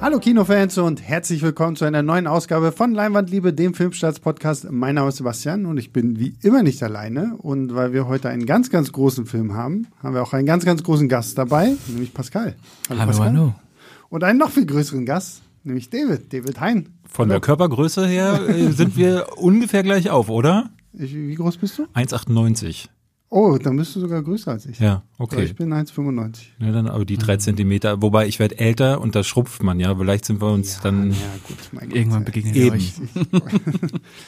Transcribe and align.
Hallo 0.00 0.20
Kinofans 0.20 0.78
und 0.78 1.02
herzlich 1.02 1.42
willkommen 1.42 1.74
zu 1.74 1.84
einer 1.84 2.02
neuen 2.02 2.28
Ausgabe 2.28 2.70
von 2.70 2.92
Leinwandliebe, 2.94 3.52
dem 3.52 3.74
Filmstarts-Podcast. 3.74 4.70
Mein 4.70 4.94
Name 4.94 5.08
ist 5.08 5.16
Sebastian 5.16 5.66
und 5.66 5.76
ich 5.76 5.92
bin 5.92 6.20
wie 6.20 6.34
immer 6.42 6.62
nicht 6.62 6.82
alleine. 6.84 7.34
Und 7.38 7.74
weil 7.74 7.92
wir 7.92 8.06
heute 8.06 8.28
einen 8.28 8.46
ganz, 8.46 8.70
ganz 8.70 8.92
großen 8.92 9.26
Film 9.26 9.54
haben, 9.54 9.88
haben 10.02 10.14
wir 10.14 10.22
auch 10.22 10.32
einen 10.34 10.46
ganz, 10.46 10.64
ganz 10.64 10.84
großen 10.84 11.08
Gast 11.08 11.36
dabei, 11.36 11.74
nämlich 11.88 12.14
Pascal. 12.14 12.54
Hallo, 12.88 13.00
hallo. 13.00 13.06
Pascal. 13.10 13.26
hallo. 13.28 13.54
Und 14.08 14.24
einen 14.24 14.38
noch 14.38 14.50
viel 14.50 14.66
größeren 14.66 15.04
Gast, 15.04 15.42
nämlich 15.64 15.90
David, 15.90 16.32
David 16.32 16.60
Hein. 16.60 16.90
Von 17.08 17.24
hallo. 17.24 17.32
der 17.32 17.40
Körpergröße 17.40 18.06
her 18.06 18.40
äh, 18.48 18.70
sind 18.70 18.96
wir 18.96 19.26
ungefähr 19.36 19.82
gleich 19.82 20.10
auf, 20.10 20.28
oder? 20.30 20.70
Ich, 20.92 21.12
wie 21.14 21.34
groß 21.34 21.56
bist 21.58 21.76
du? 21.76 21.82
1,98. 21.94 22.86
Oh, 23.30 23.58
dann 23.58 23.76
bist 23.76 23.94
du 23.94 24.00
sogar 24.00 24.22
größer 24.22 24.52
als 24.52 24.64
ich. 24.64 24.78
Ja, 24.78 25.02
okay. 25.18 25.42
ich 25.42 25.54
bin 25.54 25.72
1,95. 25.72 26.46
Ja, 26.60 26.72
dann 26.72 26.88
aber 26.88 27.04
die 27.04 27.18
drei 27.18 27.34
mhm. 27.34 27.40
Zentimeter. 27.40 28.00
Wobei 28.00 28.26
ich 28.26 28.38
werde 28.38 28.58
älter 28.58 29.02
und 29.02 29.14
da 29.14 29.22
schrumpft 29.22 29.62
man, 29.62 29.78
ja. 29.80 29.94
Vielleicht 29.94 30.24
sind 30.24 30.40
wir 30.40 30.50
uns 30.50 30.76
ja, 30.76 30.80
dann. 30.84 31.10
Ja, 31.10 31.16
gut, 31.46 31.56
mein 31.72 31.90
Irgendwann 31.90 32.24
Gott, 32.24 32.32
begegnen 32.32 32.54
wir 32.54 32.72
euch. 32.72 32.94
Ich, 32.98 33.22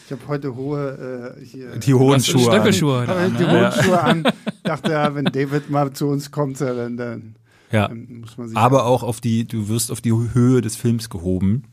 ich 0.06 0.12
habe 0.12 0.28
heute 0.28 0.54
hohe 0.54 1.36
äh, 1.38 1.44
hier, 1.44 1.76
die 1.78 1.94
hohen 1.94 2.20
Schuhe. 2.20 2.42
Stöckelschuhe. 2.42 3.08
An. 3.08 3.36
Die 3.38 3.46
hohen 3.46 3.72
Schuhe 3.72 4.02
an. 4.02 4.24
Dachte 4.64 4.92
ja, 4.92 5.14
wenn 5.14 5.24
David 5.24 5.70
mal 5.70 5.90
zu 5.94 6.06
uns 6.06 6.30
kommt, 6.30 6.60
dann, 6.60 6.98
dann, 6.98 7.36
ja. 7.72 7.88
dann 7.88 8.20
muss 8.20 8.36
man 8.36 8.48
sich. 8.48 8.56
Aber 8.58 8.84
auch 8.84 9.02
auf 9.02 9.22
die, 9.22 9.46
du 9.46 9.68
wirst 9.68 9.90
auf 9.90 10.02
die 10.02 10.12
Höhe 10.12 10.60
des 10.60 10.76
Films 10.76 11.08
gehoben. 11.08 11.64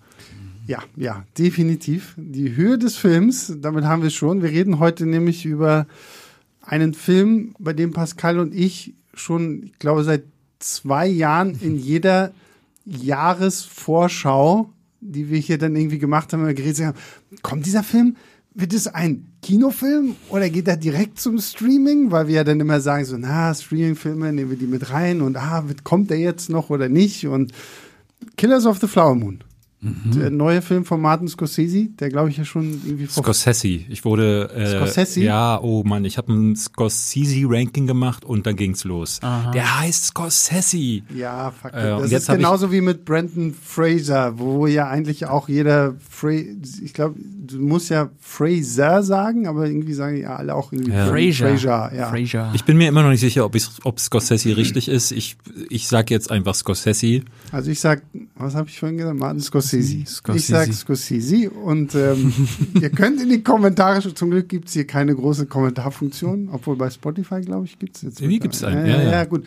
Ja, 0.66 0.80
ja, 0.96 1.26
definitiv. 1.38 2.14
Die 2.18 2.56
Höhe 2.56 2.78
des 2.78 2.96
Films, 2.96 3.54
damit 3.60 3.84
haben 3.84 4.04
wir 4.04 4.10
schon. 4.12 4.42
Wir 4.42 4.50
reden 4.50 4.80
heute 4.80 5.06
nämlich 5.06 5.46
über 5.46 5.88
einen 6.68 6.94
Film, 6.94 7.56
bei 7.58 7.74
dem 7.74 7.92
Pascal 7.94 8.40
und 8.40 8.54
ich 8.54 8.94
schon, 9.14 9.64
ich 9.64 9.80
glaube, 9.80 10.04
seit 10.04 10.24
zwei 10.60 11.08
Jahren 11.08 11.58
in 11.62 11.78
jeder 11.80 12.34
Jahresvorschau, 12.86 14.70
die 15.00 15.30
wir 15.30 15.40
hier 15.40 15.58
dann 15.58 15.76
irgendwie 15.76 16.00
gemacht 16.00 16.34
haben, 16.34 16.44
geredet 16.56 16.86
haben, 16.86 16.98
kommt 17.42 17.66
dieser 17.66 17.84
Film? 17.84 18.16
Wird 18.54 18.74
es 18.74 18.88
ein 18.88 19.28
Kinofilm 19.44 20.16
oder 20.30 20.50
geht 20.50 20.68
er 20.68 20.78
direkt 20.78 21.20
zum 21.20 21.40
Streaming? 21.40 22.12
Weil 22.12 22.28
wir 22.28 22.36
ja 22.36 22.44
dann 22.44 22.60
immer 22.60 22.82
sagen, 22.82 23.06
so, 23.06 23.16
na, 23.16 23.54
Streaming-Filme, 23.54 24.34
nehmen 24.34 24.50
wir 24.50 24.58
die 24.58 24.66
mit 24.66 24.90
rein 24.90 25.22
und 25.22 25.38
ah, 25.38 25.64
kommt 25.84 26.10
der 26.10 26.18
jetzt 26.18 26.50
noch 26.50 26.72
oder 26.72 26.90
nicht? 26.90 27.28
Und 27.28 27.52
Killers 28.36 28.66
of 28.66 28.80
the 28.80 28.88
Flower 28.88 29.16
Moon 29.16 29.44
Mhm. 29.80 30.20
Der 30.20 30.32
neue 30.32 30.64
Film 30.64 30.86
von 30.86 31.00
Martin 31.00 31.28
Scorsese, 31.28 31.90
der 32.00 32.10
glaube 32.10 32.32
ich 32.32 32.38
ja 32.38 32.46
schon 32.46 32.82
irgendwie 32.84 33.06
vor 33.06 33.24
Scorsese. 33.24 33.68
Ich 33.68 34.04
wurde 34.06 34.50
äh, 34.56 34.76
Scorsese? 34.76 35.22
Ja, 35.22 35.62
oh 35.62 35.84
Mann, 35.84 36.04
ich 36.04 36.18
habe 36.18 36.34
ein 36.34 36.56
Scorsese 36.56 37.46
Ranking 37.48 37.86
gemacht 37.86 38.26
und 38.26 38.48
dann 38.48 38.56
ging's 38.56 38.86
los. 38.86 39.20
Aha. 39.22 39.52
Der 39.52 39.80
heißt 39.80 40.08
Scorsese. 40.08 41.04
Ja, 41.16 41.52
fuck. 41.52 41.74
Äh, 41.74 41.90
das 41.90 42.12
ist 42.12 42.28
genauso 42.28 42.72
wie 42.72 42.82
mit 42.82 43.06
Brandon 43.06 43.54
Fraser, 43.54 44.40
wo 44.40 44.66
ja 44.66 44.90
eigentlich 44.90 45.28
auch 45.28 45.48
jeder 45.48 45.94
Fra 46.10 46.32
ich 46.32 46.94
glaube, 46.94 47.20
du 47.20 47.60
musst 47.60 47.90
ja 47.90 48.10
Fraser 48.20 49.04
sagen, 49.04 49.48
aber 49.48 49.68
irgendwie 49.68 49.94
sagen 49.94 50.18
ja 50.18 50.38
alle 50.38 50.56
auch 50.56 50.72
irgendwie 50.72 50.92
ja. 50.92 51.06
Fraser. 51.06 51.50
Fraser, 51.50 51.92
ja. 51.96 52.10
Fraser. 52.10 52.52
Ich 52.56 52.64
bin 52.64 52.78
mir 52.78 52.88
immer 52.88 53.04
noch 53.04 53.12
nicht 53.12 53.20
sicher, 53.20 53.46
ob 53.46 53.54
ich 53.54 53.68
ob 53.84 54.00
Scorsese 54.00 54.58
richtig 54.58 54.90
ist. 54.90 55.12
Ich 55.12 55.38
ich 55.70 55.88
sag 55.88 56.10
jetzt 56.10 56.32
einfach 56.32 56.56
Scorsese. 56.56 57.22
Also 57.52 57.70
ich 57.70 57.80
sag, 57.80 58.02
was 58.36 58.56
habe 58.56 58.70
ich 58.70 58.80
vorhin 58.80 58.98
gesagt? 58.98 59.20
Martin 59.20 59.40
Scorsese 59.40 59.67
Scorsese. 59.68 60.06
Scorsese. 60.06 60.38
Ich 60.38 60.48
sage 60.48 60.74
Scorsese 60.74 61.50
und 61.50 61.96
ähm, 61.96 62.34
ihr 62.82 62.90
könnt 62.90 63.22
in 63.22 63.30
die 63.30 63.44
Kommentare, 63.44 64.14
zum 64.14 64.32
Glück 64.32 64.50
gibt 64.50 64.68
es 64.68 64.74
hier 64.74 64.88
keine 64.88 65.16
große 65.16 65.46
Kommentarfunktion, 65.46 66.50
obwohl 66.52 66.76
bei 66.76 66.90
Spotify, 66.90 67.42
glaube 67.42 67.66
ich, 67.66 67.78
gibt 67.80 67.98
es 67.98 68.02
jetzt. 68.02 68.22
Wie 68.22 68.40
gibt 68.40 68.56
es 68.56 68.64
einen? 68.64 68.86
Ja, 68.86 68.98
ja, 68.98 69.04
ja, 69.04 69.12
ja, 69.12 69.26
gut. 69.26 69.46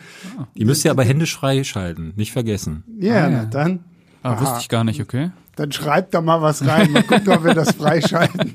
Die 0.55 0.65
müsst 0.65 0.85
ihr 0.85 0.91
aber 0.91 1.03
händisch 1.03 1.35
freischalten, 1.35 2.13
nicht 2.15 2.31
vergessen. 2.31 2.83
Ja, 2.99 3.25
ah, 3.25 3.29
na, 3.29 3.45
dann. 3.45 3.79
Ah, 4.23 4.39
wusste 4.39 4.57
ich 4.59 4.69
gar 4.69 4.83
nicht, 4.83 5.01
okay. 5.01 5.31
Dann 5.55 5.71
schreibt 5.71 6.13
da 6.13 6.21
mal 6.21 6.41
was 6.41 6.65
rein, 6.65 6.91
mal 6.91 7.03
gucken, 7.03 7.29
ob 7.29 7.43
wir 7.43 7.53
das 7.53 7.71
freischalten. 7.73 8.53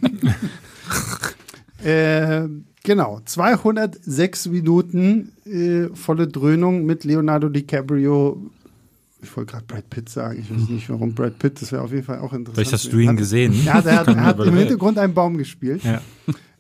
äh, 1.84 2.49
genau, 2.82 3.21
206 3.25 4.49
Minuten 4.49 5.32
äh, 5.44 5.88
volle 5.94 6.28
Dröhnung 6.28 6.87
mit 6.87 7.05
Leonardo 7.05 7.49
DiCaprio, 7.49 8.50
ich 9.22 9.37
wollte 9.37 9.53
gerade 9.53 9.65
Brad 9.66 9.88
Pitt 9.91 10.09
sagen, 10.09 10.38
ich 10.41 10.50
weiß 10.50 10.69
nicht 10.69 10.91
warum 10.91 11.15
Brad 11.15 11.38
Pitt, 11.38 11.60
das 11.60 11.72
wäre 11.72 11.82
auf 11.82 11.91
jeden 11.91 12.04
Fall 12.04 12.19
auch 12.19 12.32
interessant. 12.32 12.54
Vielleicht 12.54 12.72
hast 12.72 12.93
du 12.93 12.99
ihn 12.99 13.16
gesehen. 13.16 13.54
Ja, 13.65 13.81
der 13.81 14.00
hat, 14.00 14.09
hat 14.16 14.38
im 14.41 14.56
Hintergrund 14.56 14.99
einen 14.99 15.15
Baum 15.15 15.38
gespielt. 15.38 15.82
Ja. 15.84 16.00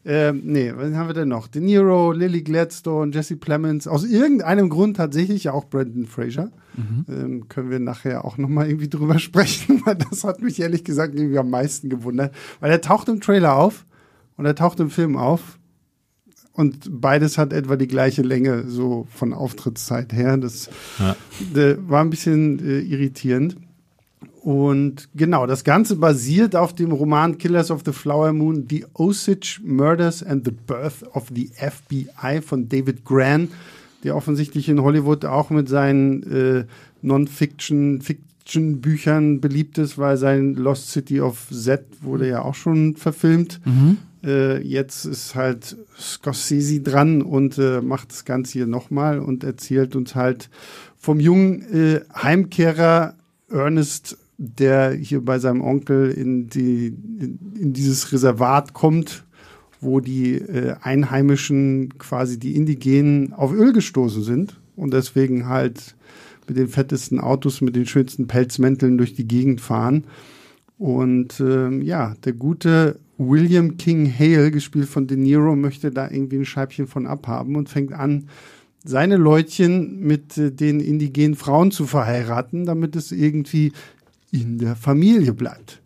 Ähm, 0.08 0.42
nee, 0.44 0.72
was 0.74 0.94
haben 0.94 1.08
wir 1.08 1.14
denn 1.14 1.28
noch? 1.28 1.48
De 1.48 1.60
Niro, 1.60 2.12
Lily 2.12 2.42
Gladstone, 2.42 3.12
Jesse 3.12 3.36
Plemons. 3.36 3.88
Aus 3.88 4.04
irgendeinem 4.04 4.68
Grund 4.68 4.96
tatsächlich 4.98 5.48
auch 5.48 5.64
Brandon 5.64 6.06
Fraser. 6.06 6.52
Mhm. 6.76 7.04
Ähm, 7.08 7.48
können 7.48 7.70
wir 7.70 7.80
nachher 7.80 8.24
auch 8.24 8.38
nochmal 8.38 8.68
irgendwie 8.68 8.88
drüber 8.88 9.18
sprechen, 9.18 9.82
weil 9.84 9.96
das 9.96 10.22
hat 10.22 10.40
mich 10.40 10.60
ehrlich 10.60 10.84
gesagt 10.84 11.16
irgendwie 11.16 11.38
am 11.38 11.50
meisten 11.50 11.88
gewundert. 11.88 12.32
Weil 12.60 12.70
er 12.70 12.80
taucht 12.80 13.08
im 13.08 13.20
Trailer 13.20 13.56
auf 13.56 13.84
und 14.36 14.46
er 14.46 14.54
taucht 14.54 14.78
im 14.78 14.90
Film 14.90 15.16
auf 15.16 15.55
und 16.56 17.00
beides 17.00 17.36
hat 17.36 17.52
etwa 17.52 17.76
die 17.76 17.86
gleiche 17.86 18.22
Länge, 18.22 18.64
so 18.66 19.06
von 19.10 19.34
Auftrittszeit 19.34 20.12
her. 20.12 20.38
Das 20.38 20.70
ja. 20.98 21.14
äh, 21.54 21.76
war 21.86 22.00
ein 22.00 22.08
bisschen 22.08 22.58
äh, 22.66 22.80
irritierend. 22.80 23.56
Und 24.40 25.08
genau, 25.14 25.46
das 25.46 25.64
Ganze 25.64 25.96
basiert 25.96 26.56
auf 26.56 26.72
dem 26.72 26.92
Roman 26.92 27.36
Killers 27.36 27.70
of 27.70 27.82
the 27.84 27.92
Flower 27.92 28.32
Moon, 28.32 28.66
The 28.70 28.86
Osage 28.94 29.60
Murders 29.64 30.22
and 30.22 30.46
the 30.46 30.52
Birth 30.52 31.02
of 31.12 31.24
the 31.34 31.50
FBI 31.54 32.40
von 32.40 32.68
David 32.68 33.04
Gran, 33.04 33.48
der 34.02 34.16
offensichtlich 34.16 34.68
in 34.68 34.80
Hollywood 34.80 35.24
auch 35.24 35.50
mit 35.50 35.68
seinen 35.68 36.22
äh, 36.22 36.64
Non-Fiction, 37.02 38.00
Fiction-Büchern 38.00 39.40
beliebt 39.40 39.76
ist, 39.76 39.98
weil 39.98 40.16
sein 40.16 40.54
Lost 40.54 40.90
City 40.90 41.20
of 41.20 41.48
Z 41.50 41.84
wurde 42.00 42.28
ja 42.28 42.42
auch 42.42 42.54
schon 42.54 42.96
verfilmt. 42.96 43.60
Mhm. 43.64 43.98
Äh, 44.26 44.60
jetzt 44.62 45.04
ist 45.04 45.36
halt 45.36 45.76
Scorsese 45.98 46.80
dran 46.80 47.22
und 47.22 47.58
äh, 47.58 47.80
macht 47.80 48.10
das 48.10 48.24
Ganze 48.24 48.54
hier 48.54 48.66
nochmal 48.66 49.20
und 49.20 49.44
erzählt 49.44 49.94
uns 49.94 50.16
halt 50.16 50.50
vom 50.98 51.20
jungen 51.20 51.62
äh, 51.72 52.00
Heimkehrer 52.12 53.14
Ernest, 53.48 54.18
der 54.36 54.92
hier 54.92 55.24
bei 55.24 55.38
seinem 55.38 55.60
Onkel 55.62 56.10
in, 56.10 56.48
die, 56.48 56.88
in, 56.88 57.38
in 57.58 57.72
dieses 57.72 58.12
Reservat 58.12 58.72
kommt, 58.72 59.24
wo 59.80 60.00
die 60.00 60.34
äh, 60.34 60.74
Einheimischen, 60.82 61.96
quasi 61.98 62.38
die 62.38 62.56
Indigenen, 62.56 63.32
auf 63.32 63.52
Öl 63.52 63.72
gestoßen 63.72 64.24
sind 64.24 64.60
und 64.74 64.92
deswegen 64.92 65.48
halt 65.48 65.94
mit 66.48 66.56
den 66.56 66.68
fettesten 66.68 67.20
Autos, 67.20 67.60
mit 67.60 67.76
den 67.76 67.86
schönsten 67.86 68.26
Pelzmänteln 68.26 68.98
durch 68.98 69.14
die 69.14 69.28
Gegend 69.28 69.60
fahren. 69.60 70.04
Und 70.78 71.40
ähm, 71.40 71.82
ja, 71.82 72.14
der 72.24 72.34
gute 72.34 72.98
William 73.18 73.76
King 73.76 74.12
Hale, 74.12 74.50
gespielt 74.50 74.88
von 74.88 75.06
De 75.06 75.16
Niro, 75.16 75.56
möchte 75.56 75.90
da 75.90 76.10
irgendwie 76.10 76.36
ein 76.36 76.44
Scheibchen 76.44 76.86
von 76.86 77.06
abhaben 77.06 77.56
und 77.56 77.68
fängt 77.68 77.92
an, 77.92 78.28
seine 78.84 79.16
Leutchen 79.16 80.00
mit 80.00 80.38
äh, 80.38 80.52
den 80.52 80.80
indigenen 80.80 81.34
Frauen 81.34 81.70
zu 81.70 81.86
verheiraten, 81.86 82.66
damit 82.66 82.96
es 82.96 83.12
irgendwie 83.12 83.72
in 84.30 84.58
der 84.58 84.76
Familie 84.76 85.32
bleibt. 85.32 85.82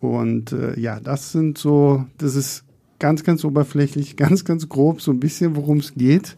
Und 0.00 0.52
äh, 0.52 0.78
ja, 0.78 1.00
das 1.00 1.32
sind 1.32 1.58
so, 1.58 2.04
das 2.18 2.34
ist 2.34 2.64
ganz, 2.98 3.24
ganz 3.24 3.44
oberflächlich, 3.44 4.16
ganz, 4.16 4.44
ganz 4.44 4.68
grob, 4.68 5.00
so 5.00 5.10
ein 5.10 5.20
bisschen, 5.20 5.56
worum 5.56 5.78
es 5.78 5.94
geht. 5.94 6.36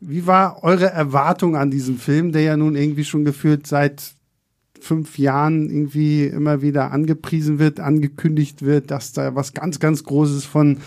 Wie 0.00 0.26
war 0.26 0.62
eure 0.62 0.90
Erwartung 0.90 1.56
an 1.56 1.70
diesem 1.70 1.96
Film, 1.96 2.32
der 2.32 2.42
ja 2.42 2.56
nun 2.56 2.74
irgendwie 2.74 3.04
schon 3.04 3.24
gefühlt 3.24 3.66
seit 3.66 4.14
fünf 4.82 5.18
Jahren 5.18 5.70
irgendwie 5.70 6.24
immer 6.24 6.60
wieder 6.62 6.90
angepriesen 6.90 7.58
wird, 7.58 7.80
angekündigt 7.80 8.62
wird, 8.62 8.90
dass 8.90 9.12
da 9.12 9.34
was 9.34 9.54
ganz, 9.54 9.78
ganz 9.78 10.04
Großes 10.04 10.44
von 10.44 10.78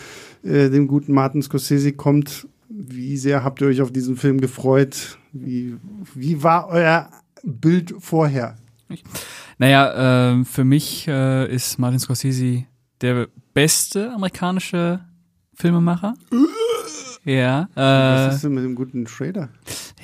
äh, 0.44 0.70
dem 0.70 0.88
guten 0.88 1.14
Martin 1.14 1.42
Scorsese 1.42 1.94
kommt. 1.94 2.48
Wie 2.70 3.18
sehr 3.18 3.44
habt 3.44 3.62
ihr 3.62 3.68
euch 3.68 3.82
auf 3.82 3.92
diesen 3.92 4.18
Film 4.18 4.42
gefreut? 4.42 5.18
Wie, 5.32 5.76
wie 6.14 6.44
war 6.44 6.68
euer 6.68 7.10
Bild 7.44 7.94
vorher? 8.00 8.56
Naja, 9.58 10.34
äh, 10.40 10.46
für 10.46 10.66
mich 10.66 11.08
äh, 11.08 11.54
ist 11.54 11.80
Martin 11.80 12.00
Scorsese 12.00 12.66
der 13.02 13.28
beste 13.54 14.12
amerikanische 14.12 15.00
Filmemacher. 15.54 16.16
ja. 17.24 17.70
Äh, 17.76 18.28
Was 18.28 18.36
ist 18.36 18.44
denn 18.44 18.54
mit 18.54 18.64
dem 18.64 18.76
guten 18.76 19.08
Schrader? 19.08 19.50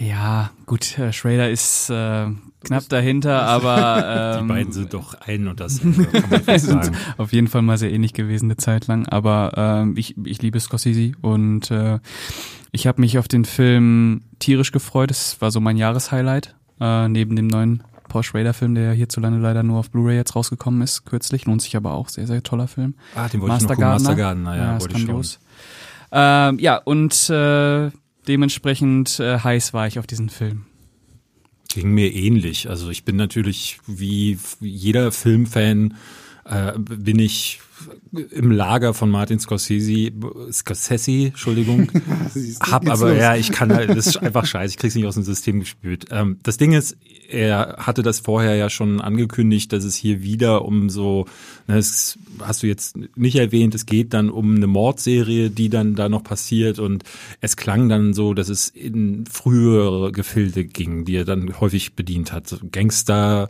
Ja, 0.01 0.49
gut, 0.65 0.97
äh, 0.97 1.13
Schrader 1.13 1.51
ist 1.51 1.91
äh, 1.91 2.25
knapp 2.63 2.89
dahinter, 2.89 3.43
aber 3.43 4.37
ähm, 4.39 4.47
die 4.47 4.53
beiden 4.53 4.73
sind 4.73 4.93
doch 4.95 5.13
ein 5.21 5.47
und 5.47 5.59
dasselbe, 5.59 6.05
kann 6.05 6.29
man 6.29 6.43
fast 6.43 6.65
sagen. 6.65 6.97
auf 7.17 7.31
jeden 7.31 7.47
Fall 7.47 7.61
mal 7.61 7.77
sehr 7.77 7.91
ähnlich 7.93 8.13
gewesen 8.13 8.45
eine 8.45 8.57
Zeit 8.57 8.87
lang, 8.87 9.05
aber 9.07 9.51
ähm, 9.55 9.95
ich, 9.97 10.15
ich 10.25 10.41
liebe 10.41 10.59
Scorsese 10.59 11.11
und 11.21 11.69
äh, 11.69 11.99
ich 12.71 12.87
habe 12.87 12.99
mich 12.99 13.19
auf 13.19 13.27
den 13.27 13.45
Film 13.45 14.23
tierisch 14.39 14.71
gefreut. 14.71 15.11
Es 15.11 15.39
war 15.39 15.51
so 15.51 15.59
mein 15.59 15.77
Jahreshighlight 15.77 16.55
äh, 16.79 17.07
neben 17.07 17.35
dem 17.35 17.47
neuen 17.47 17.83
Paul 18.09 18.23
Schrader 18.23 18.55
Film, 18.55 18.73
der 18.73 18.93
hierzulande 18.93 19.39
leider 19.39 19.61
nur 19.61 19.77
auf 19.77 19.91
Blu-ray 19.91 20.15
jetzt 20.15 20.35
rausgekommen 20.35 20.81
ist, 20.81 21.05
kürzlich, 21.05 21.45
lohnt 21.45 21.61
sich 21.61 21.75
aber 21.75 21.93
auch, 21.93 22.09
sehr 22.09 22.25
sehr 22.25 22.41
toller 22.41 22.67
Film. 22.67 22.95
Ah, 23.13 23.27
den 23.27 23.39
wollte 23.41 23.53
Master 23.53 23.73
ich 23.73 23.77
noch 23.79 23.85
gucken, 23.85 23.91
Master 23.91 24.15
Gardener, 24.15 24.57
ja, 24.57 24.63
ja 24.73 24.81
wollte 24.81 24.97
ich 24.97 25.05
schon. 25.05 25.25
Ähm, 26.13 26.59
ja, 26.59 26.77
und 26.77 27.29
äh, 27.29 27.91
dementsprechend 28.27 29.19
äh, 29.19 29.39
heiß 29.39 29.73
war 29.73 29.87
ich 29.87 29.99
auf 29.99 30.07
diesen 30.07 30.29
Film. 30.29 30.65
Ging 31.69 31.91
mir 31.91 32.13
ähnlich. 32.13 32.69
Also 32.69 32.89
ich 32.89 33.05
bin 33.05 33.15
natürlich 33.15 33.79
wie 33.87 34.37
jeder 34.59 35.11
Filmfan 35.11 35.95
äh, 36.51 36.73
bin 36.77 37.17
ich 37.17 37.59
im 38.31 38.51
Lager 38.51 38.93
von 38.93 39.09
Martin 39.09 39.39
Scorsese, 39.39 40.11
Scorsese, 40.51 41.27
Entschuldigung, 41.27 41.91
hab 42.59 42.87
aber, 42.89 43.09
los. 43.11 43.19
ja, 43.19 43.35
ich 43.35 43.51
kann 43.51 43.73
halt, 43.73 43.89
das 43.89 44.07
ist 44.07 44.17
einfach 44.17 44.45
scheiße, 44.45 44.73
ich 44.73 44.77
krieg's 44.77 44.95
nicht 44.95 45.05
aus 45.05 45.15
dem 45.15 45.23
System 45.23 45.59
gespült. 45.59 46.05
Ähm, 46.11 46.37
das 46.43 46.57
Ding 46.57 46.73
ist, 46.73 46.97
er 47.29 47.77
hatte 47.79 48.03
das 48.03 48.19
vorher 48.19 48.55
ja 48.55 48.69
schon 48.69 48.99
angekündigt, 49.01 49.71
dass 49.71 49.83
es 49.83 49.95
hier 49.95 50.21
wieder 50.21 50.65
um 50.65 50.89
so, 50.89 51.25
ne, 51.67 51.75
das 51.77 52.19
hast 52.41 52.63
du 52.63 52.67
jetzt 52.67 52.97
nicht 53.15 53.37
erwähnt, 53.37 53.73
es 53.73 53.85
geht 53.85 54.13
dann 54.13 54.29
um 54.29 54.55
eine 54.55 54.67
Mordserie, 54.67 55.49
die 55.49 55.69
dann 55.69 55.95
da 55.95 56.09
noch 56.09 56.23
passiert 56.23 56.79
und 56.79 57.03
es 57.39 57.55
klang 57.55 57.89
dann 57.89 58.13
so, 58.13 58.33
dass 58.33 58.49
es 58.49 58.67
in 58.67 59.25
frühere 59.25 60.11
Gefilde 60.11 60.65
ging, 60.65 61.05
die 61.05 61.15
er 61.15 61.25
dann 61.25 61.59
häufig 61.59 61.95
bedient 61.95 62.33
hat. 62.33 62.59
Gangster, 62.71 63.49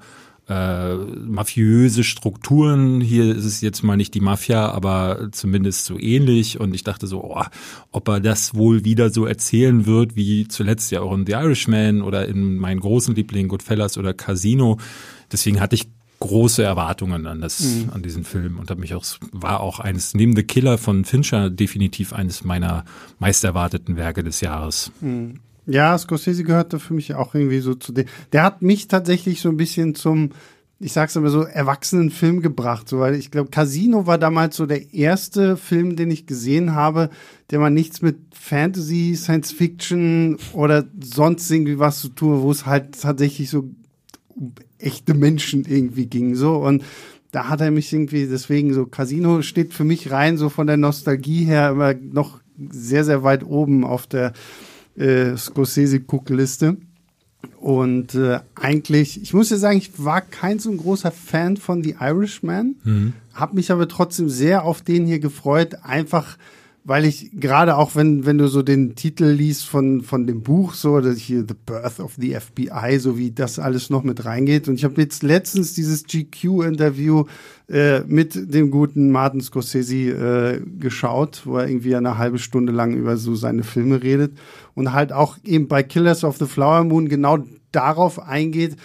äh, 0.50 0.96
mafiöse 0.96 2.04
Strukturen. 2.04 3.00
Hier 3.02 3.36
ist 3.36 3.46
es 3.46 3.62
jetzt 3.62 3.84
mal 3.84 3.96
nicht 3.96 4.14
die 4.14 4.20
Mafia, 4.20 4.70
aber 4.72 5.30
zumindest 5.32 5.86
so 5.86 5.98
ähnlich. 5.98 6.60
Und 6.60 6.74
ich 6.74 6.84
dachte 6.84 7.08
so, 7.08 7.24
oh, 7.24 7.44
ob 7.92 8.08
er 8.08 8.20
das 8.20 8.56
wohl 8.56 8.84
wieder 8.84 9.10
so 9.12 9.26
erzählen 9.26 9.86
wird, 9.86 10.16
wie 10.16 10.48
zuletzt 10.48 10.92
ja 10.92 11.02
auch 11.02 11.14
in 11.14 11.26
The 11.26 11.34
Irishman 11.34 12.02
oder 12.02 12.28
in 12.28 12.58
meinen 12.58 12.80
großen 12.80 13.16
Lieblingen 13.16 13.50
Goodfellas 13.50 13.98
oder 13.98 14.14
Casino. 14.14 14.78
Deswegen 15.32 15.60
hatte 15.62 15.76
ich 15.76 15.88
große 16.20 16.64
Erwartungen 16.64 17.26
an 17.28 17.42
das, 17.42 17.62
mhm. 17.62 17.90
an 17.94 18.04
diesen 18.04 18.24
Film 18.24 18.60
und 18.60 18.70
habe 18.70 18.80
mich 18.80 18.94
auch, 18.94 19.04
war 19.32 19.60
auch 19.60 19.80
eines, 19.80 20.14
neben 20.14 20.36
The 20.36 20.44
Killer 20.44 20.78
von 20.78 21.04
Fincher 21.04 21.50
definitiv 21.50 22.14
eines 22.14 22.44
meiner 22.44 22.86
meist 23.20 23.44
erwarteten 23.44 23.98
Werke 23.98 24.24
des 24.24 24.40
Jahres. 24.40 24.92
Mhm. 25.02 25.40
Ja, 25.72 25.98
Scorsese 25.98 26.44
gehörte 26.44 26.80
für 26.80 26.94
mich 26.94 27.16
auch 27.16 27.34
irgendwie 27.36 27.60
so 27.60 27.76
zu 27.76 27.92
dem. 27.92 28.06
Der 28.32 28.44
hat 28.44 28.62
mich 28.62 28.88
tatsächlich 28.88 29.42
so 29.42 29.50
ein 29.50 29.58
bisschen 29.58 29.96
zum, 29.96 30.32
ich 30.80 30.94
sag's 30.94 31.16
immer 31.16 31.30
so, 31.30 31.44
erwachsenen 31.44 32.10
Film 32.10 32.42
gebracht. 32.42 32.90
So, 32.90 33.00
weil 33.00 33.16
ich 33.16 33.32
glaube, 33.32 33.50
Casino 33.50 34.08
war 34.08 34.18
damals 34.18 34.58
so 34.58 34.66
der 34.66 34.94
erste 34.94 35.58
Film, 35.58 35.96
den 35.96 36.12
ich 36.12 36.26
gesehen 36.26 36.76
habe, 36.76 37.10
der 37.50 37.60
mal 37.60 37.70
nichts 37.70 38.02
mit 38.02 38.18
Fantasy, 38.34 39.16
Science 39.16 39.52
Fiction 39.52 40.38
oder 40.54 40.86
sonst 41.02 41.50
irgendwie 41.50 41.80
was 41.80 42.00
zu 42.00 42.10
tun, 42.10 42.42
wo 42.42 42.52
es 42.52 42.66
halt 42.66 43.00
tatsächlich 43.00 43.50
so 43.50 43.70
um 44.28 44.54
echte 44.78 45.14
Menschen 45.14 45.66
irgendwie 45.66 46.08
ging. 46.08 46.36
So 46.36 46.56
und 46.56 46.84
da 47.32 47.48
hat 47.48 47.62
er 47.62 47.72
mich 47.72 47.92
irgendwie, 47.94 48.28
deswegen 48.28 48.74
so, 48.74 48.86
Casino 48.86 49.42
steht 49.42 49.74
für 49.74 49.86
mich 49.86 50.12
rein, 50.12 50.38
so 50.38 50.50
von 50.50 50.68
der 50.68 50.78
Nostalgie 50.78 51.46
her 51.46 51.72
immer 51.72 51.94
noch 51.94 52.40
sehr, 52.70 53.06
sehr 53.06 53.24
weit 53.24 53.44
oben 53.46 53.86
auf 53.86 54.06
der 54.06 54.34
äh, 54.96 55.36
Scorsese-Guckliste. 55.36 56.78
Und 57.60 58.16
äh, 58.16 58.40
eigentlich, 58.56 59.22
ich 59.22 59.34
muss 59.34 59.50
ja 59.50 59.58
sagen, 59.58 59.78
ich 59.78 60.04
war 60.04 60.22
kein 60.22 60.60
so 60.60 60.70
ein 60.70 60.78
großer 60.78 61.12
Fan 61.12 61.58
von 61.58 61.84
The 61.84 61.96
Irishman, 62.00 62.76
mhm. 62.84 63.14
habe 63.34 63.56
mich 63.56 63.72
aber 63.72 63.88
trotzdem 63.88 64.30
sehr 64.30 64.64
auf 64.64 64.82
den 64.82 65.06
hier 65.06 65.20
gefreut, 65.20 65.78
einfach 65.84 66.38
weil 66.84 67.06
ich 67.06 67.30
gerade 67.34 67.78
auch, 67.78 67.96
wenn, 67.96 68.26
wenn 68.26 68.40
du 68.40 68.48
so 68.48 68.64
den 68.64 68.96
Titel 68.96 69.26
liest 69.26 69.66
von, 69.66 70.02
von 70.02 70.26
dem 70.26 70.42
Buch, 70.42 70.74
so, 70.74 71.00
dass 71.00 71.18
hier 71.18 71.46
The 71.48 71.54
Birth 71.66 72.00
of 72.00 72.16
the 72.18 72.34
FBI, 72.34 72.98
so 72.98 73.18
wie 73.18 73.32
das 73.32 73.60
alles 73.60 73.92
noch 73.92 74.04
mit 74.04 74.26
reingeht. 74.26 74.68
Und 74.68 74.76
ich 74.76 74.84
habe 74.84 75.00
jetzt 75.00 75.22
letztens 75.22 75.74
dieses 75.76 76.06
GQ-Interview 76.06 77.26
äh, 77.70 78.02
mit 78.02 78.54
dem 78.54 78.72
guten 78.72 79.12
Martin 79.12 79.42
Scorsese 79.42 79.96
äh, 79.96 80.62
geschaut, 80.80 81.44
wo 81.46 81.58
er 81.58 81.68
irgendwie 81.68 81.96
eine 81.96 82.18
halbe 82.18 82.40
Stunde 82.40 82.72
lang 82.72 82.94
über 82.94 83.16
so 83.16 83.36
seine 83.36 83.64
Filme 83.64 84.02
redet 84.02 84.38
und 84.74 84.92
halt 84.92 85.14
auch 85.14 85.38
eben 85.44 85.68
bei 85.68 85.84
Killers 85.84 86.24
of 86.24 86.38
the 86.38 86.48
Flower 86.48 86.84
Moon 86.84 87.10
genau 87.10 87.38
darauf 87.72 88.20
eingeht, 88.20 88.76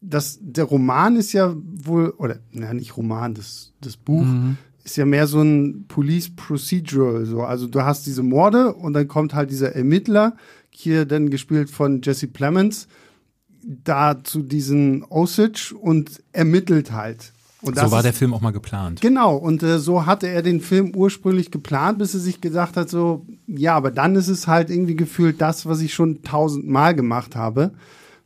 dass 0.00 0.38
der 0.40 0.64
Roman 0.64 1.16
ist 1.16 1.32
ja 1.32 1.54
wohl, 1.56 2.10
oder, 2.16 2.38
na, 2.52 2.72
nicht 2.72 2.96
Roman, 2.96 3.34
das, 3.34 3.72
das 3.80 3.96
Buch, 3.96 4.24
mhm 4.24 4.56
ist 4.84 4.96
ja 4.96 5.04
mehr 5.04 5.26
so 5.26 5.40
ein 5.42 5.86
Police 5.88 6.30
Procedural. 6.34 7.24
So. 7.26 7.42
Also 7.42 7.66
du 7.66 7.82
hast 7.82 8.06
diese 8.06 8.22
Morde 8.22 8.74
und 8.74 8.92
dann 8.92 9.08
kommt 9.08 9.34
halt 9.34 9.50
dieser 9.50 9.74
Ermittler, 9.74 10.36
hier 10.70 11.04
dann 11.04 11.30
gespielt 11.30 11.70
von 11.70 12.00
Jesse 12.02 12.26
Plemons, 12.26 12.88
da 13.62 14.22
zu 14.22 14.42
diesen 14.42 15.04
Osage 15.04 15.74
und 15.78 16.22
ermittelt 16.32 16.92
halt. 16.92 17.32
Und 17.62 17.78
so 17.78 17.90
war 17.90 18.02
der 18.02 18.14
Film 18.14 18.32
auch 18.32 18.40
mal 18.40 18.52
geplant. 18.52 19.02
Genau, 19.02 19.36
und 19.36 19.62
äh, 19.62 19.78
so 19.78 20.06
hatte 20.06 20.28
er 20.28 20.40
den 20.40 20.62
Film 20.62 20.94
ursprünglich 20.94 21.50
geplant, 21.50 21.98
bis 21.98 22.14
er 22.14 22.20
sich 22.20 22.40
gedacht 22.40 22.76
hat, 22.78 22.88
so, 22.88 23.26
ja, 23.46 23.74
aber 23.74 23.90
dann 23.90 24.16
ist 24.16 24.28
es 24.28 24.46
halt 24.46 24.70
irgendwie 24.70 24.96
gefühlt 24.96 25.42
das, 25.42 25.66
was 25.66 25.82
ich 25.82 25.92
schon 25.92 26.22
tausendmal 26.22 26.94
gemacht 26.94 27.36
habe 27.36 27.72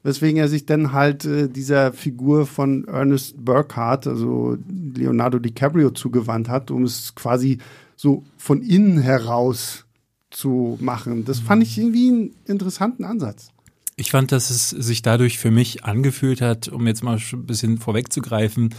weswegen 0.04 0.38
er 0.38 0.48
sich 0.48 0.66
dann 0.66 0.92
halt 0.92 1.24
äh, 1.24 1.48
dieser 1.48 1.92
Figur 1.92 2.46
von 2.46 2.84
Ernest 2.86 3.44
Burkhardt, 3.44 4.06
also 4.06 4.56
Leonardo 4.94 5.40
DiCaprio, 5.40 5.90
zugewandt 5.90 6.48
hat, 6.48 6.70
um 6.70 6.84
es 6.84 7.16
quasi 7.16 7.58
so 7.96 8.22
von 8.36 8.62
innen 8.62 8.98
heraus 8.98 9.86
zu 10.30 10.78
machen. 10.80 11.24
Das 11.24 11.40
fand 11.40 11.62
ich 11.62 11.78
irgendwie 11.78 12.08
einen 12.08 12.30
interessanten 12.44 13.04
Ansatz. 13.04 13.48
Ich 13.96 14.10
fand, 14.10 14.32
dass 14.32 14.50
es 14.50 14.70
sich 14.70 15.02
dadurch 15.02 15.38
für 15.38 15.52
mich 15.52 15.84
angefühlt 15.84 16.40
hat, 16.40 16.68
um 16.68 16.86
jetzt 16.86 17.04
mal 17.04 17.16
ein 17.16 17.46
bisschen 17.46 17.78
vorwegzugreifen, 17.78 18.74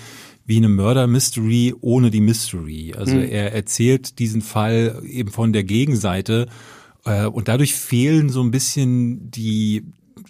wie 0.45 0.57
eine 0.57 0.69
Murder-Mystery 0.69 1.73
ohne 1.81 2.11
die 2.11 2.21
Mystery. 2.21 2.93
Also 2.95 3.15
mhm. 3.15 3.23
er 3.23 3.53
erzählt 3.53 4.19
diesen 4.19 4.41
Fall 4.41 5.01
eben 5.07 5.31
von 5.31 5.53
der 5.53 5.63
Gegenseite 5.63 6.47
äh, 7.05 7.25
und 7.25 7.47
dadurch 7.47 7.73
fehlen 7.73 8.29
so 8.29 8.43
ein 8.43 8.51
bisschen 8.51 9.31
die 9.31 9.85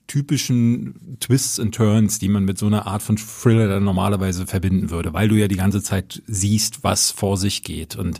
typischen 0.07 1.18
Twists 1.19 1.59
and 1.59 1.74
Turns, 1.74 2.19
die 2.19 2.30
man 2.30 2.45
mit 2.45 2.57
so 2.57 2.68
einer 2.68 2.88
Art 2.88 3.01
von 3.01 3.18
Thriller 3.18 3.68
dann 3.68 3.83
normalerweise 3.83 4.45
verbinden 4.47 4.89
würde, 4.89 5.13
weil 5.13 5.27
du 5.27 5.36
ja 5.36 5.47
die 5.47 5.56
ganze 5.56 5.81
Zeit 5.81 6.21
siehst, 6.27 6.83
was 6.83 7.12
vor 7.12 7.38
sich 7.38 7.63
geht. 7.63 7.95
Und 7.95 8.19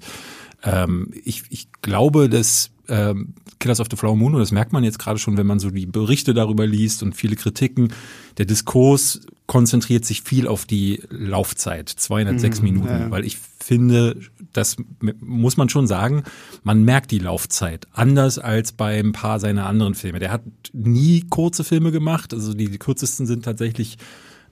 ähm, 0.63 1.12
ich, 1.24 1.44
ich 1.50 1.68
glaube, 1.81 2.30
dass 2.30 2.72
ähm, 2.89 3.33
Killers 3.59 3.79
of 3.79 3.87
the 3.89 3.97
Flower 3.97 4.15
Moon, 4.15 4.33
und 4.33 4.39
das 4.39 4.51
merkt 4.51 4.73
man 4.73 4.83
jetzt 4.83 4.99
gerade 4.99 5.19
schon, 5.19 5.37
wenn 5.37 5.47
man 5.47 5.59
so 5.59 5.69
die 5.69 5.85
Berichte 5.85 6.33
darüber 6.33 6.67
liest 6.67 7.03
und 7.03 7.15
viele 7.15 7.35
Kritiken, 7.35 7.93
der 8.37 8.45
Diskurs 8.45 9.21
konzentriert 9.47 10.05
sich 10.05 10.23
viel 10.23 10.47
auf 10.47 10.65
die 10.65 11.01
Laufzeit, 11.09 11.89
206 11.89 12.59
mhm, 12.59 12.63
Minuten, 12.63 12.87
ja. 12.87 13.11
weil 13.11 13.25
ich 13.25 13.37
finde, 13.37 14.19
das 14.53 14.77
muss 15.19 15.57
man 15.57 15.69
schon 15.69 15.87
sagen, 15.87 16.23
man 16.63 16.83
merkt 16.83 17.11
die 17.11 17.19
Laufzeit 17.19 17.87
anders 17.91 18.39
als 18.39 18.71
bei 18.71 18.99
ein 18.99 19.11
paar 19.11 19.39
seiner 19.39 19.67
anderen 19.67 19.95
Filme. 19.95 20.19
Der 20.19 20.31
hat 20.31 20.43
nie 20.73 21.25
kurze 21.30 21.63
Filme 21.63 21.92
gemacht, 21.92 22.33
also 22.33 22.54
die, 22.54 22.69
die 22.69 22.77
kürzesten 22.77 23.25
sind 23.25 23.45
tatsächlich 23.45 23.97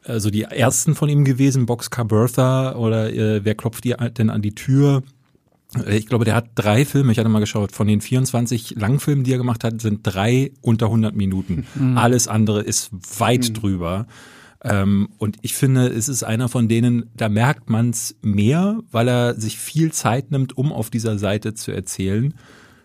also 0.05 0.29
die 0.29 0.43
ersten 0.43 0.95
von 0.95 1.09
ihm 1.09 1.23
gewesen, 1.23 1.65
Boxcar 1.65 2.05
Bertha 2.05 2.75
oder 2.75 3.13
äh, 3.13 3.45
Wer 3.45 3.55
klopft 3.55 3.85
dir 3.85 3.95
denn 3.95 4.29
an 4.29 4.41
die 4.41 4.53
Tür? 4.53 5.03
Äh, 5.85 5.97
ich 5.97 6.07
glaube, 6.07 6.25
der 6.25 6.35
hat 6.35 6.51
drei 6.55 6.85
Filme, 6.85 7.11
ich 7.11 7.19
hatte 7.19 7.29
mal 7.29 7.39
geschaut, 7.39 7.71
von 7.71 7.87
den 7.87 8.01
24 8.01 8.75
Langfilmen, 8.77 9.23
die 9.23 9.33
er 9.33 9.37
gemacht 9.37 9.63
hat, 9.63 9.81
sind 9.81 10.01
drei 10.03 10.51
unter 10.61 10.87
100 10.87 11.15
Minuten. 11.15 11.65
Mhm. 11.75 11.97
Alles 11.97 12.27
andere 12.27 12.61
ist 12.61 12.91
weit 13.19 13.49
mhm. 13.49 13.53
drüber. 13.53 14.07
Ähm, 14.63 15.09
und 15.17 15.37
ich 15.41 15.55
finde, 15.55 15.87
es 15.87 16.07
ist 16.07 16.23
einer 16.23 16.47
von 16.47 16.67
denen, 16.67 17.09
da 17.15 17.27
merkt 17.27 17.69
man 17.69 17.89
es 17.89 18.15
mehr, 18.21 18.79
weil 18.91 19.09
er 19.09 19.39
sich 19.39 19.57
viel 19.57 19.91
Zeit 19.91 20.31
nimmt, 20.31 20.57
um 20.57 20.71
auf 20.71 20.89
dieser 20.89 21.17
Seite 21.19 21.53
zu 21.53 21.71
erzählen. 21.71 22.33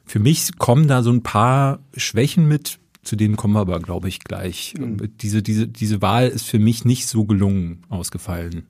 Für 0.04 0.18
mich 0.18 0.58
kommen 0.58 0.88
da 0.88 1.02
so 1.02 1.10
ein 1.10 1.22
paar 1.22 1.80
Schwächen 1.96 2.48
mit, 2.48 2.78
zu 3.04 3.14
denen 3.14 3.36
kommen 3.36 3.54
wir 3.54 3.60
aber, 3.60 3.78
glaube 3.78 4.08
ich, 4.08 4.20
gleich. 4.20 4.74
Mhm. 4.78 5.10
Diese, 5.20 5.42
diese, 5.42 5.68
diese 5.68 6.02
Wahl 6.02 6.28
ist 6.28 6.46
für 6.46 6.58
mich 6.58 6.84
nicht 6.84 7.06
so 7.06 7.24
gelungen 7.24 7.82
ausgefallen. 7.88 8.66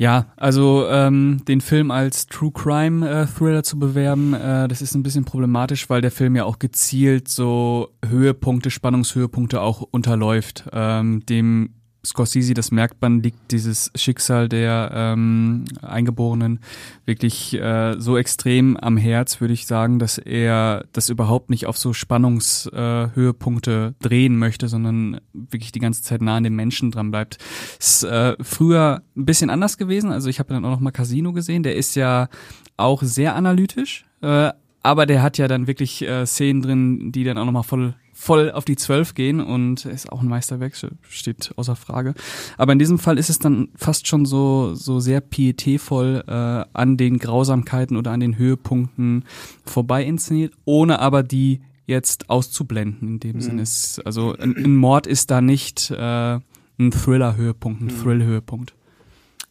Ja, 0.00 0.32
also 0.38 0.88
ähm, 0.88 1.42
den 1.46 1.60
Film 1.60 1.90
als 1.90 2.24
True 2.24 2.52
Crime 2.52 3.06
äh, 3.06 3.26
Thriller 3.26 3.62
zu 3.62 3.78
bewerben, 3.78 4.32
äh, 4.32 4.66
das 4.66 4.80
ist 4.80 4.94
ein 4.94 5.02
bisschen 5.02 5.26
problematisch, 5.26 5.90
weil 5.90 6.00
der 6.00 6.10
Film 6.10 6.36
ja 6.36 6.46
auch 6.46 6.58
gezielt 6.58 7.28
so 7.28 7.90
Höhepunkte, 8.08 8.70
Spannungshöhepunkte 8.70 9.60
auch 9.60 9.82
unterläuft, 9.82 10.64
ähm, 10.72 11.20
dem 11.26 11.74
Scorsese, 12.04 12.54
das 12.54 12.70
merkt 12.70 13.02
man, 13.02 13.22
liegt 13.22 13.52
dieses 13.52 13.90
Schicksal 13.94 14.48
der 14.48 14.90
ähm, 14.94 15.64
Eingeborenen 15.82 16.60
wirklich 17.04 17.54
äh, 17.54 17.96
so 17.98 18.16
extrem 18.16 18.76
am 18.76 18.96
Herz, 18.96 19.40
würde 19.40 19.54
ich 19.54 19.66
sagen, 19.66 19.98
dass 19.98 20.16
er 20.16 20.84
das 20.92 21.10
überhaupt 21.10 21.50
nicht 21.50 21.66
auf 21.66 21.76
so 21.76 21.92
Spannungshöhepunkte 21.92 23.94
äh, 23.94 24.02
drehen 24.02 24.38
möchte, 24.38 24.68
sondern 24.68 25.20
wirklich 25.32 25.72
die 25.72 25.80
ganze 25.80 26.02
Zeit 26.02 26.22
nah 26.22 26.36
an 26.36 26.44
den 26.44 26.54
Menschen 26.54 26.90
dran 26.90 27.10
bleibt. 27.10 27.38
Ist 27.78 28.04
äh, 28.04 28.36
früher 28.40 29.02
ein 29.16 29.26
bisschen 29.26 29.50
anders 29.50 29.76
gewesen. 29.76 30.10
Also 30.10 30.30
ich 30.30 30.38
habe 30.38 30.54
dann 30.54 30.64
auch 30.64 30.70
noch 30.70 30.80
mal 30.80 30.92
Casino 30.92 31.32
gesehen. 31.32 31.62
Der 31.62 31.76
ist 31.76 31.96
ja 31.96 32.28
auch 32.76 33.02
sehr 33.02 33.34
analytisch, 33.34 34.06
äh, 34.22 34.52
aber 34.82 35.04
der 35.04 35.22
hat 35.22 35.36
ja 35.36 35.48
dann 35.48 35.66
wirklich 35.66 36.00
äh, 36.02 36.24
Szenen 36.24 36.62
drin, 36.62 37.12
die 37.12 37.24
dann 37.24 37.36
auch 37.36 37.44
noch 37.44 37.52
mal 37.52 37.62
voll 37.62 37.94
voll 38.20 38.50
auf 38.50 38.66
die 38.66 38.76
Zwölf 38.76 39.14
gehen 39.14 39.40
und 39.40 39.86
ist 39.86 40.12
auch 40.12 40.20
ein 40.20 40.28
Meisterwerk, 40.28 40.76
steht 41.08 41.52
außer 41.56 41.74
Frage. 41.74 42.12
Aber 42.58 42.74
in 42.74 42.78
diesem 42.78 42.98
Fall 42.98 43.16
ist 43.16 43.30
es 43.30 43.38
dann 43.38 43.70
fast 43.76 44.06
schon 44.06 44.26
so, 44.26 44.74
so 44.74 45.00
sehr 45.00 45.22
pietätvoll 45.22 46.22
äh, 46.26 46.30
an 46.30 46.98
den 46.98 47.18
Grausamkeiten 47.18 47.96
oder 47.96 48.10
an 48.10 48.20
den 48.20 48.36
Höhepunkten 48.36 49.24
vorbei 49.64 50.04
inszeniert, 50.04 50.52
ohne 50.66 50.98
aber 50.98 51.22
die 51.22 51.62
jetzt 51.86 52.28
auszublenden 52.28 53.08
in 53.08 53.20
dem 53.20 53.36
mhm. 53.36 53.40
Sinne. 53.40 53.62
Ist, 53.62 54.02
also 54.04 54.36
ein, 54.36 54.54
ein, 54.54 54.76
Mord 54.76 55.06
ist 55.06 55.30
da 55.30 55.40
nicht 55.40 55.90
äh, 55.90 56.34
ein 56.78 56.90
Thriller-Höhepunkt, 56.90 57.80
ein 57.80 57.86
mhm. 57.86 58.02
Thrill-Höhepunkt. 58.02 58.74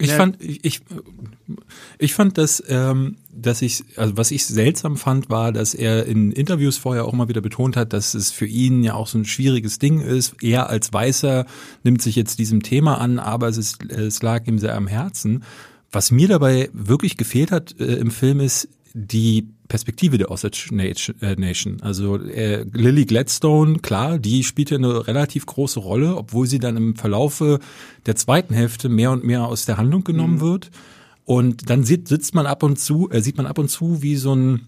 Ich 0.02 0.14
fand, 0.14 0.42
ich, 0.42 0.82
ich 1.98 2.14
fand, 2.14 2.38
dass, 2.38 2.64
ähm, 2.70 3.18
dass 3.34 3.62
ich, 3.62 3.84
also 3.98 4.16
was 4.16 4.32
ich 4.32 4.46
seltsam 4.46 4.96
fand, 4.96 5.30
war, 5.30 5.52
dass 5.52 5.74
er 5.74 6.06
in 6.06 6.32
Interviews 6.32 6.78
vorher 6.78 7.04
auch 7.04 7.12
mal 7.12 7.28
wieder 7.28 7.42
betont 7.42 7.76
hat, 7.76 7.92
dass 7.92 8.14
es 8.14 8.32
für 8.32 8.46
ihn 8.46 8.82
ja 8.82 8.94
auch 8.94 9.08
so 9.08 9.18
ein 9.18 9.26
schwieriges 9.26 9.78
Ding 9.78 10.00
ist. 10.00 10.42
Er 10.42 10.70
als 10.70 10.94
Weißer 10.94 11.46
nimmt 11.84 12.02
sich 12.02 12.16
jetzt 12.16 12.40
diesem 12.40 12.64
Thema 12.64 13.00
an, 13.00 13.20
aber 13.20 13.50
es, 13.50 13.58
ist, 13.58 13.92
es 13.92 14.22
lag 14.22 14.48
ihm 14.48 14.58
sehr 14.58 14.76
am 14.76 14.88
Herzen. 14.88 15.44
Was 15.92 16.12
mir 16.12 16.30
dabei 16.30 16.70
wirklich 16.72 17.18
gefehlt 17.18 17.52
hat 17.52 17.78
äh, 17.80 17.96
im 17.96 18.12
Film 18.12 18.40
ist 18.40 18.70
die 18.94 19.50
Perspektive 19.68 20.18
der 20.18 20.32
Osage 20.32 20.70
äh, 20.72 21.36
Nation. 21.36 21.82
Also 21.82 22.18
äh, 22.18 22.66
Lily 22.74 23.06
Gladstone, 23.06 23.80
klar, 23.80 24.18
die 24.18 24.44
spielt 24.44 24.72
ja 24.72 24.78
eine 24.78 25.08
relativ 25.08 25.46
große 25.46 25.80
Rolle, 25.80 26.16
obwohl 26.16 26.48
sie 26.48 26.60
dann 26.60 26.76
im 26.76 26.96
Verlaufe 26.96 27.60
der 28.06 28.16
zweiten 28.16 28.54
Hälfte 28.54 28.90
mehr 28.90 29.12
und 29.12 29.24
mehr 29.24 29.46
aus 29.46 29.66
der 29.66 29.78
Handlung 29.78 30.04
genommen 30.04 30.36
mhm. 30.36 30.42
wird. 30.42 30.72
Und 31.26 31.70
dann 31.70 31.84
sieht, 31.84 32.08
sitzt 32.08 32.34
man 32.34 32.48
ab 32.48 32.64
und 32.64 32.80
zu, 32.80 33.10
äh, 33.12 33.22
sieht 33.22 33.38
man 33.38 33.46
ab 33.46 33.60
und 33.60 33.70
zu, 33.70 34.02
wie 34.02 34.16
so 34.16 34.36
ein 34.36 34.68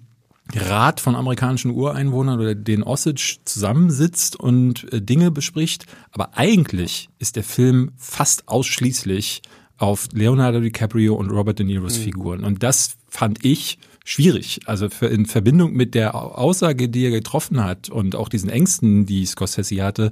Rat 0.54 1.00
von 1.00 1.16
amerikanischen 1.16 1.72
Ureinwohnern 1.72 2.40
oder 2.40 2.56
den 2.56 2.84
Osage 2.84 3.38
zusammensitzt 3.46 4.36
und 4.36 4.92
äh, 4.94 5.02
Dinge 5.02 5.32
bespricht. 5.32 5.86
Aber 6.12 6.38
eigentlich 6.38 7.10
ist 7.20 7.36
der 7.36 7.44
Film 7.44 7.92
fast 7.98 8.48
ausschließlich 8.48 9.42
auf 9.78 10.10
Leonardo 10.14 10.60
DiCaprio 10.60 11.16
und 11.16 11.32
Robert 11.32 11.58
De 11.58 11.66
Niros 11.66 11.98
mhm. 11.98 12.04
Figuren. 12.04 12.44
Und 12.44 12.62
das 12.62 12.98
fand 13.08 13.44
ich 13.44 13.80
schwierig. 14.04 14.62
Also 14.66 14.90
für, 14.90 15.08
in 15.08 15.26
Verbindung 15.26 15.74
mit 15.74 15.96
der 15.96 16.16
Aussage, 16.16 16.90
die 16.90 17.06
er 17.06 17.12
getroffen 17.12 17.64
hat 17.64 17.90
und 17.90 18.16
auch 18.16 18.30
diesen 18.30 18.50
Ängsten, 18.50 19.06
die 19.06 19.26
Scorsese 19.26 19.84
hatte, 19.84 20.12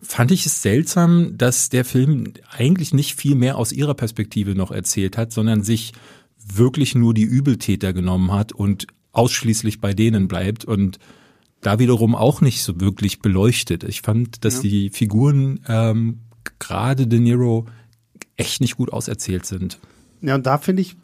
fand 0.00 0.30
ich 0.30 0.46
es 0.46 0.62
seltsam, 0.62 1.36
dass 1.36 1.70
der 1.70 1.84
Film 1.84 2.32
eigentlich 2.50 2.94
nicht 2.94 3.18
viel 3.18 3.34
mehr 3.34 3.58
aus 3.58 3.72
ihrer 3.72 3.94
Perspektive 3.94 4.54
noch 4.54 4.70
erzählt 4.70 5.16
hat, 5.16 5.32
sondern 5.32 5.62
sich 5.62 5.92
wirklich 6.38 6.94
nur 6.94 7.14
die 7.14 7.22
Übeltäter 7.22 7.92
genommen 7.92 8.32
hat 8.32 8.52
und 8.52 8.86
ausschließlich 9.12 9.80
bei 9.80 9.94
denen 9.94 10.28
bleibt 10.28 10.64
und 10.64 10.98
da 11.60 11.78
wiederum 11.80 12.14
auch 12.14 12.40
nicht 12.40 12.62
so 12.62 12.80
wirklich 12.80 13.20
beleuchtet. 13.20 13.82
Ich 13.82 14.02
fand, 14.02 14.44
dass 14.44 14.56
ja. 14.56 14.62
die 14.62 14.90
Figuren 14.90 15.60
ähm, 15.66 16.20
gerade 16.60 17.08
De 17.08 17.18
Niro 17.18 17.66
echt 18.36 18.60
nicht 18.60 18.76
gut 18.76 18.92
auserzählt 18.92 19.44
sind. 19.44 19.78
Ja, 20.20 20.36
und 20.36 20.46
da 20.46 20.58
finde 20.58 20.82
ich, 20.82 20.96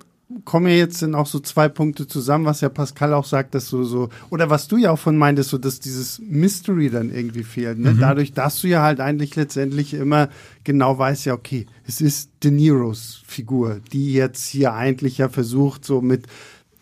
kommen 0.44 0.68
ja 0.68 0.74
jetzt 0.74 1.02
dann 1.02 1.14
auch 1.14 1.26
so 1.26 1.38
zwei 1.38 1.68
Punkte 1.68 2.06
zusammen, 2.06 2.46
was 2.46 2.60
ja 2.60 2.68
Pascal 2.68 3.12
auch 3.12 3.26
sagt, 3.26 3.54
dass 3.54 3.68
so, 3.68 3.84
so, 3.84 4.08
oder 4.30 4.48
was 4.48 4.68
du 4.68 4.78
ja 4.78 4.90
auch 4.90 4.98
von 4.98 5.16
meintest, 5.16 5.50
so, 5.50 5.58
dass 5.58 5.80
dieses 5.80 6.18
Mystery 6.18 6.90
dann 6.90 7.14
irgendwie 7.14 7.44
fehlt, 7.44 7.78
ne? 7.78 7.92
Mhm. 7.92 8.00
Dadurch, 8.00 8.32
dass 8.32 8.60
du 8.60 8.68
ja 8.68 8.82
halt 8.82 9.00
eigentlich 9.00 9.36
letztendlich 9.36 9.92
immer 9.94 10.30
genau 10.64 10.98
weißt, 10.98 11.26
ja, 11.26 11.34
okay, 11.34 11.66
es 11.86 12.00
ist 12.00 12.30
De 12.42 12.50
Niros 12.50 13.22
Figur, 13.26 13.80
die 13.92 14.14
jetzt 14.14 14.46
hier 14.46 14.72
eigentlich 14.72 15.18
ja 15.18 15.28
versucht, 15.28 15.84
so 15.84 16.00
mit, 16.00 16.26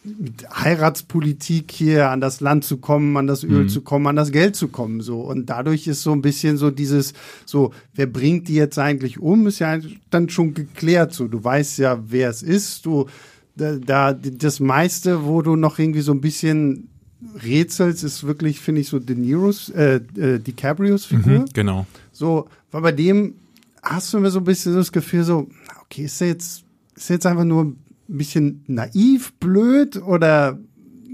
mit 0.04 0.48
Heiratspolitik 0.54 1.72
hier 1.72 2.10
an 2.10 2.20
das 2.20 2.40
Land 2.40 2.64
zu 2.64 2.76
kommen, 2.76 3.16
an 3.16 3.26
das 3.26 3.42
Öl 3.42 3.64
mhm. 3.64 3.68
zu 3.68 3.82
kommen, 3.82 4.06
an 4.06 4.16
das 4.16 4.30
Geld 4.30 4.54
zu 4.54 4.68
kommen, 4.68 5.00
so. 5.00 5.20
Und 5.20 5.46
dadurch 5.46 5.88
ist 5.88 6.02
so 6.02 6.12
ein 6.12 6.22
bisschen 6.22 6.58
so 6.58 6.70
dieses, 6.70 7.12
so, 7.44 7.72
wer 7.92 8.06
bringt 8.06 8.46
die 8.46 8.54
jetzt 8.54 8.78
eigentlich 8.78 9.18
um, 9.18 9.48
ist 9.48 9.58
ja 9.58 9.78
dann 10.10 10.28
schon 10.28 10.54
geklärt, 10.54 11.12
so. 11.12 11.26
Du 11.26 11.42
weißt 11.42 11.78
ja, 11.78 11.98
wer 12.06 12.30
es 12.30 12.44
ist, 12.44 12.86
du, 12.86 13.06
da, 13.56 13.76
da 13.76 14.12
das 14.12 14.60
meiste, 14.60 15.24
wo 15.24 15.42
du 15.42 15.56
noch 15.56 15.78
irgendwie 15.78 16.00
so 16.00 16.12
ein 16.12 16.20
bisschen 16.20 16.88
rätselst, 17.42 18.02
ist 18.04 18.24
wirklich, 18.24 18.60
finde 18.60 18.80
ich, 18.80 18.88
so 18.88 18.98
De 18.98 19.16
Niros, 19.16 19.68
äh, 19.70 20.00
äh, 20.16 20.38
DiCaprios 20.38 21.04
Figur. 21.04 21.40
Mhm, 21.40 21.44
genau. 21.52 21.86
So, 22.12 22.48
weil 22.70 22.82
bei 22.82 22.92
dem 22.92 23.34
hast 23.82 24.12
du 24.12 24.20
mir 24.20 24.30
so 24.30 24.40
ein 24.40 24.44
bisschen 24.44 24.74
das 24.74 24.92
Gefühl, 24.92 25.24
so, 25.24 25.48
okay, 25.82 26.04
ist 26.04 26.20
er 26.20 26.28
jetzt, 26.28 26.64
ist 26.96 27.10
er 27.10 27.14
jetzt 27.14 27.26
einfach 27.26 27.44
nur 27.44 27.64
ein 27.64 27.76
bisschen 28.08 28.64
naiv, 28.66 29.32
blöd 29.34 29.96
oder 29.96 30.58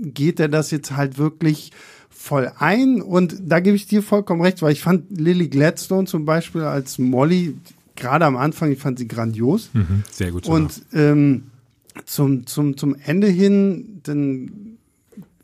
geht 0.02 0.40
er 0.40 0.48
das 0.48 0.70
jetzt 0.70 0.96
halt 0.96 1.18
wirklich 1.18 1.72
voll 2.08 2.50
ein? 2.58 3.02
Und 3.02 3.36
da 3.46 3.60
gebe 3.60 3.76
ich 3.76 3.86
dir 3.86 4.02
vollkommen 4.02 4.42
recht, 4.42 4.62
weil 4.62 4.72
ich 4.72 4.82
fand 4.82 5.04
Lily 5.10 5.48
Gladstone 5.48 6.06
zum 6.06 6.24
Beispiel 6.24 6.62
als 6.62 6.98
Molly 6.98 7.56
gerade 7.96 8.24
am 8.24 8.36
Anfang, 8.36 8.70
ich 8.70 8.78
fand 8.78 8.98
sie 8.98 9.08
grandios. 9.08 9.70
Mhm, 9.72 10.04
sehr 10.10 10.30
gut. 10.30 10.46
Und 10.46 10.82
ähm, 10.92 11.44
zum, 12.06 12.46
zum, 12.46 12.76
zum 12.76 12.94
Ende 12.94 13.28
hin, 13.28 14.00
dann 14.02 14.78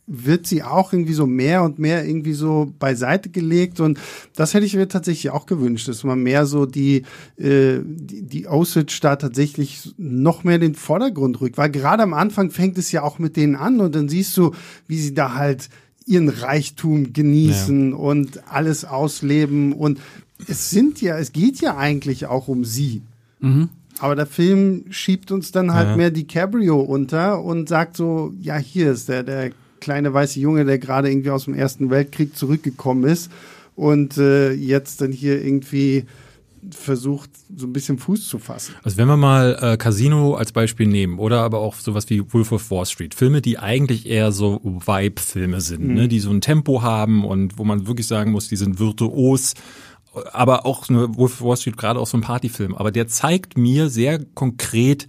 wird 0.07 0.47
sie 0.47 0.63
auch 0.63 0.93
irgendwie 0.93 1.15
so 1.15 1.27
mehr 1.27 1.63
und 1.63 1.79
mehr 1.79 2.07
irgendwie 2.07 2.35
so 2.35 2.71
beiseite 2.79 3.31
gelegt 3.31 3.81
und 3.81 3.99
das 4.37 4.53
hätte 4.53 4.67
ich 4.67 4.77
mir 4.77 4.87
tatsächlich 4.87 5.31
auch 5.31 5.47
gewünscht, 5.47 5.89
dass 5.89 6.05
man 6.05 6.23
mehr 6.23 6.45
so 6.45 6.67
die 6.67 7.05
äh, 7.39 7.79
die, 7.83 8.23
die 8.23 8.47
Osage 8.47 8.99
da 9.01 9.17
tatsächlich 9.17 9.95
noch 9.97 10.45
mehr 10.45 10.57
in 10.57 10.61
den 10.61 10.75
Vordergrund 10.75 11.41
rückt, 11.41 11.57
weil 11.57 11.71
gerade 11.71 12.03
am 12.03 12.13
Anfang 12.13 12.51
fängt 12.51 12.77
es 12.77 12.93
ja 12.93 13.03
auch 13.03 13.19
mit 13.19 13.37
denen 13.37 13.57
an 13.57 13.81
und 13.81 13.95
dann 13.95 14.11
siehst 14.11 14.37
du, 14.37 14.53
wie 14.87 14.99
sie 14.99 15.15
da 15.15 15.35
halt 15.35 15.71
ihren 16.07 16.29
Reichtum 16.29 17.15
genießen 17.15 17.93
ja. 17.93 17.97
und 17.97 18.47
alles 18.47 18.85
ausleben 18.85 19.73
und 19.73 20.01
es 20.47 20.69
sind 20.69 21.01
ja, 21.01 21.17
es 21.17 21.33
geht 21.33 21.63
ja 21.63 21.79
eigentlich 21.79 22.27
auch 22.27 22.49
um 22.49 22.65
sie. 22.65 23.01
Mhm. 23.41 23.71
Aber 24.01 24.17
der 24.17 24.27
Film 24.27 24.87
schiebt 24.91 25.31
uns 25.31 25.53
dann 25.53 25.73
halt 25.73 25.91
ja. 25.91 25.97
mehr 25.97 26.11
DiCaprio 26.11 26.81
unter 26.81 27.43
und 27.43 27.69
sagt 27.69 27.97
so, 27.97 28.33
ja, 28.41 28.57
hier 28.57 28.93
ist 28.93 29.09
der, 29.09 29.23
der 29.23 29.51
kleine 29.81 30.13
weiße 30.13 30.41
Junge, 30.41 30.65
der 30.65 30.79
gerade 30.79 31.11
irgendwie 31.11 31.31
aus 31.31 31.45
dem 31.45 31.55
Ersten 31.55 31.91
Weltkrieg 31.91 32.37
zurückgekommen 32.37 33.05
ist 33.05 33.31
und 33.77 34.19
äh, 34.19 34.53
jetzt 34.53 35.01
dann 35.01 35.13
hier 35.13 35.45
irgendwie 35.45 36.07
versucht, 36.71 37.31
so 37.55 37.67
ein 37.67 37.73
bisschen 37.73 37.99
Fuß 37.99 38.27
zu 38.27 38.39
fassen. 38.39 38.75
Also 38.83 38.97
wenn 38.97 39.07
wir 39.07 39.17
mal 39.17 39.59
äh, 39.61 39.77
Casino 39.77 40.35
als 40.35 40.53
Beispiel 40.53 40.87
nehmen 40.87 41.19
oder 41.19 41.41
aber 41.41 41.59
auch 41.59 41.75
sowas 41.75 42.09
wie 42.09 42.23
Wolf 42.33 42.53
of 42.53 42.71
Wall 42.71 42.87
Street, 42.87 43.15
Filme, 43.15 43.43
die 43.43 43.59
eigentlich 43.59 44.07
eher 44.07 44.33
so 44.33 44.61
Vibe-Filme 44.65 45.61
sind, 45.61 45.87
mhm. 45.87 45.95
ne, 45.95 46.09
die 46.09 46.21
so 46.21 46.31
ein 46.31 46.41
Tempo 46.41 46.83
haben 46.83 47.25
und 47.25 47.59
wo 47.59 47.65
man 47.65 47.87
wirklich 47.87 48.07
sagen 48.07 48.33
muss, 48.33 48.49
die 48.49 48.57
sind 48.57 48.79
virtuos 48.79 49.55
aber 50.33 50.67
auch 50.67 50.89
nur 50.89 51.17
Wolf 51.17 51.41
Wall 51.41 51.57
Street 51.57 51.77
gerade 51.77 52.01
auch 52.01 52.07
so 52.07 52.17
ein 52.17 52.23
Partyfilm. 52.23 52.75
Aber 52.75 52.91
der 52.91 53.09
zeigt 53.09 53.57
mir 53.59 53.89
sehr 53.89 54.25
konkret, 54.35 55.07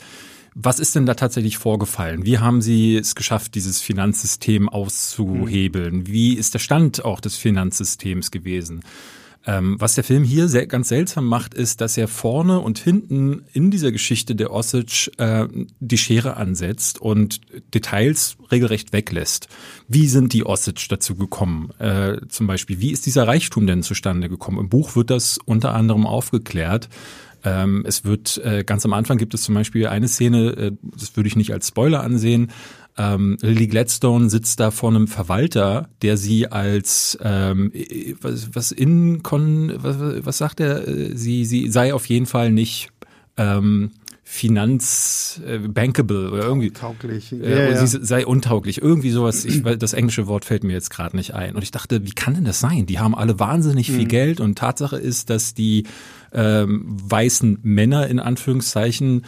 was 0.56 0.80
ist 0.80 0.96
denn 0.96 1.06
da 1.06 1.16
tatsächlich 1.16 1.58
vorgefallen? 1.58 2.26
Wie 2.26 2.40
haben 2.40 2.62
Sie 2.62 2.96
es 2.96 3.14
geschafft, 3.16 3.56
dieses 3.56 3.82
Finanzsystem 3.82 4.70
auszuhebeln? 4.70 6.08
Wie 6.08 6.34
ist 6.36 6.54
der 6.54 6.60
Stand 6.60 7.04
auch 7.04 7.20
des 7.20 7.36
Finanzsystems 7.36 8.32
gewesen? 8.32 8.82
Ähm, 9.48 9.76
was 9.80 9.96
der 9.96 10.04
Film 10.04 10.24
hier 10.24 10.48
sehr, 10.48 10.66
ganz 10.66 10.90
seltsam 10.90 11.26
macht, 11.26 11.54
ist, 11.54 11.82
dass 11.82 11.98
er 11.98 12.08
vorne 12.08 12.60
und 12.60 12.80
hinten 12.80 13.44
in 13.54 13.70
dieser 13.70 13.92
Geschichte 13.92 14.36
der 14.36 14.52
Osage 14.52 15.12
äh, 15.18 15.48
die 15.80 15.98
Schere 15.98 16.38
ansetzt 16.38 17.00
und 17.00 17.42
Details 17.74 18.38
regelrecht 18.52 18.92
weglässt. 18.92 19.48
Wie 19.88 20.08
sind 20.08 20.34
die 20.34 20.46
Osage 20.46 20.88
dazu 20.90 21.16
gekommen? 21.16 21.70
Äh, 21.80 22.18
zum 22.28 22.48
Beispiel, 22.48 22.80
wie 22.80 22.92
ist 22.92 23.06
dieser 23.06 23.28
Reichtum 23.28 23.68
denn 23.68 23.84
zustande 23.84 24.30
gekommen? 24.30 24.60
Im 24.60 24.70
Buch 24.70 24.96
wird 24.96 25.12
das 25.12 25.38
unter 25.46 25.76
anderem 25.76 26.08
aufgeklärt. 26.08 26.90
Ähm, 27.44 27.84
es 27.86 28.04
wird 28.04 28.42
äh, 28.44 28.64
ganz 28.64 28.84
am 28.86 28.94
Anfang 28.94 29.18
gibt 29.18 29.36
es 29.36 29.44
zum 29.44 29.54
Beispiel 29.54 29.88
eine 29.88 30.08
Szene, 30.08 30.50
äh, 30.58 30.72
das 30.82 31.16
würde 31.16 31.28
ich 31.28 31.36
nicht 31.36 31.54
als 31.54 31.68
Spoiler 31.68 32.02
ansehen, 32.02 32.52
ähm, 32.98 33.38
Lily 33.42 33.68
Gladstone 33.68 34.30
sitzt 34.30 34.60
da 34.60 34.72
vor 34.72 34.90
einem 34.90 35.08
Verwalter, 35.08 35.90
der 36.02 36.18
sie 36.18 36.52
als 36.52 37.18
ähm, 37.22 37.72
was, 38.22 38.56
was 38.56 38.72
in 38.72 39.22
Kon, 39.22 39.74
was, 39.76 39.98
was 40.26 40.38
sagt 40.38 40.60
er? 40.60 40.84
Sie, 41.16 41.46
sie 41.46 41.70
sei 41.70 41.94
auf 41.94 42.06
jeden 42.08 42.26
Fall 42.26 42.52
nicht 42.52 42.90
ähm, 43.38 43.92
Finanz 44.28 45.40
äh, 45.46 45.60
bankable 45.60 46.32
oder 46.32 46.46
irgendwie 46.46 46.70
untauglich. 46.70 47.32
Äh, 47.32 47.50
ja, 47.50 47.70
ja. 47.70 47.86
sie 47.86 48.00
sei 48.04 48.26
untauglich 48.26 48.82
irgendwie 48.82 49.12
sowas 49.12 49.46
ich 49.46 49.62
das 49.62 49.94
englische 49.94 50.26
Wort 50.26 50.46
fällt 50.46 50.64
mir 50.64 50.74
jetzt 50.74 50.90
gerade 50.90 51.16
nicht 51.16 51.36
ein 51.36 51.56
und 51.56 51.62
ich 51.62 51.70
dachte 51.70 52.04
wie 52.04 52.12
kann 52.12 52.34
denn 52.34 52.44
das 52.44 52.60
sein 52.60 52.88
die 52.88 52.98
haben 52.98 53.14
alle 53.14 53.40
wahnsinnig 53.40 53.92
viel 53.92 54.06
mhm. 54.06 54.10
Geld 54.10 54.40
und 54.40 54.58
Tatsache 54.58 54.98
ist 54.98 55.30
dass 55.30 55.54
die 55.54 55.84
ähm, 56.34 56.84
weißen 56.86 57.60
Männer 57.62 58.08
in 58.08 58.20
Anführungszeichen 58.20 59.26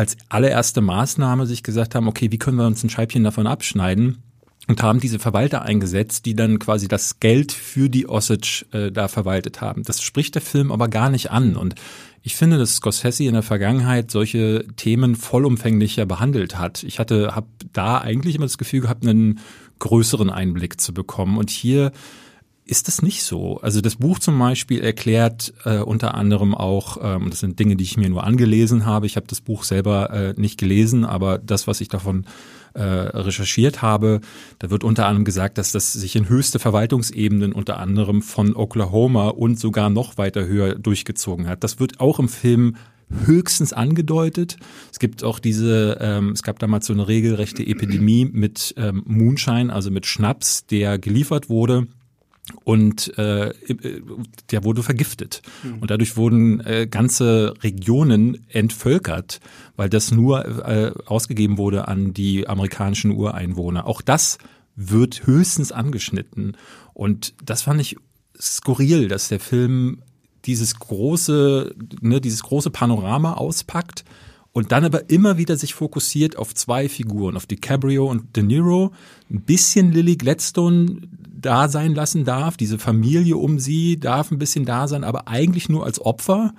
als 0.00 0.16
allererste 0.30 0.80
Maßnahme 0.80 1.44
sich 1.44 1.62
gesagt 1.62 1.94
haben, 1.94 2.08
okay, 2.08 2.32
wie 2.32 2.38
können 2.38 2.56
wir 2.56 2.66
uns 2.66 2.82
ein 2.82 2.88
Scheibchen 2.88 3.22
davon 3.22 3.46
abschneiden? 3.46 4.22
Und 4.66 4.82
haben 4.82 4.98
diese 5.00 5.18
Verwalter 5.18 5.62
eingesetzt, 5.62 6.24
die 6.24 6.34
dann 6.34 6.58
quasi 6.58 6.88
das 6.88 7.20
Geld 7.20 7.52
für 7.52 7.90
die 7.90 8.08
Osage 8.08 8.64
äh, 8.72 8.90
da 8.90 9.08
verwaltet 9.08 9.60
haben. 9.60 9.82
Das 9.82 10.00
spricht 10.00 10.36
der 10.36 10.42
Film 10.42 10.72
aber 10.72 10.88
gar 10.88 11.10
nicht 11.10 11.30
an. 11.30 11.54
Und 11.56 11.74
ich 12.22 12.34
finde, 12.34 12.56
dass 12.56 12.76
Scorsese 12.76 13.24
in 13.24 13.34
der 13.34 13.42
Vergangenheit 13.42 14.10
solche 14.10 14.64
Themen 14.76 15.16
vollumfänglicher 15.16 16.06
behandelt 16.06 16.58
hat. 16.58 16.82
Ich 16.82 16.98
hatte, 16.98 17.34
habe 17.34 17.48
da 17.72 17.98
eigentlich 17.98 18.36
immer 18.36 18.46
das 18.46 18.58
Gefühl 18.58 18.80
gehabt, 18.80 19.04
einen 19.04 19.40
größeren 19.80 20.30
Einblick 20.30 20.80
zu 20.80 20.94
bekommen. 20.94 21.36
Und 21.36 21.50
hier 21.50 21.92
ist 22.70 22.86
das 22.86 23.02
nicht 23.02 23.24
so. 23.24 23.58
Also 23.60 23.80
das 23.80 23.96
Buch 23.96 24.20
zum 24.20 24.38
Beispiel 24.38 24.80
erklärt 24.80 25.52
äh, 25.64 25.78
unter 25.78 26.14
anderem 26.14 26.54
auch, 26.54 26.98
ähm, 27.02 27.28
das 27.28 27.40
sind 27.40 27.58
Dinge, 27.58 27.74
die 27.74 27.84
ich 27.84 27.96
mir 27.96 28.08
nur 28.08 28.24
angelesen 28.24 28.86
habe. 28.86 29.06
Ich 29.06 29.16
habe 29.16 29.26
das 29.26 29.40
Buch 29.40 29.64
selber 29.64 30.10
äh, 30.10 30.34
nicht 30.36 30.58
gelesen, 30.58 31.04
aber 31.04 31.38
das, 31.38 31.66
was 31.66 31.80
ich 31.80 31.88
davon 31.88 32.26
äh, 32.74 32.82
recherchiert 32.82 33.82
habe, 33.82 34.20
da 34.60 34.70
wird 34.70 34.84
unter 34.84 35.06
anderem 35.06 35.24
gesagt, 35.24 35.58
dass 35.58 35.72
das 35.72 35.92
sich 35.92 36.14
in 36.14 36.28
höchste 36.28 36.60
Verwaltungsebenen 36.60 37.52
unter 37.52 37.80
anderem 37.80 38.22
von 38.22 38.54
Oklahoma 38.54 39.28
und 39.28 39.58
sogar 39.58 39.90
noch 39.90 40.16
weiter 40.16 40.46
höher 40.46 40.76
durchgezogen 40.76 41.48
hat. 41.48 41.64
Das 41.64 41.80
wird 41.80 41.98
auch 41.98 42.20
im 42.20 42.28
Film 42.28 42.76
höchstens 43.26 43.72
angedeutet. 43.72 44.58
Es 44.92 45.00
gibt 45.00 45.24
auch 45.24 45.40
diese, 45.40 45.98
ähm, 46.00 46.30
es 46.30 46.44
gab 46.44 46.60
damals 46.60 46.86
so 46.86 46.92
eine 46.92 47.08
regelrechte 47.08 47.66
Epidemie 47.66 48.26
mit 48.26 48.72
ähm, 48.76 49.02
Moonshine, 49.06 49.72
also 49.72 49.90
mit 49.90 50.06
Schnaps, 50.06 50.66
der 50.66 51.00
geliefert 51.00 51.48
wurde 51.48 51.88
und 52.64 53.16
äh, 53.18 53.52
der 54.50 54.64
wurde 54.64 54.82
vergiftet. 54.82 55.42
Mhm. 55.62 55.78
Und 55.80 55.90
dadurch 55.90 56.16
wurden 56.16 56.60
äh, 56.60 56.86
ganze 56.90 57.54
Regionen 57.62 58.46
entvölkert, 58.48 59.40
weil 59.76 59.88
das 59.88 60.10
nur 60.10 60.44
äh, 60.66 60.92
ausgegeben 61.06 61.58
wurde 61.58 61.88
an 61.88 62.12
die 62.14 62.48
amerikanischen 62.48 63.12
Ureinwohner. 63.12 63.86
Auch 63.86 64.02
das 64.02 64.38
wird 64.76 65.26
höchstens 65.26 65.72
angeschnitten. 65.72 66.56
Und 66.94 67.34
das 67.44 67.62
fand 67.62 67.80
ich 67.80 67.96
skurril, 68.40 69.08
dass 69.08 69.28
der 69.28 69.40
Film 69.40 70.02
dieses 70.46 70.78
große, 70.78 71.74
ne, 72.00 72.20
dieses 72.20 72.42
große 72.42 72.70
Panorama 72.70 73.34
auspackt 73.34 74.04
und 74.52 74.72
dann 74.72 74.84
aber 74.84 75.10
immer 75.10 75.36
wieder 75.36 75.56
sich 75.56 75.74
fokussiert 75.74 76.36
auf 76.36 76.54
zwei 76.54 76.88
Figuren, 76.88 77.36
auf 77.36 77.46
DiCaprio 77.46 78.06
und 78.06 78.36
De 78.36 78.42
Niro, 78.42 78.92
ein 79.30 79.42
bisschen 79.42 79.92
Lily 79.92 80.16
Gladstone 80.16 81.02
da 81.40 81.68
sein 81.68 81.94
lassen 81.94 82.24
darf, 82.24 82.56
diese 82.56 82.78
Familie 82.78 83.36
um 83.36 83.58
sie 83.58 83.98
darf 83.98 84.30
ein 84.30 84.38
bisschen 84.38 84.64
da 84.64 84.88
sein, 84.88 85.04
aber 85.04 85.28
eigentlich 85.28 85.68
nur 85.68 85.84
als 85.84 86.00
Opfer 86.00 86.54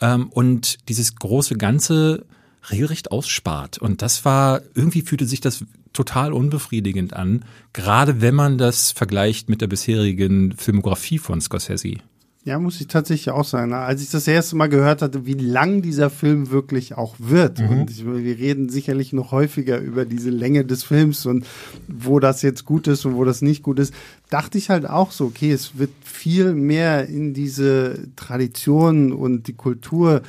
ähm, 0.00 0.28
und 0.30 0.88
dieses 0.88 1.16
große 1.16 1.56
Ganze 1.56 2.26
regelrecht 2.70 3.10
ausspart. 3.12 3.78
Und 3.78 4.02
das 4.02 4.24
war, 4.24 4.62
irgendwie 4.74 5.02
fühlte 5.02 5.26
sich 5.26 5.40
das 5.40 5.64
total 5.92 6.32
unbefriedigend 6.32 7.14
an, 7.14 7.44
gerade 7.72 8.20
wenn 8.20 8.34
man 8.34 8.58
das 8.58 8.90
vergleicht 8.90 9.48
mit 9.48 9.60
der 9.60 9.68
bisherigen 9.68 10.56
Filmografie 10.56 11.18
von 11.18 11.40
Scorsese. 11.40 11.98
Ja, 12.46 12.58
muss 12.58 12.78
ich 12.78 12.88
tatsächlich 12.88 13.30
auch 13.30 13.44
sagen. 13.44 13.72
Als 13.72 14.02
ich 14.02 14.10
das 14.10 14.28
erste 14.28 14.54
Mal 14.54 14.68
gehört 14.68 15.00
hatte, 15.00 15.24
wie 15.24 15.32
lang 15.32 15.80
dieser 15.80 16.10
Film 16.10 16.50
wirklich 16.50 16.94
auch 16.94 17.14
wird. 17.18 17.58
Mhm. 17.58 17.68
Und 17.68 17.90
ich, 17.90 18.04
wir 18.04 18.38
reden 18.38 18.68
sicherlich 18.68 19.14
noch 19.14 19.32
häufiger 19.32 19.78
über 19.78 20.04
diese 20.04 20.28
Länge 20.28 20.66
des 20.66 20.84
Films 20.84 21.24
und 21.24 21.46
wo 21.88 22.20
das 22.20 22.42
jetzt 22.42 22.66
gut 22.66 22.86
ist 22.86 23.06
und 23.06 23.16
wo 23.16 23.24
das 23.24 23.40
nicht 23.40 23.62
gut 23.62 23.78
ist, 23.78 23.94
dachte 24.28 24.58
ich 24.58 24.68
halt 24.68 24.86
auch 24.86 25.10
so, 25.10 25.24
okay, 25.24 25.52
es 25.52 25.78
wird 25.78 25.90
viel 26.04 26.52
mehr 26.52 27.08
in 27.08 27.32
diese 27.32 28.08
Tradition 28.14 29.14
und 29.14 29.46
die 29.46 29.54
Kultur 29.54 30.20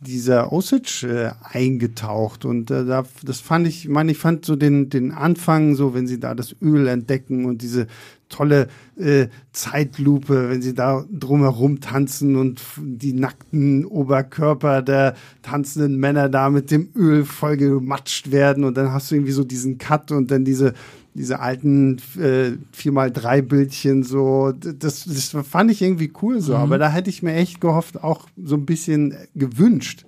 dieser 0.00 0.52
Osage 0.52 1.06
äh, 1.06 1.56
eingetaucht 1.56 2.44
und 2.44 2.70
äh, 2.70 2.84
da, 2.84 3.04
das 3.22 3.40
fand 3.40 3.68
ich, 3.68 3.88
meine 3.88 4.10
ich 4.10 4.18
fand 4.18 4.44
so 4.44 4.56
den 4.56 4.90
den 4.90 5.12
Anfang 5.12 5.76
so, 5.76 5.94
wenn 5.94 6.08
sie 6.08 6.18
da 6.18 6.34
das 6.34 6.56
Öl 6.60 6.88
entdecken 6.88 7.44
und 7.44 7.62
diese 7.62 7.86
tolle 8.32 8.68
äh, 8.96 9.28
Zeitlupe, 9.52 10.50
wenn 10.50 10.62
sie 10.62 10.74
da 10.74 11.04
drumherum 11.12 11.80
tanzen 11.80 12.34
und 12.36 12.62
die 12.78 13.12
nackten 13.12 13.84
Oberkörper 13.84 14.82
der 14.82 15.14
tanzenden 15.42 15.96
Männer 15.98 16.28
da 16.28 16.50
mit 16.50 16.70
dem 16.70 16.88
Öl 16.96 17.24
voll 17.24 17.56
gematscht 17.56 18.32
werden 18.32 18.64
und 18.64 18.76
dann 18.76 18.92
hast 18.92 19.10
du 19.10 19.14
irgendwie 19.14 19.32
so 19.32 19.44
diesen 19.44 19.78
Cut 19.78 20.10
und 20.10 20.30
dann 20.30 20.44
diese 20.44 20.74
diese 21.14 21.40
alten 21.40 21.98
äh, 22.18 22.52
4x3 22.74 23.42
Bildchen 23.42 24.02
so, 24.02 24.52
das, 24.52 25.04
das 25.04 25.36
fand 25.46 25.70
ich 25.70 25.82
irgendwie 25.82 26.10
cool 26.22 26.40
so, 26.40 26.54
mhm. 26.54 26.62
aber 26.62 26.78
da 26.78 26.90
hätte 26.90 27.10
ich 27.10 27.22
mir 27.22 27.34
echt 27.34 27.60
gehofft, 27.60 28.02
auch 28.02 28.26
so 28.42 28.56
ein 28.56 28.64
bisschen 28.64 29.14
gewünscht, 29.34 30.06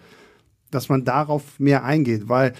dass 0.71 0.88
man 0.88 1.04
darauf 1.04 1.43
mehr 1.61 1.85
eingeht, 1.85 2.28
weil 2.28 2.54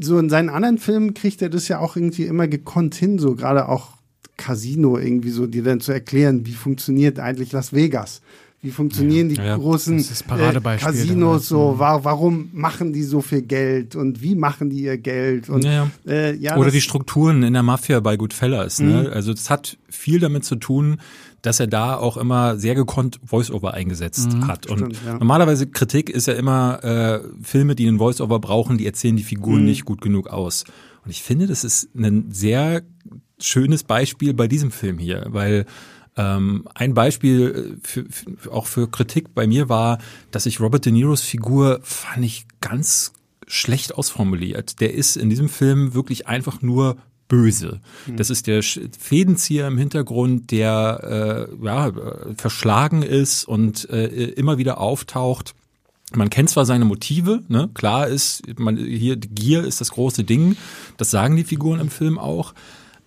so 0.00 0.18
in 0.18 0.28
seinen 0.28 0.50
anderen 0.50 0.78
Filmen 0.78 1.14
kriegt 1.14 1.40
er 1.40 1.48
das 1.48 1.68
ja 1.68 1.78
auch 1.78 1.96
irgendwie 1.96 2.24
immer 2.24 2.46
gekonnt 2.46 2.94
hin, 2.94 3.18
so 3.18 3.34
gerade 3.34 3.68
auch 3.68 3.97
Casino 4.38 4.96
irgendwie 4.96 5.30
so, 5.30 5.46
dir 5.46 5.62
dann 5.62 5.80
zu 5.80 5.92
erklären, 5.92 6.46
wie 6.46 6.54
funktioniert 6.54 7.18
eigentlich 7.18 7.52
Las 7.52 7.74
Vegas. 7.74 8.22
Wie 8.60 8.72
funktionieren 8.72 9.30
ja, 9.30 9.36
die 9.36 9.48
ja, 9.48 9.56
großen 9.56 9.98
äh, 10.00 10.76
Casinos 10.78 11.46
so? 11.46 11.74
Mhm. 11.74 11.78
War, 11.78 12.04
warum 12.04 12.48
machen 12.52 12.92
die 12.92 13.04
so 13.04 13.20
viel 13.20 13.42
Geld 13.42 13.94
und 13.94 14.20
wie 14.20 14.34
machen 14.34 14.68
die 14.68 14.82
ihr 14.82 14.98
Geld? 14.98 15.48
Und, 15.48 15.64
ja, 15.64 15.88
äh, 16.06 16.36
Oder 16.56 16.72
die 16.72 16.80
Strukturen 16.80 17.44
in 17.44 17.52
der 17.52 17.62
Mafia 17.62 18.00
bei 18.00 18.16
Goodfellas. 18.16 18.80
Ne? 18.80 19.04
Mhm. 19.04 19.12
Also 19.12 19.32
das 19.32 19.48
hat 19.48 19.78
viel 19.88 20.18
damit 20.18 20.44
zu 20.44 20.56
tun, 20.56 20.98
dass 21.42 21.60
er 21.60 21.68
da 21.68 21.96
auch 21.96 22.16
immer 22.16 22.58
sehr 22.58 22.74
gekonnt 22.74 23.20
Voice-Over 23.24 23.74
eingesetzt 23.74 24.32
mhm, 24.32 24.48
hat. 24.48 24.66
Und 24.66 24.96
stimmt, 24.96 25.20
normalerweise 25.20 25.68
Kritik 25.68 26.10
ist 26.10 26.26
ja 26.26 26.34
immer 26.34 26.82
äh, 26.82 27.20
Filme, 27.42 27.76
die 27.76 27.86
einen 27.86 27.98
Voice-Over 27.98 28.40
brauchen, 28.40 28.76
die 28.76 28.86
erzählen 28.86 29.16
die 29.16 29.22
Figuren 29.22 29.60
mhm. 29.60 29.66
nicht 29.66 29.84
gut 29.84 30.00
genug 30.00 30.26
aus. 30.26 30.64
Und 31.04 31.12
ich 31.12 31.22
finde, 31.22 31.46
das 31.46 31.62
ist 31.62 31.94
ein 31.94 32.26
sehr 32.32 32.82
schönes 33.40 33.84
Beispiel 33.84 34.34
bei 34.34 34.48
diesem 34.48 34.70
Film 34.70 34.98
hier, 34.98 35.26
weil 35.28 35.66
ähm, 36.16 36.66
ein 36.74 36.94
Beispiel 36.94 37.78
für, 37.82 38.04
für, 38.10 38.52
auch 38.52 38.66
für 38.66 38.90
Kritik 38.90 39.34
bei 39.34 39.46
mir 39.46 39.68
war, 39.68 39.98
dass 40.30 40.46
ich 40.46 40.60
Robert 40.60 40.84
De 40.84 40.92
Niros 40.92 41.22
Figur 41.22 41.80
fand 41.82 42.24
ich 42.24 42.46
ganz 42.60 43.12
schlecht 43.46 43.94
ausformuliert. 43.94 44.80
Der 44.80 44.94
ist 44.94 45.16
in 45.16 45.30
diesem 45.30 45.48
Film 45.48 45.94
wirklich 45.94 46.26
einfach 46.26 46.60
nur 46.60 46.96
böse. 47.28 47.80
Hm. 48.06 48.16
Das 48.16 48.30
ist 48.30 48.46
der 48.46 48.62
Fädenzieher 48.62 49.66
im 49.68 49.78
Hintergrund, 49.78 50.50
der 50.50 51.48
äh, 51.62 51.64
ja, 51.64 51.92
verschlagen 52.36 53.02
ist 53.02 53.44
und 53.44 53.88
äh, 53.90 54.06
immer 54.06 54.58
wieder 54.58 54.78
auftaucht. 54.78 55.54
Man 56.14 56.30
kennt 56.30 56.48
zwar 56.48 56.64
seine 56.64 56.86
Motive, 56.86 57.42
ne? 57.48 57.68
klar 57.74 58.08
ist, 58.08 58.42
man, 58.58 58.78
hier 58.78 59.16
Gier 59.16 59.62
ist 59.62 59.82
das 59.82 59.90
große 59.90 60.24
Ding, 60.24 60.56
das 60.96 61.10
sagen 61.10 61.36
die 61.36 61.44
Figuren 61.44 61.80
im 61.80 61.90
Film 61.90 62.18
auch, 62.18 62.54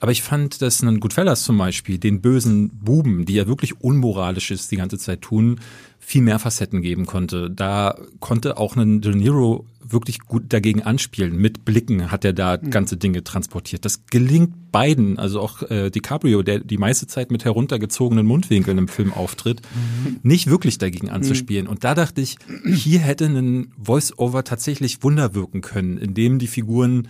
aber 0.02 0.12
ich 0.12 0.24
fand, 0.24 0.64
dass 0.64 0.82
ein 0.82 1.00
Goodfellas 1.00 1.44
zum 1.44 1.60
Beispiel 1.60 2.00
den 2.00 2.22
bösen 2.22 2.70
Buben, 2.70 3.26
die 3.26 3.36
ja 3.36 3.48
wirklich 3.48 3.82
unmoralisch 3.82 4.50
ist, 4.50 4.72
die 4.72 4.78
ganze 4.78 4.98
Zeit 4.98 5.22
tun, 5.22 5.60
viel 6.00 6.24
mehr 6.24 6.40
Facetten 6.40 6.82
geben 6.82 7.06
konnte. 7.06 7.52
Da 7.52 7.96
konnte 8.20 8.58
auch 8.58 8.76
ein 8.76 9.02
De 9.02 9.14
Niro 9.14 9.68
wirklich 9.80 10.20
gut 10.20 10.46
dagegen 10.50 10.82
anspielen. 10.82 11.38
Mit 11.38 11.66
Blicken 11.66 12.12
hat 12.12 12.26
er 12.26 12.34
da 12.34 12.58
mhm. 12.58 12.72
ganze 12.72 12.98
Dinge 12.98 13.24
transportiert. 13.24 13.86
Das 13.86 14.08
gelingt 14.08 14.72
beiden, 14.72 15.20
also 15.20 15.40
auch 15.40 15.62
äh, 15.70 15.92
DiCaprio, 15.92 16.42
der 16.42 16.60
die 16.62 16.80
meiste 16.80 17.06
Zeit 17.06 17.30
mit 17.30 17.46
heruntergezogenen 17.46 18.26
Mundwinkeln 18.26 18.80
im 18.80 18.88
Film 18.88 19.14
auftritt, 19.14 19.62
mhm. 19.62 20.20
nicht 20.24 20.48
wirklich 20.48 20.80
dagegen 20.80 21.08
mhm. 21.08 21.14
anzuspielen. 21.14 21.66
Mhm. 21.66 21.72
Und 21.72 21.84
da 21.84 21.94
dachte 21.94 22.22
ich, 22.22 22.38
hier 22.66 23.00
hätte 23.00 23.26
ein 23.26 23.72
Voice-Over 23.82 24.44
tatsächlich 24.44 25.04
Wunder 25.04 25.36
wirken 25.36 25.62
können, 25.62 25.98
indem 25.98 26.40
die 26.40 26.48
Figuren 26.48 27.08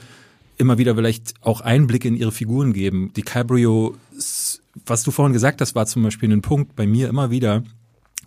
immer 0.61 0.77
wieder 0.77 0.95
vielleicht 0.95 1.33
auch 1.41 1.61
Einblicke 1.61 2.07
in 2.07 2.15
ihre 2.15 2.31
Figuren 2.31 2.71
geben. 2.71 3.11
Die 3.15 3.23
Cabrio, 3.23 3.95
was 4.85 5.03
du 5.03 5.11
vorhin 5.11 5.33
gesagt 5.33 5.59
hast, 5.59 5.75
war 5.75 5.85
zum 5.85 6.03
Beispiel 6.03 6.31
ein 6.31 6.41
Punkt 6.41 6.75
bei 6.75 6.87
mir 6.87 7.09
immer 7.09 7.31
wieder, 7.31 7.63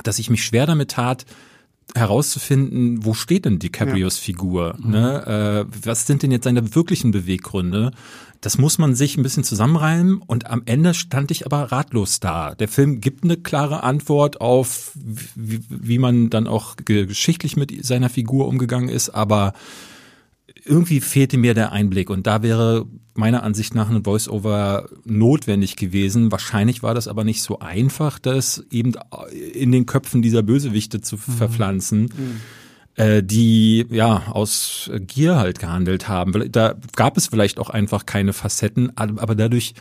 dass 0.02 0.18
ich 0.18 0.28
mich 0.28 0.44
schwer 0.44 0.66
damit 0.66 0.90
tat, 0.90 1.24
herauszufinden, 1.94 3.04
wo 3.04 3.14
steht 3.14 3.44
denn 3.44 3.58
DiCaprios 3.58 4.18
ja. 4.18 4.24
Figur? 4.24 4.76
Mhm. 4.78 4.90
Ne? 4.90 5.66
Äh, 5.70 5.86
was 5.86 6.06
sind 6.06 6.22
denn 6.22 6.32
jetzt 6.32 6.44
seine 6.44 6.74
wirklichen 6.74 7.10
Beweggründe? 7.12 7.92
Das 8.40 8.58
muss 8.58 8.78
man 8.78 8.94
sich 8.94 9.16
ein 9.16 9.22
bisschen 9.22 9.44
zusammenreimen 9.44 10.18
und 10.18 10.50
am 10.50 10.62
Ende 10.66 10.92
stand 10.92 11.30
ich 11.30 11.46
aber 11.46 11.72
ratlos 11.72 12.20
da. 12.20 12.54
Der 12.54 12.68
Film 12.68 13.00
gibt 13.00 13.24
eine 13.24 13.36
klare 13.36 13.82
Antwort 13.82 14.40
auf, 14.40 14.92
wie, 15.34 15.60
wie 15.68 15.98
man 15.98 16.30
dann 16.30 16.46
auch 16.46 16.76
geschichtlich 16.76 17.56
mit 17.56 17.84
seiner 17.84 18.10
Figur 18.10 18.48
umgegangen 18.48 18.88
ist, 18.88 19.10
aber 19.10 19.54
irgendwie 20.64 21.00
fehlte 21.00 21.36
mir 21.36 21.54
der 21.54 21.72
Einblick 21.72 22.10
und 22.10 22.26
da 22.26 22.42
wäre 22.42 22.86
meiner 23.14 23.42
Ansicht 23.42 23.74
nach 23.74 23.90
ein 23.90 24.04
Voice-Over 24.04 24.88
notwendig 25.04 25.76
gewesen. 25.76 26.32
Wahrscheinlich 26.32 26.82
war 26.82 26.94
das 26.94 27.06
aber 27.06 27.22
nicht 27.22 27.42
so 27.42 27.60
einfach, 27.60 28.18
das 28.18 28.64
eben 28.70 28.94
in 29.52 29.70
den 29.70 29.86
Köpfen 29.86 30.20
dieser 30.20 30.42
Bösewichte 30.42 31.00
zu 31.00 31.16
mhm. 31.16 31.32
verpflanzen. 31.32 32.02
Mhm 32.02 32.40
äh, 32.96 33.22
die 33.22 33.86
ja 33.90 34.28
aus 34.28 34.90
Gier 35.00 35.36
halt 35.36 35.58
gehandelt 35.58 36.08
haben. 36.08 36.50
Da 36.52 36.76
gab 36.94 37.16
es 37.16 37.26
vielleicht 37.26 37.58
auch 37.58 37.70
einfach 37.70 38.06
keine 38.06 38.32
Facetten, 38.32 38.96
aber 38.96 39.34
dadurch 39.34 39.74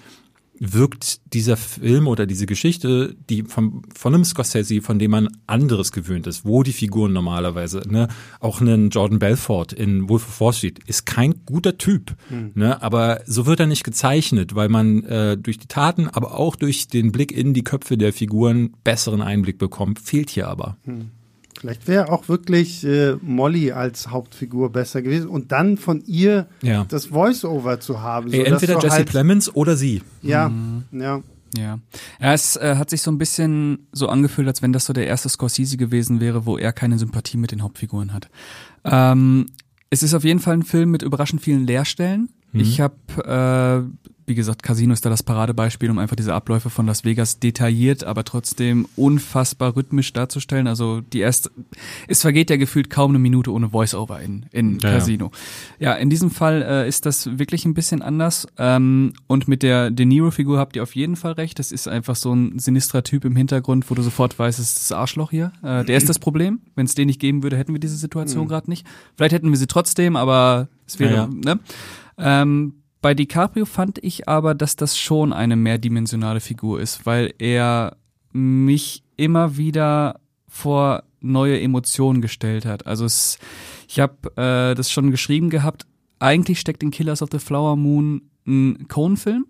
wirkt 0.59 1.33
dieser 1.33 1.57
Film 1.57 2.07
oder 2.07 2.25
diese 2.25 2.45
Geschichte, 2.45 3.15
die 3.29 3.43
von, 3.43 3.81
von 3.93 4.13
einem 4.13 4.23
Scorsese, 4.23 4.81
von 4.81 4.99
dem 4.99 5.11
man 5.11 5.29
anderes 5.47 5.91
gewöhnt 5.91 6.27
ist, 6.27 6.45
wo 6.45 6.63
die 6.63 6.73
Figuren 6.73 7.11
normalerweise, 7.11 7.81
ne, 7.87 8.07
auch 8.39 8.61
ein 8.61 8.89
Jordan 8.89 9.19
Belfort 9.19 9.73
in 9.73 10.09
Wolf 10.09 10.27
of 10.27 10.41
Wall 10.41 10.53
Street 10.53 10.79
ist 10.85 11.05
kein 11.05 11.45
guter 11.45 11.77
Typ, 11.77 12.15
hm. 12.29 12.51
ne, 12.55 12.81
aber 12.81 13.21
so 13.25 13.45
wird 13.45 13.59
er 13.59 13.67
nicht 13.67 13.83
gezeichnet, 13.83 14.55
weil 14.55 14.69
man 14.69 15.03
äh, 15.03 15.37
durch 15.37 15.57
die 15.57 15.67
Taten, 15.67 16.07
aber 16.07 16.37
auch 16.37 16.55
durch 16.55 16.87
den 16.87 17.11
Blick 17.11 17.31
in 17.31 17.53
die 17.53 17.63
Köpfe 17.63 17.97
der 17.97 18.13
Figuren 18.13 18.73
besseren 18.83 19.21
Einblick 19.21 19.57
bekommt, 19.57 19.99
fehlt 19.99 20.29
hier 20.29 20.47
aber. 20.47 20.77
Hm. 20.83 21.11
Vielleicht 21.59 21.87
wäre 21.87 22.11
auch 22.11 22.27
wirklich 22.27 22.83
äh, 22.83 23.15
Molly 23.21 23.71
als 23.71 24.09
Hauptfigur 24.09 24.71
besser 24.71 25.01
gewesen 25.01 25.27
und 25.27 25.51
dann 25.51 25.77
von 25.77 26.03
ihr 26.05 26.47
ja. 26.61 26.85
das 26.89 27.07
Voice-Over 27.07 27.79
zu 27.79 28.01
haben. 28.01 28.31
Ey, 28.31 28.43
entweder 28.43 28.75
Jesse 28.75 28.97
halt, 28.97 29.09
Plemons 29.09 29.53
oder 29.55 29.75
sie. 29.75 30.01
Ja, 30.21 30.49
mhm. 30.49 30.83
ja. 30.91 31.21
Ja. 31.55 31.79
ja 32.19 32.33
es 32.33 32.55
äh, 32.55 32.75
hat 32.77 32.89
sich 32.89 33.01
so 33.01 33.11
ein 33.11 33.17
bisschen 33.17 33.87
so 33.91 34.07
angefühlt, 34.07 34.47
als 34.47 34.61
wenn 34.61 34.73
das 34.73 34.85
so 34.85 34.93
der 34.93 35.07
erste 35.07 35.29
Scorsese 35.29 35.77
gewesen 35.77 36.19
wäre, 36.19 36.45
wo 36.45 36.57
er 36.57 36.73
keine 36.73 36.97
Sympathie 36.97 37.37
mit 37.37 37.51
den 37.51 37.61
Hauptfiguren 37.61 38.13
hat. 38.13 38.29
Ähm, 38.83 39.45
es 39.89 40.03
ist 40.03 40.13
auf 40.13 40.23
jeden 40.23 40.39
Fall 40.39 40.55
ein 40.55 40.63
Film 40.63 40.91
mit 40.91 41.03
überraschend 41.03 41.41
vielen 41.41 41.65
Leerstellen. 41.65 42.29
Mhm. 42.51 42.59
Ich 42.59 42.81
habe 42.81 42.95
äh, 43.87 44.12
wie 44.25 44.35
gesagt, 44.35 44.63
Casino 44.63 44.93
ist 44.93 45.05
da 45.05 45.09
das 45.09 45.23
Paradebeispiel, 45.23 45.89
um 45.89 45.97
einfach 45.97 46.15
diese 46.15 46.33
Abläufe 46.33 46.69
von 46.69 46.85
Las 46.85 47.03
Vegas 47.03 47.39
detailliert, 47.39 48.03
aber 48.03 48.23
trotzdem 48.23 48.87
unfassbar 48.95 49.75
rhythmisch 49.75 50.13
darzustellen. 50.13 50.67
Also 50.67 51.01
die 51.01 51.19
erste, 51.19 51.51
es 52.07 52.21
vergeht 52.21 52.49
ja 52.49 52.55
gefühlt 52.55 52.89
kaum 52.89 53.11
eine 53.11 53.19
Minute 53.19 53.51
ohne 53.51 53.69
Voice-Over 53.69 54.21
in, 54.21 54.45
in 54.51 54.79
ja, 54.79 54.91
Casino. 54.91 55.31
Ja. 55.79 55.91
ja. 55.91 55.95
in 55.95 56.09
diesem 56.09 56.31
Fall 56.31 56.61
äh, 56.61 56.87
ist 56.87 57.05
das 57.05 57.37
wirklich 57.37 57.65
ein 57.65 57.73
bisschen 57.73 58.01
anders. 58.01 58.47
Ähm, 58.57 59.13
und 59.27 59.47
mit 59.47 59.63
der 59.63 59.91
De 59.91 60.05
Niro-Figur 60.05 60.57
habt 60.57 60.75
ihr 60.75 60.83
auf 60.83 60.95
jeden 60.95 61.15
Fall 61.15 61.33
recht. 61.33 61.59
Das 61.59 61.71
ist 61.71 61.87
einfach 61.87 62.15
so 62.15 62.33
ein 62.33 62.59
sinistrer 62.59 63.03
Typ 63.03 63.25
im 63.25 63.35
Hintergrund, 63.35 63.89
wo 63.89 63.95
du 63.95 64.01
sofort 64.01 64.37
weißt, 64.39 64.59
es 64.59 64.77
ist 64.77 64.91
das 64.91 64.97
Arschloch 64.97 65.31
hier. 65.31 65.51
Äh, 65.63 65.83
der 65.83 65.97
ist 65.97 66.07
das 66.07 66.19
Problem. 66.19 66.61
Wenn 66.75 66.85
es 66.85 66.95
den 66.95 67.07
nicht 67.07 67.19
geben 67.19 67.43
würde, 67.43 67.57
hätten 67.57 67.73
wir 67.73 67.79
diese 67.79 67.97
Situation 67.97 68.45
mhm. 68.45 68.49
gerade 68.49 68.69
nicht. 68.69 68.87
Vielleicht 69.15 69.33
hätten 69.33 69.49
wir 69.49 69.57
sie 69.57 69.67
trotzdem, 69.67 70.15
aber 70.15 70.69
es 70.87 70.99
wäre, 70.99 71.13
ja, 71.13 71.27
ne? 71.27 71.59
Ähm, 72.17 72.82
bei 73.03 73.13
DiCaprio 73.13 73.65
fand 73.65 74.01
ich 74.01 74.29
aber, 74.29 74.55
dass 74.55 74.77
das 74.77 74.97
schon 74.97 75.33
eine 75.33 75.57
mehrdimensionale 75.57 76.39
Figur 76.39 76.79
ist, 76.79 77.05
weil 77.05 77.33
er 77.37 77.97
mich 78.31 79.03
immer 79.17 79.57
wieder 79.57 80.21
vor 80.47 81.03
neue 81.19 81.59
Emotionen 81.59 82.21
gestellt 82.21 82.65
hat. 82.65 82.87
Also 82.87 83.03
es, 83.03 83.39
ich 83.89 83.99
habe 83.99 84.29
äh, 84.37 84.73
das 84.73 84.89
schon 84.89 85.11
geschrieben 85.11 85.49
gehabt. 85.49 85.85
Eigentlich 86.19 86.61
steckt 86.61 86.81
in 86.81 86.91
Killers 86.91 87.21
of 87.21 87.27
the 87.29 87.39
Flower 87.39 87.75
Moon 87.75 88.21
ein 88.47 88.87
Cohen-Film. 88.87 89.47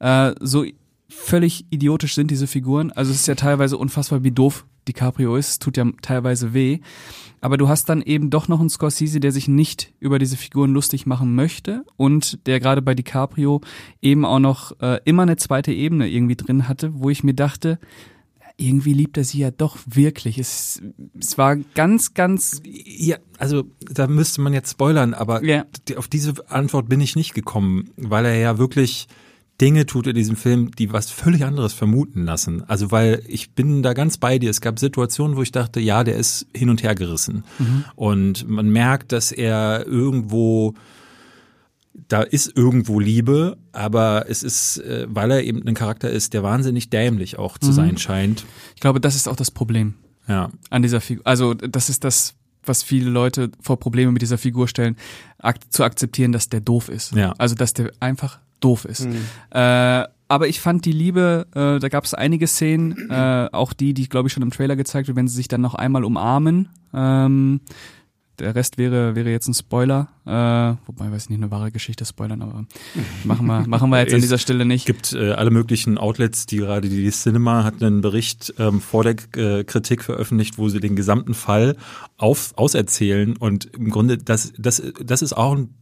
Äh, 0.00 0.34
so 0.40 0.66
völlig 1.08 1.64
idiotisch 1.70 2.14
sind 2.14 2.30
diese 2.30 2.46
Figuren. 2.46 2.92
Also 2.92 3.12
es 3.12 3.20
ist 3.20 3.28
ja 3.28 3.34
teilweise 3.34 3.78
unfassbar, 3.78 4.24
wie 4.24 4.30
doof 4.30 4.66
DiCaprio 4.88 5.36
ist. 5.36 5.62
Tut 5.62 5.76
ja 5.76 5.86
teilweise 6.02 6.54
weh. 6.54 6.80
Aber 7.40 7.56
du 7.56 7.68
hast 7.68 7.88
dann 7.88 8.00
eben 8.00 8.30
doch 8.30 8.48
noch 8.48 8.60
einen 8.60 8.70
Scorsese, 8.70 9.20
der 9.20 9.32
sich 9.32 9.48
nicht 9.48 9.92
über 10.00 10.18
diese 10.18 10.36
Figuren 10.36 10.72
lustig 10.72 11.04
machen 11.06 11.34
möchte 11.34 11.84
und 11.96 12.46
der 12.46 12.58
gerade 12.58 12.80
bei 12.80 12.94
DiCaprio 12.94 13.60
eben 14.00 14.24
auch 14.24 14.38
noch 14.38 14.80
äh, 14.80 15.00
immer 15.04 15.24
eine 15.24 15.36
zweite 15.36 15.72
Ebene 15.72 16.08
irgendwie 16.08 16.36
drin 16.36 16.68
hatte, 16.68 16.92
wo 16.94 17.10
ich 17.10 17.22
mir 17.22 17.34
dachte, 17.34 17.78
irgendwie 18.56 18.92
liebt 18.92 19.16
er 19.16 19.24
sie 19.24 19.40
ja 19.40 19.50
doch 19.50 19.78
wirklich. 19.86 20.38
Es, 20.38 20.80
es 21.18 21.36
war 21.36 21.56
ganz, 21.56 22.14
ganz. 22.14 22.62
Ja, 22.64 23.16
also 23.38 23.64
da 23.80 24.06
müsste 24.06 24.40
man 24.40 24.52
jetzt 24.52 24.70
spoilern, 24.70 25.12
aber 25.12 25.42
ja. 25.44 25.64
auf 25.96 26.08
diese 26.08 26.34
Antwort 26.48 26.88
bin 26.88 27.00
ich 27.00 27.16
nicht 27.16 27.34
gekommen, 27.34 27.90
weil 27.96 28.24
er 28.24 28.36
ja 28.36 28.58
wirklich 28.58 29.08
Dinge 29.60 29.86
tut 29.86 30.06
in 30.06 30.14
diesem 30.14 30.36
Film, 30.36 30.72
die 30.72 30.92
was 30.92 31.10
völlig 31.10 31.44
anderes 31.44 31.72
vermuten 31.72 32.24
lassen. 32.24 32.64
Also 32.68 32.90
weil 32.90 33.22
ich 33.28 33.52
bin 33.52 33.82
da 33.82 33.92
ganz 33.92 34.18
bei 34.18 34.38
dir. 34.38 34.50
Es 34.50 34.60
gab 34.60 34.78
Situationen, 34.78 35.36
wo 35.36 35.42
ich 35.42 35.52
dachte, 35.52 35.80
ja, 35.80 36.02
der 36.02 36.16
ist 36.16 36.46
hin 36.54 36.70
und 36.70 36.82
her 36.82 36.94
gerissen. 36.94 37.44
Mhm. 37.58 37.84
Und 37.94 38.48
man 38.48 38.68
merkt, 38.68 39.12
dass 39.12 39.30
er 39.30 39.86
irgendwo 39.86 40.74
da 42.08 42.22
ist 42.22 42.56
irgendwo 42.56 42.98
Liebe, 42.98 43.56
aber 43.72 44.26
es 44.28 44.42
ist, 44.42 44.78
äh, 44.78 45.06
weil 45.08 45.30
er 45.30 45.44
eben 45.44 45.66
ein 45.66 45.74
Charakter 45.74 46.10
ist, 46.10 46.34
der 46.34 46.42
wahnsinnig 46.42 46.90
dämlich 46.90 47.38
auch 47.38 47.56
zu 47.56 47.68
mhm. 47.70 47.74
sein 47.74 47.98
scheint. 47.98 48.44
Ich 48.74 48.80
glaube, 48.80 49.00
das 49.00 49.14
ist 49.14 49.28
auch 49.28 49.36
das 49.36 49.50
Problem. 49.50 49.94
Ja. 50.26 50.50
An 50.70 50.82
dieser 50.82 51.00
Figur. 51.00 51.24
Also, 51.26 51.54
das 51.54 51.88
ist 51.88 52.02
das, 52.02 52.34
was 52.64 52.82
viele 52.82 53.10
Leute 53.10 53.50
vor 53.60 53.78
Probleme 53.78 54.10
mit 54.10 54.22
dieser 54.22 54.38
Figur 54.38 54.68
stellen, 54.68 54.96
ak 55.38 55.72
zu 55.72 55.84
akzeptieren, 55.84 56.32
dass 56.32 56.48
der 56.48 56.60
doof 56.60 56.88
ist. 56.88 57.14
Ja. 57.14 57.34
Also, 57.38 57.54
dass 57.54 57.74
der 57.74 57.92
einfach 58.00 58.40
doof 58.64 58.84
ist. 58.84 59.06
Mhm. 59.06 59.24
Äh, 59.50 60.04
aber 60.26 60.48
ich 60.48 60.60
fand 60.60 60.84
die 60.84 60.92
Liebe, 60.92 61.46
äh, 61.54 61.78
da 61.78 61.88
gab 61.88 62.04
es 62.04 62.14
einige 62.14 62.46
Szenen, 62.46 63.10
äh, 63.10 63.48
auch 63.52 63.72
die, 63.72 63.94
die 63.94 64.08
glaube 64.08 64.28
ich 64.28 64.32
schon 64.32 64.42
im 64.42 64.50
Trailer 64.50 64.74
gezeigt 64.74 65.06
wird, 65.06 65.16
wenn 65.16 65.28
sie 65.28 65.36
sich 65.36 65.48
dann 65.48 65.60
noch 65.60 65.74
einmal 65.74 66.04
umarmen. 66.04 66.70
Ähm, 66.92 67.60
der 68.38 68.54
Rest 68.54 68.78
wäre 68.78 69.14
wäre 69.14 69.30
jetzt 69.30 69.46
ein 69.48 69.54
Spoiler, 69.54 70.08
äh, 70.26 70.30
wobei 70.86 71.12
weiß 71.12 71.24
ich 71.24 71.30
nicht 71.30 71.42
eine 71.42 71.50
wahre 71.50 71.70
Geschichte 71.70 72.04
spoilern, 72.04 72.40
aber 72.40 72.64
machen 73.24 73.46
wir 73.46 73.66
machen 73.66 73.90
wir 73.90 74.00
jetzt 74.00 74.14
an 74.14 74.20
dieser 74.20 74.38
Stelle 74.38 74.64
nicht. 74.64 74.82
Es 74.82 74.86
gibt 74.86 75.12
äh, 75.12 75.32
alle 75.32 75.50
möglichen 75.50 75.98
Outlets, 75.98 76.46
die 76.46 76.58
gerade 76.58 76.88
die 76.88 77.10
Cinema 77.10 77.64
hat 77.64 77.82
einen 77.82 78.00
Bericht 78.00 78.54
ähm, 78.58 78.80
vor 78.80 79.04
der 79.04 79.16
äh, 79.36 79.64
Kritik 79.64 80.02
veröffentlicht, 80.02 80.56
wo 80.56 80.68
sie 80.68 80.80
den 80.80 80.96
gesamten 80.96 81.34
Fall 81.34 81.76
auf 82.16 82.56
auserzählen 82.56 83.36
und 83.36 83.66
im 83.66 83.90
Grunde 83.90 84.16
das 84.16 84.52
das 84.58 84.82
das 85.02 85.20
ist 85.20 85.34
auch 85.34 85.56
ein 85.56 85.74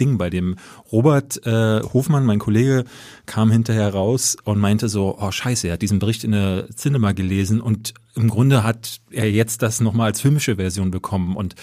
Ding 0.00 0.16
bei 0.16 0.30
dem. 0.30 0.56
Robert 0.90 1.46
äh, 1.46 1.82
Hofmann, 1.82 2.24
mein 2.24 2.38
Kollege, 2.38 2.84
kam 3.26 3.50
hinterher 3.50 3.92
raus 3.92 4.36
und 4.44 4.58
meinte 4.58 4.88
so, 4.88 5.18
oh 5.20 5.30
scheiße, 5.30 5.68
er 5.68 5.74
hat 5.74 5.82
diesen 5.82 5.98
Bericht 5.98 6.24
in 6.24 6.32
der 6.32 6.68
Cinema 6.74 7.12
gelesen 7.12 7.60
und 7.60 7.92
im 8.14 8.28
Grunde 8.28 8.64
hat 8.64 9.00
er 9.10 9.30
jetzt 9.30 9.62
das 9.62 9.80
nochmal 9.80 10.06
als 10.06 10.22
filmische 10.22 10.56
Version 10.56 10.90
bekommen 10.90 11.36
und 11.36 11.54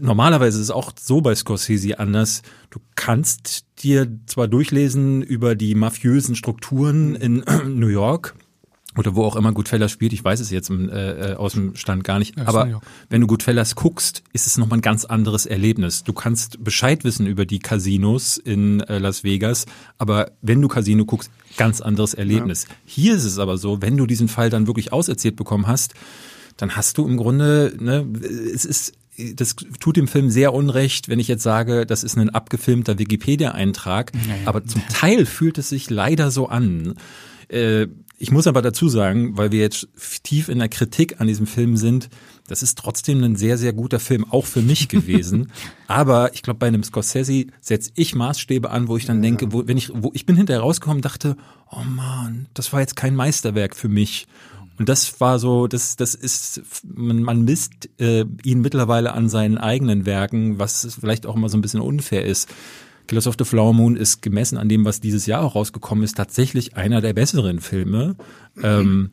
normalerweise 0.00 0.58
ist 0.58 0.64
es 0.64 0.70
auch 0.70 0.92
so 0.98 1.20
bei 1.20 1.34
Scorsese 1.34 1.98
anders. 1.98 2.42
Du 2.70 2.80
kannst 2.94 3.64
dir 3.82 4.08
zwar 4.26 4.48
durchlesen 4.48 5.22
über 5.22 5.54
die 5.54 5.74
mafiösen 5.74 6.34
Strukturen 6.34 7.14
in 7.14 7.44
New 7.66 7.88
York, 7.88 8.34
oder 8.98 9.14
wo 9.14 9.24
auch 9.24 9.36
immer 9.36 9.52
Goodfellas 9.52 9.92
spielt, 9.92 10.12
ich 10.12 10.24
weiß 10.24 10.40
es 10.40 10.50
jetzt 10.50 10.70
äh, 10.70 11.32
äh, 11.32 11.34
aus 11.36 11.52
dem 11.52 11.76
Stand 11.76 12.04
gar 12.04 12.18
nicht, 12.18 12.36
ja, 12.36 12.46
aber 12.46 12.80
wenn 13.08 13.20
du 13.20 13.26
Goodfellas 13.26 13.76
guckst, 13.76 14.22
ist 14.32 14.46
es 14.46 14.58
nochmal 14.58 14.78
ein 14.78 14.82
ganz 14.82 15.04
anderes 15.04 15.46
Erlebnis. 15.46 16.02
Du 16.02 16.12
kannst 16.12 16.62
Bescheid 16.64 17.04
wissen 17.04 17.26
über 17.26 17.46
die 17.46 17.60
Casinos 17.60 18.38
in 18.38 18.80
äh, 18.80 18.98
Las 18.98 19.24
Vegas, 19.24 19.66
aber 19.98 20.32
wenn 20.42 20.60
du 20.60 20.68
Casino 20.68 21.04
guckst, 21.04 21.30
ganz 21.56 21.80
anderes 21.80 22.14
Erlebnis. 22.14 22.64
Ja. 22.68 22.74
Hier 22.86 23.14
ist 23.14 23.24
es 23.24 23.38
aber 23.38 23.56
so, 23.56 23.80
wenn 23.82 23.96
du 23.96 24.06
diesen 24.06 24.28
Fall 24.28 24.50
dann 24.50 24.66
wirklich 24.66 24.92
auserzählt 24.92 25.36
bekommen 25.36 25.66
hast, 25.66 25.94
dann 26.56 26.74
hast 26.74 26.98
du 26.98 27.06
im 27.06 27.16
Grunde, 27.16 27.74
ne, 27.78 28.04
es 28.52 28.64
ist 28.64 28.92
das 29.34 29.56
tut 29.80 29.96
dem 29.96 30.08
Film 30.08 30.30
sehr 30.30 30.54
unrecht, 30.54 31.08
wenn 31.08 31.18
ich 31.18 31.28
jetzt 31.28 31.42
sage, 31.42 31.86
das 31.86 32.04
ist 32.04 32.16
ein 32.16 32.30
abgefilmter 32.30 32.98
Wikipedia-Eintrag. 32.98 34.12
Ja, 34.14 34.34
aber 34.44 34.64
zum 34.64 34.82
Teil 34.88 35.26
fühlt 35.26 35.58
es 35.58 35.68
sich 35.70 35.90
leider 35.90 36.30
so 36.30 36.48
an. 36.48 36.94
Äh, 37.48 37.88
ich 38.20 38.32
muss 38.32 38.48
aber 38.48 38.62
dazu 38.62 38.88
sagen, 38.88 39.36
weil 39.36 39.52
wir 39.52 39.60
jetzt 39.60 39.88
tief 40.24 40.48
in 40.48 40.58
der 40.58 40.68
Kritik 40.68 41.20
an 41.20 41.28
diesem 41.28 41.46
Film 41.46 41.76
sind, 41.76 42.08
das 42.48 42.62
ist 42.62 42.76
trotzdem 42.76 43.22
ein 43.22 43.36
sehr, 43.36 43.56
sehr 43.58 43.72
guter 43.72 44.00
Film, 44.00 44.24
auch 44.24 44.46
für 44.46 44.62
mich 44.62 44.88
gewesen. 44.88 45.52
aber 45.86 46.34
ich 46.34 46.42
glaube, 46.42 46.58
bei 46.58 46.66
einem 46.66 46.82
Scorsese 46.82 47.46
setze 47.60 47.92
ich 47.94 48.14
Maßstäbe 48.14 48.70
an, 48.70 48.88
wo 48.88 48.96
ich 48.96 49.06
dann 49.06 49.18
ja. 49.18 49.22
denke, 49.22 49.52
wo, 49.52 49.66
wenn 49.68 49.76
ich, 49.76 49.90
wo 49.94 50.10
ich 50.14 50.26
bin 50.26 50.36
hinterher 50.36 50.62
rausgekommen, 50.62 51.02
dachte, 51.02 51.36
oh 51.70 51.84
man, 51.84 52.46
das 52.54 52.72
war 52.72 52.80
jetzt 52.80 52.96
kein 52.96 53.14
Meisterwerk 53.14 53.76
für 53.76 53.88
mich. 53.88 54.26
Und 54.78 54.88
das 54.88 55.20
war 55.20 55.38
so, 55.38 55.66
das, 55.66 55.96
das 55.96 56.14
ist, 56.14 56.62
man, 56.84 57.22
man 57.22 57.42
misst 57.42 57.90
äh, 58.00 58.24
ihn 58.44 58.60
mittlerweile 58.60 59.12
an 59.12 59.28
seinen 59.28 59.58
eigenen 59.58 60.06
Werken, 60.06 60.58
was 60.58 60.96
vielleicht 61.00 61.26
auch 61.26 61.36
immer 61.36 61.48
so 61.48 61.58
ein 61.58 61.62
bisschen 61.62 61.80
unfair 61.80 62.24
ist. 62.24 62.48
Killers 63.08 63.26
of 63.26 63.36
the 63.38 63.44
Flower 63.44 63.72
Moon 63.72 63.96
ist 63.96 64.22
gemessen 64.22 64.58
an 64.58 64.68
dem, 64.68 64.84
was 64.84 65.00
dieses 65.00 65.26
Jahr 65.26 65.42
auch 65.42 65.54
rausgekommen 65.54 66.04
ist, 66.04 66.16
tatsächlich 66.16 66.76
einer 66.76 67.00
der 67.00 67.14
besseren 67.14 67.60
Filme. 67.60 68.16
Ähm, 68.62 69.10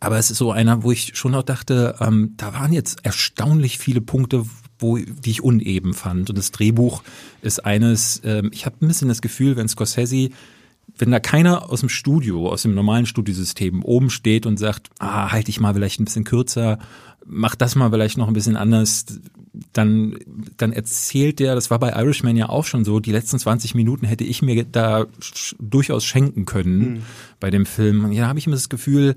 aber 0.00 0.18
es 0.18 0.30
ist 0.30 0.38
so 0.38 0.50
einer, 0.50 0.82
wo 0.82 0.90
ich 0.90 1.16
schon 1.16 1.34
auch 1.34 1.42
dachte, 1.42 1.94
ähm, 2.00 2.34
da 2.38 2.54
waren 2.54 2.72
jetzt 2.72 3.04
erstaunlich 3.04 3.78
viele 3.78 4.00
Punkte, 4.00 4.46
wo, 4.78 4.96
die 4.96 5.30
ich 5.30 5.42
uneben 5.42 5.92
fand. 5.92 6.30
Und 6.30 6.38
das 6.38 6.50
Drehbuch 6.50 7.02
ist 7.42 7.64
eines, 7.64 8.22
ähm, 8.24 8.50
ich 8.52 8.64
habe 8.64 8.76
ein 8.80 8.88
bisschen 8.88 9.08
das 9.08 9.20
Gefühl, 9.20 9.56
wenn 9.56 9.68
Scorsese 9.68 10.30
wenn 10.98 11.10
da 11.10 11.20
keiner 11.20 11.70
aus 11.70 11.80
dem 11.80 11.88
Studio, 11.88 12.48
aus 12.48 12.62
dem 12.62 12.74
normalen 12.74 13.06
Studiosystem 13.06 13.82
oben 13.82 14.10
steht 14.10 14.46
und 14.46 14.58
sagt, 14.58 14.90
ah, 14.98 15.32
halte 15.32 15.50
ich 15.50 15.60
mal 15.60 15.74
vielleicht 15.74 16.00
ein 16.00 16.04
bisschen 16.04 16.24
kürzer, 16.24 16.78
mach 17.26 17.54
das 17.54 17.76
mal 17.76 17.90
vielleicht 17.90 18.18
noch 18.18 18.28
ein 18.28 18.34
bisschen 18.34 18.56
anders, 18.56 19.06
dann, 19.72 20.16
dann 20.56 20.72
erzählt 20.72 21.38
der, 21.38 21.54
das 21.54 21.70
war 21.70 21.78
bei 21.78 21.92
Irishman 21.92 22.36
ja 22.36 22.48
auch 22.48 22.64
schon 22.64 22.84
so, 22.84 23.00
die 23.00 23.12
letzten 23.12 23.38
20 23.38 23.74
Minuten 23.74 24.06
hätte 24.06 24.24
ich 24.24 24.42
mir 24.42 24.64
da 24.64 25.06
durchaus 25.58 26.04
schenken 26.04 26.44
können 26.44 26.78
mhm. 26.78 27.02
bei 27.40 27.50
dem 27.50 27.66
Film. 27.66 28.12
Ja, 28.12 28.28
habe 28.28 28.38
ich 28.38 28.46
immer 28.46 28.56
das 28.56 28.68
Gefühl, 28.68 29.14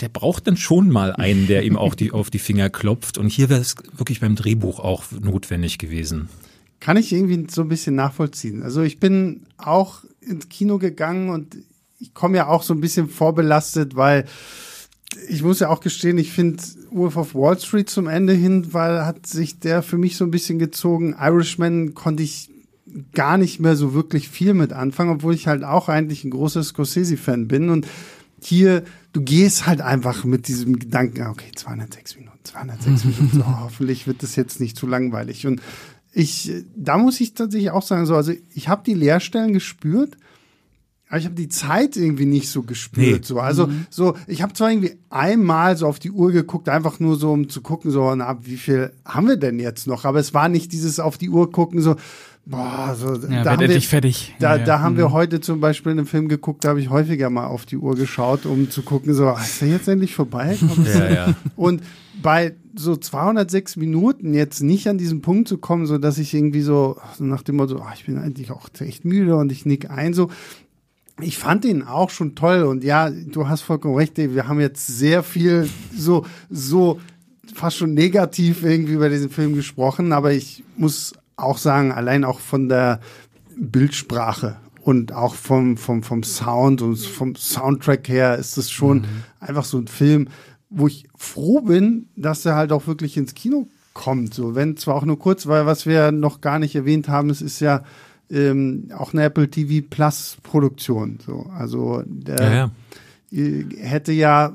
der 0.00 0.08
braucht 0.08 0.46
dann 0.46 0.56
schon 0.56 0.90
mal 0.90 1.12
einen, 1.12 1.46
der 1.46 1.62
ihm 1.64 1.76
auch 1.76 1.94
die, 1.94 2.12
auf 2.12 2.30
die 2.30 2.38
Finger 2.38 2.70
klopft. 2.70 3.18
Und 3.18 3.28
hier 3.28 3.48
wäre 3.48 3.60
es 3.60 3.76
wirklich 3.96 4.20
beim 4.20 4.34
Drehbuch 4.34 4.80
auch 4.80 5.04
notwendig 5.10 5.78
gewesen. 5.78 6.28
Kann 6.80 6.96
ich 6.96 7.12
irgendwie 7.12 7.46
so 7.50 7.60
ein 7.60 7.68
bisschen 7.68 7.94
nachvollziehen. 7.94 8.62
Also 8.62 8.80
ich 8.82 8.98
bin 8.98 9.42
auch 9.58 10.02
ins 10.20 10.48
Kino 10.48 10.78
gegangen 10.78 11.30
und 11.30 11.56
ich 11.98 12.14
komme 12.14 12.38
ja 12.38 12.46
auch 12.46 12.62
so 12.62 12.74
ein 12.74 12.80
bisschen 12.80 13.08
vorbelastet, 13.08 13.96
weil 13.96 14.24
ich 15.28 15.42
muss 15.42 15.60
ja 15.60 15.68
auch 15.68 15.80
gestehen, 15.80 16.18
ich 16.18 16.32
finde 16.32 16.62
Wolf 16.90 17.16
of 17.16 17.34
Wall 17.34 17.58
Street 17.58 17.90
zum 17.90 18.06
Ende 18.06 18.32
hin, 18.32 18.72
weil 18.72 19.04
hat 19.04 19.26
sich 19.26 19.58
der 19.58 19.82
für 19.82 19.98
mich 19.98 20.16
so 20.16 20.24
ein 20.24 20.30
bisschen 20.30 20.58
gezogen. 20.58 21.16
Irishman 21.18 21.94
konnte 21.94 22.22
ich 22.22 22.50
gar 23.12 23.38
nicht 23.38 23.60
mehr 23.60 23.76
so 23.76 23.94
wirklich 23.94 24.28
viel 24.28 24.54
mit 24.54 24.72
anfangen, 24.72 25.10
obwohl 25.10 25.34
ich 25.34 25.46
halt 25.46 25.64
auch 25.64 25.88
eigentlich 25.88 26.24
ein 26.24 26.30
großer 26.30 26.62
Scorsese-Fan 26.62 27.48
bin. 27.48 27.68
Und 27.68 27.86
hier, 28.40 28.84
du 29.12 29.22
gehst 29.22 29.66
halt 29.66 29.80
einfach 29.80 30.24
mit 30.24 30.48
diesem 30.48 30.78
Gedanken, 30.78 31.26
okay, 31.26 31.50
206 31.54 32.16
Minuten, 32.16 32.38
206 32.44 33.04
Minuten, 33.04 33.38
so, 33.38 33.46
hoffentlich 33.60 34.06
wird 34.06 34.22
das 34.22 34.36
jetzt 34.36 34.60
nicht 34.60 34.76
zu 34.76 34.86
langweilig. 34.86 35.46
Und 35.46 35.60
ich, 36.12 36.50
da 36.74 36.98
muss 36.98 37.20
ich 37.20 37.34
tatsächlich 37.34 37.70
auch 37.70 37.82
sagen, 37.82 38.06
so, 38.06 38.16
also 38.16 38.32
ich 38.54 38.68
habe 38.68 38.82
die 38.84 38.94
Leerstellen 38.94 39.52
gespürt, 39.52 40.16
aber 41.08 41.18
ich 41.18 41.24
habe 41.24 41.34
die 41.34 41.48
Zeit 41.48 41.96
irgendwie 41.96 42.24
nicht 42.24 42.48
so 42.48 42.62
gespürt. 42.62 43.22
Nee. 43.22 43.26
So. 43.26 43.40
Also 43.40 43.66
mhm. 43.66 43.86
so, 43.90 44.16
ich 44.28 44.42
habe 44.42 44.52
zwar 44.52 44.70
irgendwie 44.70 44.96
einmal 45.10 45.76
so 45.76 45.86
auf 45.88 45.98
die 45.98 46.12
Uhr 46.12 46.30
geguckt, 46.30 46.68
einfach 46.68 47.00
nur 47.00 47.16
so, 47.16 47.32
um 47.32 47.48
zu 47.48 47.62
gucken, 47.62 47.90
so, 47.90 48.14
na, 48.14 48.38
wie 48.42 48.56
viel 48.56 48.92
haben 49.04 49.26
wir 49.26 49.36
denn 49.36 49.58
jetzt 49.58 49.88
noch? 49.88 50.04
Aber 50.04 50.20
es 50.20 50.34
war 50.34 50.48
nicht 50.48 50.72
dieses 50.72 51.00
auf 51.00 51.18
die 51.18 51.28
Uhr 51.28 51.50
gucken, 51.50 51.80
so, 51.80 51.96
boah, 52.46 52.96
so, 52.96 53.14
ja, 53.28 53.42
da, 53.42 53.52
haben 53.52 53.60
wir, 53.60 53.82
fertig. 53.82 54.36
da, 54.38 54.56
ja, 54.56 54.64
da 54.64 54.80
haben 54.80 54.96
wir 54.96 55.08
mhm. 55.08 55.12
heute 55.12 55.40
zum 55.40 55.60
Beispiel 55.60 55.92
einen 55.92 56.06
Film 56.06 56.28
geguckt, 56.28 56.64
da 56.64 56.70
habe 56.70 56.80
ich 56.80 56.90
häufiger 56.90 57.28
mal 57.28 57.46
auf 57.46 57.66
die 57.66 57.76
Uhr 57.76 57.96
geschaut, 57.96 58.46
um 58.46 58.70
zu 58.70 58.82
gucken, 58.82 59.12
so, 59.12 59.30
ist 59.32 59.60
der 59.60 59.68
jetzt 59.68 59.88
endlich 59.88 60.14
vorbei? 60.14 60.56
ja, 60.84 61.10
ja. 61.10 61.34
Und 61.56 61.82
bei 62.22 62.54
so 62.82 62.96
206 62.96 63.76
Minuten 63.76 64.34
jetzt 64.34 64.62
nicht 64.62 64.88
an 64.88 64.98
diesen 64.98 65.20
Punkt 65.20 65.48
zu 65.48 65.58
kommen, 65.58 65.86
so 65.86 65.98
dass 65.98 66.18
ich 66.18 66.34
irgendwie 66.34 66.62
so, 66.62 66.96
so 67.16 67.24
nach 67.24 67.42
dem 67.42 67.56
Motto, 67.56 67.76
oh, 67.76 67.92
ich 67.94 68.06
bin 68.06 68.18
eigentlich 68.18 68.50
auch 68.50 68.68
echt 68.80 69.04
müde 69.04 69.36
und 69.36 69.52
ich 69.52 69.66
nick 69.66 69.90
ein, 69.90 70.14
so, 70.14 70.30
ich 71.20 71.38
fand 71.38 71.64
ihn 71.64 71.82
auch 71.82 72.10
schon 72.10 72.34
toll 72.34 72.62
und 72.62 72.84
ja, 72.84 73.10
du 73.10 73.48
hast 73.48 73.62
vollkommen 73.62 73.96
recht, 73.96 74.16
wir 74.16 74.48
haben 74.48 74.60
jetzt 74.60 74.86
sehr 74.86 75.22
viel 75.22 75.68
so, 75.94 76.26
so 76.48 77.00
fast 77.54 77.76
schon 77.76 77.94
negativ 77.94 78.62
irgendwie 78.62 78.94
über 78.94 79.08
diesen 79.08 79.30
Film 79.30 79.54
gesprochen, 79.54 80.12
aber 80.12 80.32
ich 80.32 80.64
muss 80.76 81.12
auch 81.36 81.58
sagen, 81.58 81.92
allein 81.92 82.24
auch 82.24 82.40
von 82.40 82.68
der 82.68 83.00
Bildsprache 83.56 84.56
und 84.82 85.12
auch 85.12 85.34
vom, 85.34 85.76
vom, 85.76 86.02
vom 86.02 86.22
Sound 86.22 86.82
und 86.82 86.96
vom 86.96 87.34
Soundtrack 87.34 88.08
her 88.08 88.36
ist 88.36 88.56
es 88.56 88.70
schon 88.70 88.98
mhm. 88.98 89.06
einfach 89.38 89.64
so 89.64 89.78
ein 89.78 89.88
Film, 89.88 90.28
wo 90.70 90.86
ich 90.86 91.08
froh 91.16 91.60
bin, 91.60 92.06
dass 92.16 92.44
er 92.46 92.54
halt 92.54 92.72
auch 92.72 92.86
wirklich 92.86 93.16
ins 93.16 93.34
Kino 93.34 93.68
kommt. 93.92 94.32
So, 94.34 94.54
wenn 94.54 94.76
zwar 94.76 94.94
auch 94.94 95.04
nur 95.04 95.18
kurz, 95.18 95.46
weil 95.46 95.66
was 95.66 95.84
wir 95.84 96.12
noch 96.12 96.40
gar 96.40 96.58
nicht 96.58 96.74
erwähnt 96.74 97.08
haben, 97.08 97.28
es 97.30 97.42
ist 97.42 97.60
ja 97.60 97.82
ähm, 98.30 98.88
auch 98.96 99.12
eine 99.12 99.24
Apple 99.24 99.50
TV 99.50 99.84
Plus 99.88 100.38
Produktion. 100.42 101.18
So, 101.24 101.46
also 101.56 102.02
der 102.06 102.40
ja, 102.40 102.70
ja. 103.30 103.64
hätte 103.78 104.12
ja 104.12 104.54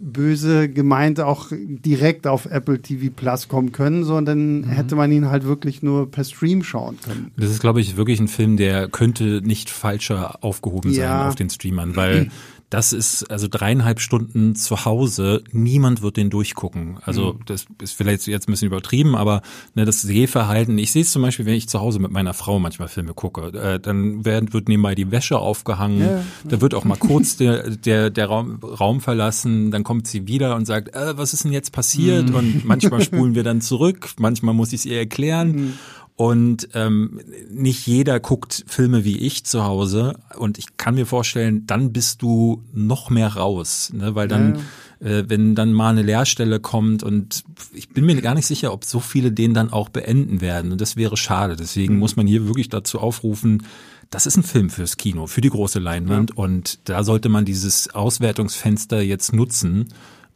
böse 0.00 0.68
gemeint 0.68 1.20
auch 1.20 1.48
direkt 1.52 2.26
auf 2.26 2.46
Apple 2.46 2.82
TV 2.82 3.12
Plus 3.14 3.48
kommen 3.48 3.72
können, 3.72 4.04
sondern 4.04 4.60
mhm. 4.60 4.64
hätte 4.64 4.96
man 4.96 5.12
ihn 5.12 5.26
halt 5.26 5.44
wirklich 5.44 5.82
nur 5.82 6.10
per 6.10 6.24
Stream 6.24 6.62
schauen 6.64 6.98
können. 7.02 7.30
Das 7.36 7.50
ist, 7.50 7.60
glaube 7.60 7.80
ich, 7.80 7.96
wirklich 7.96 8.20
ein 8.20 8.28
Film, 8.28 8.56
der 8.56 8.88
könnte 8.88 9.42
nicht 9.42 9.70
falscher 9.70 10.42
aufgehoben 10.42 10.92
ja. 10.92 11.18
sein 11.18 11.28
auf 11.28 11.34
den 11.36 11.50
Streamern, 11.50 11.96
weil 11.96 12.30
das 12.70 12.92
ist 12.92 13.30
also 13.30 13.46
dreieinhalb 13.48 14.00
Stunden 14.00 14.56
zu 14.56 14.84
Hause. 14.84 15.44
Niemand 15.52 16.02
wird 16.02 16.16
den 16.16 16.30
durchgucken. 16.30 16.98
Also 17.04 17.34
mhm. 17.34 17.40
das 17.46 17.66
ist 17.80 17.92
vielleicht 17.92 18.26
jetzt 18.26 18.48
ein 18.48 18.52
bisschen 18.52 18.66
übertrieben, 18.66 19.14
aber 19.14 19.42
ne, 19.74 19.84
das 19.84 20.02
Sehverhalten. 20.02 20.76
Ich 20.78 20.90
sehe 20.90 21.02
es 21.02 21.12
zum 21.12 21.22
Beispiel, 21.22 21.46
wenn 21.46 21.54
ich 21.54 21.68
zu 21.68 21.80
Hause 21.80 22.00
mit 22.00 22.10
meiner 22.10 22.34
Frau 22.34 22.58
manchmal 22.58 22.88
Filme 22.88 23.14
gucke. 23.14 23.56
Äh, 23.56 23.78
dann 23.78 24.24
werden, 24.24 24.52
wird 24.52 24.68
nebenbei 24.68 24.96
die 24.96 25.12
Wäsche 25.12 25.38
aufgehangen. 25.38 26.00
Ja, 26.00 26.06
ja. 26.16 26.22
Da 26.44 26.60
wird 26.60 26.74
auch 26.74 26.84
mal 26.84 26.96
kurz 26.96 27.36
der, 27.36 27.70
der, 27.70 28.10
der 28.10 28.26
Raum, 28.26 28.58
Raum 28.62 29.00
verlassen. 29.00 29.70
Dann 29.70 29.84
kommt 29.84 30.08
sie 30.08 30.26
wieder 30.26 30.56
und 30.56 30.64
sagt, 30.64 30.94
äh, 30.94 31.16
was 31.16 31.34
ist 31.34 31.44
denn 31.44 31.52
jetzt 31.52 31.70
passiert? 31.70 32.30
Mhm. 32.30 32.34
Und 32.34 32.64
manchmal 32.64 33.00
spulen 33.02 33.36
wir 33.36 33.44
dann 33.44 33.60
zurück. 33.60 34.10
Manchmal 34.18 34.54
muss 34.54 34.72
ich 34.72 34.80
es 34.80 34.86
ihr 34.86 34.98
erklären. 34.98 35.52
Mhm. 35.52 35.72
Und 36.16 36.70
ähm, 36.72 37.20
nicht 37.50 37.86
jeder 37.86 38.20
guckt 38.20 38.64
Filme 38.66 39.04
wie 39.04 39.18
ich 39.18 39.44
zu 39.44 39.64
Hause. 39.64 40.18
Und 40.38 40.56
ich 40.56 40.78
kann 40.78 40.94
mir 40.94 41.04
vorstellen, 41.04 41.66
dann 41.66 41.92
bist 41.92 42.22
du 42.22 42.64
noch 42.72 43.10
mehr 43.10 43.28
raus, 43.28 43.92
ne? 43.94 44.14
weil 44.14 44.26
dann, 44.26 44.58
ja. 45.00 45.08
äh, 45.08 45.28
wenn 45.28 45.54
dann 45.54 45.74
mal 45.74 45.90
eine 45.90 46.00
Leerstelle 46.00 46.58
kommt 46.58 47.02
und 47.02 47.44
ich 47.74 47.90
bin 47.90 48.06
mir 48.06 48.18
gar 48.22 48.34
nicht 48.34 48.46
sicher, 48.46 48.72
ob 48.72 48.86
so 48.86 48.98
viele 48.98 49.30
den 49.30 49.52
dann 49.52 49.70
auch 49.70 49.90
beenden 49.90 50.40
werden. 50.40 50.72
Und 50.72 50.80
das 50.80 50.96
wäre 50.96 51.18
schade. 51.18 51.54
Deswegen 51.54 51.94
mhm. 51.94 52.00
muss 52.00 52.16
man 52.16 52.26
hier 52.26 52.46
wirklich 52.46 52.70
dazu 52.70 52.98
aufrufen, 52.98 53.64
das 54.08 54.24
ist 54.24 54.38
ein 54.38 54.42
Film 54.42 54.70
fürs 54.70 54.96
Kino, 54.96 55.26
für 55.26 55.42
die 55.42 55.50
große 55.50 55.80
Leinwand. 55.80 56.30
Ja. 56.30 56.36
Und 56.36 56.88
da 56.88 57.04
sollte 57.04 57.28
man 57.28 57.44
dieses 57.44 57.94
Auswertungsfenster 57.94 59.02
jetzt 59.02 59.34
nutzen 59.34 59.88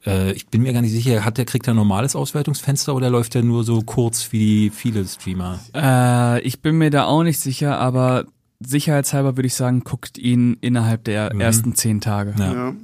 äh, 0.07 0.33
ich 0.33 0.47
bin 0.47 0.63
mir 0.63 0.73
gar 0.73 0.83
nicht 0.83 0.93
sicher, 0.93 1.25
hat 1.25 1.39
der 1.39 1.45
kriegt 1.45 1.67
er 1.67 1.75
ein 1.75 1.77
normales 1.77 2.17
Auswertungsfenster 2.17 2.95
oder 2.95 3.11
läuft 3.11 3.35
der 3.35 3.43
nur 3.43 3.65
so 3.65 3.83
kurz 3.83 4.33
wie 4.33 4.71
viele 4.71 5.05
Streamer? 5.05 5.59
Äh, 5.75 6.41
ich 6.43 6.61
bin 6.61 6.79
mir 6.79 6.91
da 6.91 7.05
auch 7.05 7.23
nicht 7.23 7.41
sicher, 7.41 7.79
aber 7.79 8.25
sicherheitshalber 8.61 9.37
würde 9.37 9.47
ich 9.47 9.55
sagen, 9.55 9.81
guckt 9.85 10.19
ihn 10.19 10.57
innerhalb 10.61 11.05
der 11.05 11.35
mhm. 11.35 11.41
ersten 11.41 11.75
zehn 11.75 12.01
Tage. 12.01 12.35
Ja. 12.39 12.53
ja. 12.53 12.75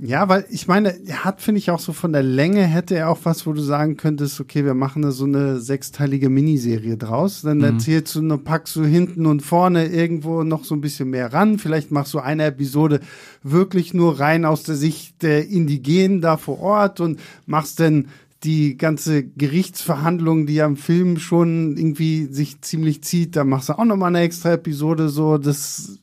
Ja, 0.00 0.28
weil 0.28 0.44
ich 0.50 0.66
meine, 0.66 0.94
er 1.06 1.24
hat, 1.24 1.40
finde 1.40 1.58
ich, 1.58 1.70
auch 1.70 1.78
so 1.78 1.92
von 1.92 2.12
der 2.12 2.22
Länge 2.22 2.62
hätte 2.62 2.94
er 2.94 3.10
auch 3.10 3.18
was, 3.24 3.46
wo 3.46 3.52
du 3.52 3.60
sagen 3.60 3.96
könntest, 3.96 4.40
okay, 4.40 4.64
wir 4.64 4.74
machen 4.74 5.02
da 5.02 5.10
so 5.10 5.24
eine 5.24 5.60
sechsteilige 5.60 6.28
Miniserie 6.28 6.96
draus. 6.96 7.42
Dann 7.42 7.58
mhm. 7.58 7.64
erzählst 7.64 8.14
du, 8.14 8.22
nur 8.22 8.42
packst 8.42 8.76
du 8.76 8.84
hinten 8.84 9.26
und 9.26 9.42
vorne 9.42 9.86
irgendwo 9.86 10.42
noch 10.42 10.64
so 10.64 10.74
ein 10.74 10.80
bisschen 10.80 11.10
mehr 11.10 11.32
ran. 11.32 11.58
Vielleicht 11.58 11.90
machst 11.90 12.14
du 12.14 12.18
eine 12.20 12.44
Episode 12.44 13.00
wirklich 13.42 13.94
nur 13.94 14.20
rein 14.20 14.44
aus 14.44 14.62
der 14.62 14.74
Sicht 14.74 15.22
der 15.22 15.48
Indigenen 15.48 16.20
da 16.20 16.36
vor 16.36 16.60
Ort 16.60 17.00
und 17.00 17.20
machst 17.46 17.80
dann 17.80 18.06
die 18.44 18.78
ganze 18.78 19.24
Gerichtsverhandlung, 19.24 20.46
die 20.46 20.62
am 20.62 20.76
Film 20.76 21.18
schon 21.18 21.76
irgendwie 21.76 22.26
sich 22.26 22.62
ziemlich 22.62 23.02
zieht, 23.02 23.36
da 23.36 23.44
machst 23.44 23.68
du 23.68 23.78
auch 23.78 23.84
nochmal 23.84 24.08
eine 24.08 24.20
extra 24.20 24.52
Episode 24.54 25.10
so, 25.10 25.36
das 25.36 25.98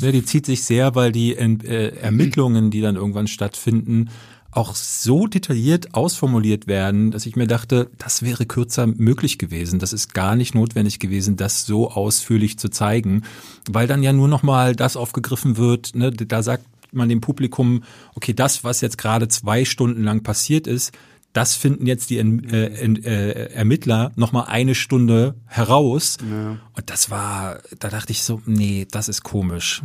ja, 0.00 0.12
die 0.12 0.24
zieht 0.24 0.44
sich 0.44 0.64
sehr, 0.64 0.94
weil 0.94 1.12
die 1.12 1.34
äh, 1.34 1.96
Ermittlungen, 1.96 2.70
die 2.70 2.82
dann 2.82 2.96
irgendwann 2.96 3.26
stattfinden, 3.26 4.10
auch 4.50 4.74
so 4.74 5.26
detailliert 5.26 5.94
ausformuliert 5.94 6.66
werden, 6.66 7.10
dass 7.10 7.24
ich 7.24 7.36
mir 7.36 7.46
dachte, 7.46 7.90
das 7.96 8.22
wäre 8.22 8.44
kürzer 8.44 8.86
möglich 8.86 9.38
gewesen. 9.38 9.78
Das 9.78 9.94
ist 9.94 10.12
gar 10.12 10.36
nicht 10.36 10.54
notwendig 10.54 10.98
gewesen, 10.98 11.36
das 11.36 11.64
so 11.64 11.90
ausführlich 11.90 12.58
zu 12.58 12.68
zeigen, 12.68 13.22
weil 13.70 13.86
dann 13.86 14.02
ja 14.02 14.12
nur 14.12 14.28
noch 14.28 14.42
mal 14.42 14.76
das 14.76 14.96
aufgegriffen 14.96 15.56
wird. 15.56 15.94
Ne? 15.94 16.10
Da 16.12 16.42
sagt 16.42 16.66
man 16.92 17.08
dem 17.08 17.22
Publikum, 17.22 17.82
okay, 18.14 18.34
das, 18.34 18.62
was 18.62 18.82
jetzt 18.82 18.98
gerade 18.98 19.26
zwei 19.28 19.64
Stunden 19.64 20.04
lang 20.04 20.22
passiert 20.22 20.66
ist, 20.66 20.92
das 21.32 21.54
finden 21.54 21.86
jetzt 21.86 22.10
die 22.10 22.18
äh, 22.18 22.22
äh, 22.24 23.52
Ermittler 23.52 24.12
noch 24.16 24.32
mal 24.32 24.44
eine 24.44 24.74
Stunde 24.74 25.34
heraus. 25.46 26.18
Ja. 26.30 26.58
Und 26.74 26.90
das 26.90 27.10
war, 27.10 27.60
da 27.78 27.88
dachte 27.88 28.12
ich 28.12 28.22
so, 28.22 28.42
nee, 28.46 28.86
das 28.90 29.08
ist 29.08 29.22
komisch. 29.22 29.82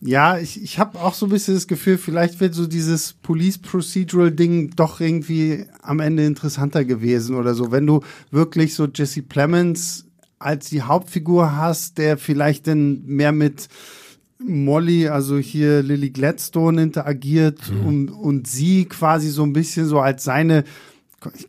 Ja, 0.00 0.38
ich, 0.38 0.62
ich 0.62 0.78
habe 0.78 1.00
auch 1.00 1.14
so 1.14 1.26
ein 1.26 1.30
bisschen 1.30 1.54
das 1.54 1.66
Gefühl, 1.66 1.96
vielleicht 1.96 2.38
wird 2.38 2.54
so 2.54 2.66
dieses 2.66 3.14
Police 3.14 3.58
Procedural 3.58 4.30
Ding 4.30 4.70
doch 4.76 5.00
irgendwie 5.00 5.64
am 5.82 6.00
Ende 6.00 6.24
interessanter 6.26 6.84
gewesen 6.84 7.36
oder 7.36 7.54
so. 7.54 7.72
Wenn 7.72 7.86
du 7.86 8.02
wirklich 8.30 8.74
so 8.74 8.86
Jesse 8.86 9.22
Plemons 9.22 10.04
als 10.38 10.68
die 10.68 10.82
Hauptfigur 10.82 11.56
hast, 11.56 11.96
der 11.96 12.18
vielleicht 12.18 12.66
dann 12.66 13.02
mehr 13.06 13.32
mit 13.32 13.68
Molly, 14.38 15.08
also 15.08 15.38
hier 15.38 15.82
Lily 15.82 16.10
Gladstone 16.10 16.82
interagiert 16.82 17.70
mhm. 17.70 17.86
und, 17.86 18.08
und 18.10 18.46
sie 18.46 18.86
quasi 18.86 19.28
so 19.30 19.42
ein 19.42 19.52
bisschen 19.52 19.86
so 19.86 20.00
als 20.00 20.24
seine 20.24 20.64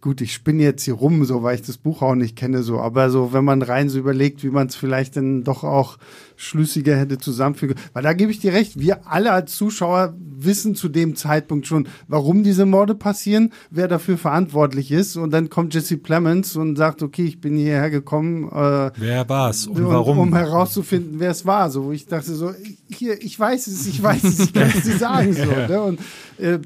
gut, 0.02 0.22
ich 0.22 0.34
spinne 0.34 0.64
jetzt 0.64 0.84
hier 0.84 0.96
rum, 0.96 1.26
so 1.26 1.44
weil 1.44 1.56
ich 1.56 1.62
das 1.62 1.78
Buch 1.78 2.02
auch 2.02 2.16
nicht 2.16 2.36
kenne, 2.36 2.64
so, 2.64 2.80
aber 2.80 3.10
so, 3.10 3.34
wenn 3.34 3.46
man 3.46 3.62
rein 3.62 3.90
so 3.90 4.00
überlegt, 4.00 4.44
wie 4.44 4.50
man 4.50 4.68
es 4.68 4.76
vielleicht 4.76 5.16
dann 5.16 5.44
doch 5.44 5.64
auch 5.64 5.98
schlüssiger 6.36 6.98
hätte 6.98 7.18
zusammenfügen, 7.18 7.78
weil 7.94 8.04
da 8.04 8.14
gebe 8.14 8.32
ich 8.32 8.40
dir 8.40 8.54
recht, 8.54 8.80
wir 8.80 9.08
alle 9.08 9.32
als 9.32 9.56
Zuschauer 9.56 10.14
wissen 10.38 10.76
zu 10.76 10.90
dem 10.90 11.16
Zeitpunkt 11.16 11.66
schon, 11.68 11.88
warum 12.08 12.44
diese 12.44 12.66
Morde 12.66 12.96
passieren, 12.96 13.52
wer 13.72 13.88
dafür 13.88 14.18
verantwortlich 14.18 14.92
ist. 14.92 15.16
Und 15.16 15.32
dann 15.32 15.50
kommt 15.50 15.74
Jesse 15.74 15.98
Plemons 15.98 16.56
und 16.56 16.76
sagt, 16.76 17.04
okay, 17.04 17.26
ich 17.26 17.40
bin 17.40 17.58
hierher 17.58 17.90
gekommen, 17.90 18.50
äh, 18.50 18.92
wer 18.98 19.30
war's 19.30 19.68
und, 19.68 19.78
und 19.78 19.88
warum, 19.88 20.20
um 20.20 20.36
herauszufinden, 20.36 21.20
wer 21.20 21.32
es 21.32 21.46
war, 21.46 21.70
so, 21.70 21.86
wo 21.86 21.92
ich 21.92 22.06
dachte 22.06 22.34
so, 22.36 22.52
hier, 22.90 23.22
ich 23.24 23.40
weiß 23.40 23.68
es, 23.68 23.88
ich 23.88 24.02
weiß 24.02 24.24
es, 24.24 24.40
ich 24.40 24.54
kann 24.54 24.72
es 24.76 24.84
dir 24.84 24.98
sagen, 24.98 25.34
so, 25.34 25.46
ne? 25.46 25.82
und 25.82 26.00
äh, 26.38 26.60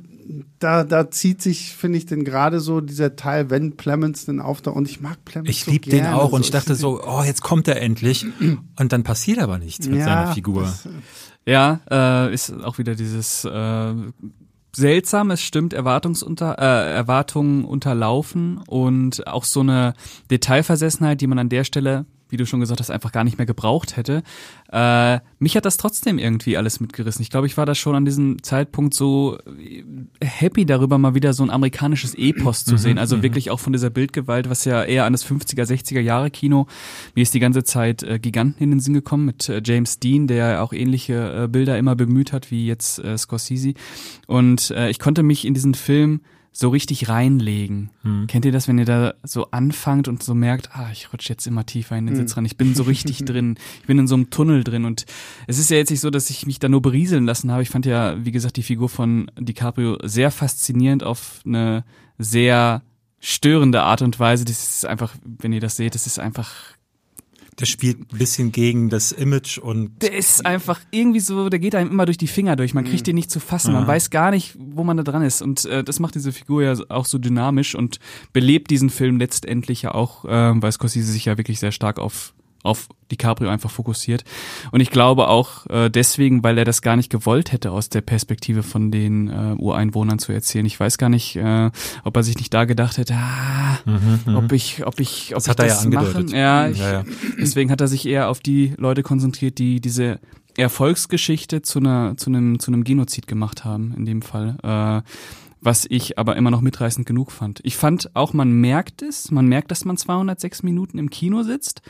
da, 0.59 0.83
da 0.83 1.09
zieht 1.09 1.41
sich, 1.41 1.73
finde 1.75 1.97
ich, 1.97 2.05
denn 2.05 2.23
gerade 2.23 2.59
so 2.59 2.81
dieser 2.81 3.15
Teil, 3.15 3.49
wenn 3.49 3.77
Clemens 3.77 4.25
denn 4.25 4.39
auftaucht. 4.39 4.75
Und 4.75 4.87
ich 4.87 5.01
mag 5.01 5.17
Clemens 5.25 5.49
Ich 5.49 5.63
so 5.65 5.71
liebe 5.71 5.89
den 5.89 6.05
auch 6.05 6.29
so. 6.29 6.35
und 6.35 6.45
ich 6.45 6.51
dachte 6.51 6.75
so, 6.75 7.01
oh, 7.03 7.23
jetzt 7.23 7.41
kommt 7.41 7.67
er 7.67 7.81
endlich. 7.81 8.25
Und 8.79 8.93
dann 8.93 9.03
passiert 9.03 9.39
aber 9.39 9.57
nichts 9.57 9.87
mit 9.87 9.99
ja, 9.99 10.05
seiner 10.05 10.33
Figur. 10.33 10.63
Das, 10.63 10.85
äh, 10.85 11.51
ja, 11.51 11.79
äh, 11.89 12.33
ist 12.33 12.51
auch 12.51 12.77
wieder 12.77 12.95
dieses 12.95 13.43
äh, 13.43 13.93
seltsam, 14.75 15.31
es 15.31 15.41
stimmt, 15.41 15.73
Erwartungsunter, 15.73 16.57
äh, 16.59 16.93
Erwartungen 16.93 17.65
unterlaufen 17.65 18.59
und 18.67 19.25
auch 19.27 19.43
so 19.43 19.61
eine 19.61 19.93
Detailversessenheit, 20.29 21.21
die 21.21 21.27
man 21.27 21.39
an 21.39 21.49
der 21.49 21.63
Stelle 21.63 22.05
wie 22.29 22.37
du 22.37 22.45
schon 22.45 22.59
gesagt 22.59 22.79
hast, 22.79 22.91
einfach 22.91 23.11
gar 23.11 23.23
nicht 23.23 23.37
mehr 23.37 23.45
gebraucht 23.45 23.97
hätte. 23.97 24.23
Äh, 24.71 25.19
mich 25.39 25.55
hat 25.55 25.65
das 25.65 25.77
trotzdem 25.77 26.19
irgendwie 26.19 26.57
alles 26.57 26.79
mitgerissen. 26.79 27.21
Ich 27.21 27.29
glaube, 27.29 27.47
ich 27.47 27.57
war 27.57 27.65
da 27.65 27.75
schon 27.75 27.95
an 27.95 28.05
diesem 28.05 28.41
Zeitpunkt 28.43 28.93
so 28.93 29.37
äh, 29.59 29.83
happy 30.21 30.65
darüber, 30.65 30.97
mal 30.97 31.15
wieder 31.15 31.33
so 31.33 31.43
ein 31.43 31.49
amerikanisches 31.49 32.15
Epos 32.15 32.65
zu 32.65 32.73
mhm, 32.73 32.77
sehen. 32.77 32.97
Also 32.97 33.17
mhm. 33.17 33.23
wirklich 33.23 33.51
auch 33.51 33.59
von 33.59 33.73
dieser 33.73 33.89
Bildgewalt, 33.89 34.49
was 34.49 34.65
ja 34.65 34.83
eher 34.83 35.05
an 35.05 35.13
das 35.13 35.25
50er, 35.25 35.63
60er 35.63 35.99
Jahre 35.99 36.29
Kino. 36.31 36.67
Mir 37.15 37.21
ist 37.21 37.33
die 37.33 37.39
ganze 37.39 37.63
Zeit 37.63 38.03
äh, 38.03 38.19
Giganten 38.19 38.63
in 38.63 38.71
den 38.71 38.79
Sinn 38.79 38.93
gekommen 38.93 39.25
mit 39.25 39.49
äh, 39.49 39.61
James 39.63 39.99
Dean, 39.99 40.27
der 40.27 40.63
auch 40.63 40.73
ähnliche 40.73 41.43
äh, 41.43 41.47
Bilder 41.47 41.77
immer 41.77 41.95
bemüht 41.95 42.31
hat 42.31 42.51
wie 42.51 42.67
jetzt 42.67 42.99
äh, 42.99 43.17
Scorsese. 43.17 43.73
Und 44.27 44.71
ich 44.89 44.99
konnte 44.99 45.23
mich 45.23 45.45
in 45.45 45.53
diesen 45.53 45.73
Film 45.73 46.21
so 46.51 46.69
richtig 46.69 47.09
reinlegen. 47.09 47.91
Hm. 48.01 48.27
Kennt 48.27 48.45
ihr 48.45 48.51
das, 48.51 48.67
wenn 48.67 48.77
ihr 48.77 48.85
da 48.85 49.13
so 49.23 49.51
anfangt 49.51 50.07
und 50.07 50.23
so 50.23 50.33
merkt, 50.33 50.75
ah, 50.75 50.89
ich 50.91 51.13
rutsche 51.13 51.29
jetzt 51.29 51.47
immer 51.47 51.65
tiefer 51.65 51.97
in 51.97 52.05
den 52.05 52.15
hm. 52.15 52.21
Sitz 52.21 52.37
rein, 52.37 52.45
ich 52.45 52.57
bin 52.57 52.75
so 52.75 52.83
richtig 52.83 53.19
drin, 53.25 53.55
ich 53.81 53.87
bin 53.87 53.99
in 53.99 54.07
so 54.07 54.15
einem 54.15 54.29
Tunnel 54.29 54.63
drin 54.63 54.85
und 54.85 55.05
es 55.47 55.59
ist 55.59 55.69
ja 55.69 55.77
jetzt 55.77 55.89
nicht 55.89 56.01
so, 56.01 56.09
dass 56.09 56.29
ich 56.29 56.45
mich 56.45 56.59
da 56.59 56.69
nur 56.69 56.81
berieseln 56.81 57.25
lassen 57.25 57.51
habe. 57.51 57.63
Ich 57.63 57.69
fand 57.69 57.85
ja, 57.85 58.23
wie 58.23 58.31
gesagt, 58.31 58.57
die 58.57 58.63
Figur 58.63 58.89
von 58.89 59.31
DiCaprio 59.37 59.97
sehr 60.03 60.31
faszinierend 60.31 61.03
auf 61.03 61.41
eine 61.45 61.83
sehr 62.17 62.81
störende 63.19 63.81
Art 63.83 64.01
und 64.01 64.19
Weise. 64.19 64.45
Das 64.45 64.75
ist 64.75 64.85
einfach, 64.85 65.13
wenn 65.23 65.53
ihr 65.53 65.61
das 65.61 65.75
seht, 65.75 65.95
das 65.95 66.07
ist 66.07 66.19
einfach 66.19 66.51
der 67.59 67.65
spielt 67.65 67.99
ein 68.13 68.17
bisschen 68.17 68.51
gegen 68.51 68.89
das 68.89 69.11
Image 69.11 69.57
und. 69.57 70.01
Der 70.01 70.13
ist 70.13 70.45
einfach 70.45 70.79
irgendwie 70.91 71.19
so, 71.19 71.49
der 71.49 71.59
geht 71.59 71.75
einem 71.75 71.91
immer 71.91 72.05
durch 72.05 72.17
die 72.17 72.27
Finger 72.27 72.55
durch. 72.55 72.73
Man 72.73 72.85
kriegt 72.85 73.01
mhm. 73.01 73.05
den 73.05 73.15
nicht 73.15 73.31
zu 73.31 73.39
fassen. 73.39 73.73
Man 73.73 73.87
weiß 73.87 74.09
gar 74.09 74.31
nicht, 74.31 74.55
wo 74.57 74.83
man 74.83 74.97
da 74.97 75.03
dran 75.03 75.23
ist. 75.23 75.41
Und 75.41 75.65
äh, 75.65 75.83
das 75.83 75.99
macht 75.99 76.15
diese 76.15 76.31
Figur 76.31 76.63
ja 76.63 76.75
auch 76.89 77.05
so 77.05 77.17
dynamisch 77.17 77.75
und 77.75 77.99
belebt 78.33 78.71
diesen 78.71 78.89
Film 78.89 79.17
letztendlich 79.19 79.81
ja 79.81 79.93
auch, 79.93 80.25
äh, 80.25 80.29
weil 80.29 80.71
Scorsese 80.71 81.11
sich 81.11 81.25
ja 81.25 81.37
wirklich 81.37 81.59
sehr 81.59 81.71
stark 81.71 81.99
auf 81.99 82.33
auf 82.63 82.89
DiCaprio 83.11 83.49
einfach 83.49 83.71
fokussiert. 83.71 84.23
Und 84.71 84.81
ich 84.81 84.91
glaube 84.91 85.27
auch 85.27 85.65
äh, 85.67 85.89
deswegen, 85.89 86.43
weil 86.43 86.57
er 86.57 86.65
das 86.65 86.81
gar 86.81 86.95
nicht 86.95 87.09
gewollt 87.09 87.51
hätte, 87.51 87.71
aus 87.71 87.89
der 87.89 88.01
Perspektive 88.01 88.63
von 88.63 88.91
den 88.91 89.27
äh, 89.27 89.55
Ureinwohnern 89.57 90.19
zu 90.19 90.31
erzählen. 90.31 90.65
Ich 90.65 90.79
weiß 90.79 90.97
gar 90.97 91.09
nicht, 91.09 91.35
äh, 91.35 91.71
ob 92.03 92.15
er 92.17 92.23
sich 92.23 92.37
nicht 92.37 92.53
da 92.53 92.65
gedacht 92.65 92.97
hätte, 92.97 93.15
ah, 93.15 93.79
mhm, 93.85 94.19
mhm. 94.25 94.35
ob 94.35 94.51
ich, 94.51 94.85
ob 94.85 94.99
ich, 94.99 95.33
ob 95.33 95.37
das 95.37 95.45
ich 95.45 95.49
hat 95.49 95.59
das 95.59 95.85
er 95.85 95.91
ja 95.91 96.01
machen. 96.01 96.27
Ja, 96.29 96.67
ich, 96.67 96.79
ja, 96.79 96.91
ja, 96.91 97.03
deswegen 97.39 97.71
hat 97.71 97.81
er 97.81 97.87
sich 97.87 98.05
eher 98.05 98.29
auf 98.29 98.39
die 98.39 98.73
Leute 98.77 99.03
konzentriert, 99.03 99.57
die 99.57 99.79
diese 99.79 100.19
Erfolgsgeschichte 100.57 101.61
zu 101.61 101.79
einer, 101.79 102.17
zu 102.17 102.29
einem, 102.29 102.59
zu 102.59 102.71
einem 102.71 102.83
Genozid 102.83 103.27
gemacht 103.27 103.63
haben, 103.63 103.93
in 103.95 104.05
dem 104.05 104.21
Fall. 104.21 104.57
Äh, 104.61 105.09
was 105.61 105.85
ich 105.89 106.17
aber 106.17 106.37
immer 106.37 106.51
noch 106.51 106.61
mitreißend 106.61 107.05
genug 107.05 107.31
fand. 107.31 107.59
Ich 107.63 107.75
fand 107.75 108.15
auch, 108.15 108.31
man 108.31 108.51
merkt 108.51 109.01
es, 109.01 109.29
man 109.29 109.47
merkt, 109.47 109.71
dass 109.71 109.83
man 109.83 109.97
206 109.97 110.63
Minuten 110.63 110.97
im 110.97 111.09
Kino 111.09 111.43
sitzt 111.43 111.81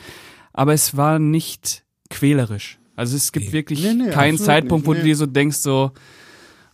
aber 0.59 0.73
es 0.73 0.97
war 0.97 1.19
nicht 1.19 1.85
quälerisch. 2.09 2.79
Also 2.97 3.15
es 3.15 3.31
gibt 3.31 3.45
nee. 3.45 3.51
wirklich 3.53 3.81
nee, 3.81 3.93
nee, 3.93 4.09
keinen 4.09 4.37
Zeitpunkt, 4.37 4.85
wo 4.87 4.93
du 4.93 5.01
dir 5.01 5.15
so 5.15 5.25
denkst, 5.25 5.55
so, 5.59 5.91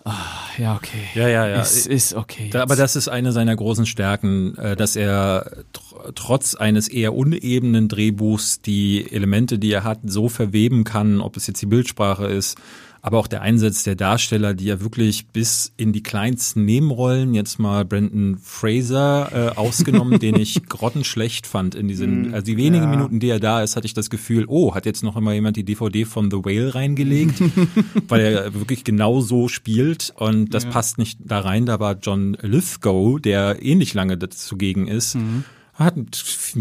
oh, 0.05 0.11
ja, 0.57 0.75
okay. 0.75 1.03
Ja, 1.13 1.27
ja, 1.27 1.47
ja. 1.47 1.61
Es 1.61 1.85
ist 1.85 2.15
okay. 2.15 2.49
Da, 2.49 2.63
aber 2.63 2.75
das 2.75 2.95
ist 2.95 3.09
eine 3.09 3.31
seiner 3.31 3.55
großen 3.55 3.85
Stärken, 3.85 4.57
äh, 4.57 4.75
dass 4.75 4.95
er 4.95 5.65
tr 5.71 6.15
trotz 6.15 6.55
eines 6.55 6.87
eher 6.87 7.13
unebenen 7.13 7.87
Drehbuchs 7.87 8.59
die 8.59 9.05
Elemente, 9.11 9.59
die 9.59 9.71
er 9.71 9.83
hat, 9.83 9.99
so 10.03 10.29
verweben 10.29 10.83
kann, 10.83 11.21
ob 11.21 11.37
es 11.37 11.45
jetzt 11.45 11.61
die 11.61 11.67
Bildsprache 11.67 12.25
ist, 12.25 12.57
aber 13.05 13.19
auch 13.19 13.27
der 13.27 13.43
Einsatz 13.43 13.83
der 13.83 13.93
Darsteller, 13.93 14.55
die 14.55 14.65
ja 14.65 14.81
wirklich 14.81 15.27
bis 15.27 15.71
in 15.77 15.93
die 15.93 16.01
kleinsten 16.01 16.65
Nebenrollen, 16.65 17.35
jetzt 17.35 17.59
mal 17.59 17.85
Brandon 17.85 18.35
Fraser 18.41 19.29
äh, 19.31 19.55
ausgenommen, 19.55 20.17
den 20.17 20.39
ich 20.39 20.65
grottenschlecht 20.69 21.45
fand 21.45 21.75
in 21.75 21.87
diesen, 21.87 22.31
mm, 22.31 22.33
also 22.33 22.47
die 22.47 22.57
wenigen 22.57 22.85
ja. 22.85 22.89
Minuten, 22.89 23.19
die 23.19 23.29
er 23.29 23.39
da 23.39 23.61
ist, 23.61 23.75
hatte 23.75 23.85
ich 23.85 23.93
das 23.93 24.09
Gefühl, 24.09 24.45
oh, 24.47 24.73
hat 24.73 24.87
jetzt 24.87 25.03
noch 25.03 25.17
immer 25.17 25.33
jemand 25.33 25.55
die 25.55 25.63
DVD 25.63 26.03
von 26.03 26.31
The 26.31 26.37
Whale 26.37 26.73
reingelegt, 26.73 27.43
weil 28.07 28.21
er 28.21 28.55
wirklich 28.55 28.83
genau 28.83 29.21
so 29.21 29.49
spielt 29.49 30.11
und 30.15 30.55
das 30.55 30.63
ja. 30.63 30.71
passt 30.71 30.97
nicht 30.97 31.19
da 31.23 31.41
rein. 31.41 31.67
Da 31.67 31.79
war 31.79 31.99
John 32.01 32.35
Lithgow, 32.41 33.21
der 33.21 33.61
ähnlich 33.61 33.93
lange 33.93 34.17
dazugegen 34.17 34.87
ist. 34.87 35.13
Mhm 35.13 35.43
hat 35.75 35.97
einen 35.97 36.07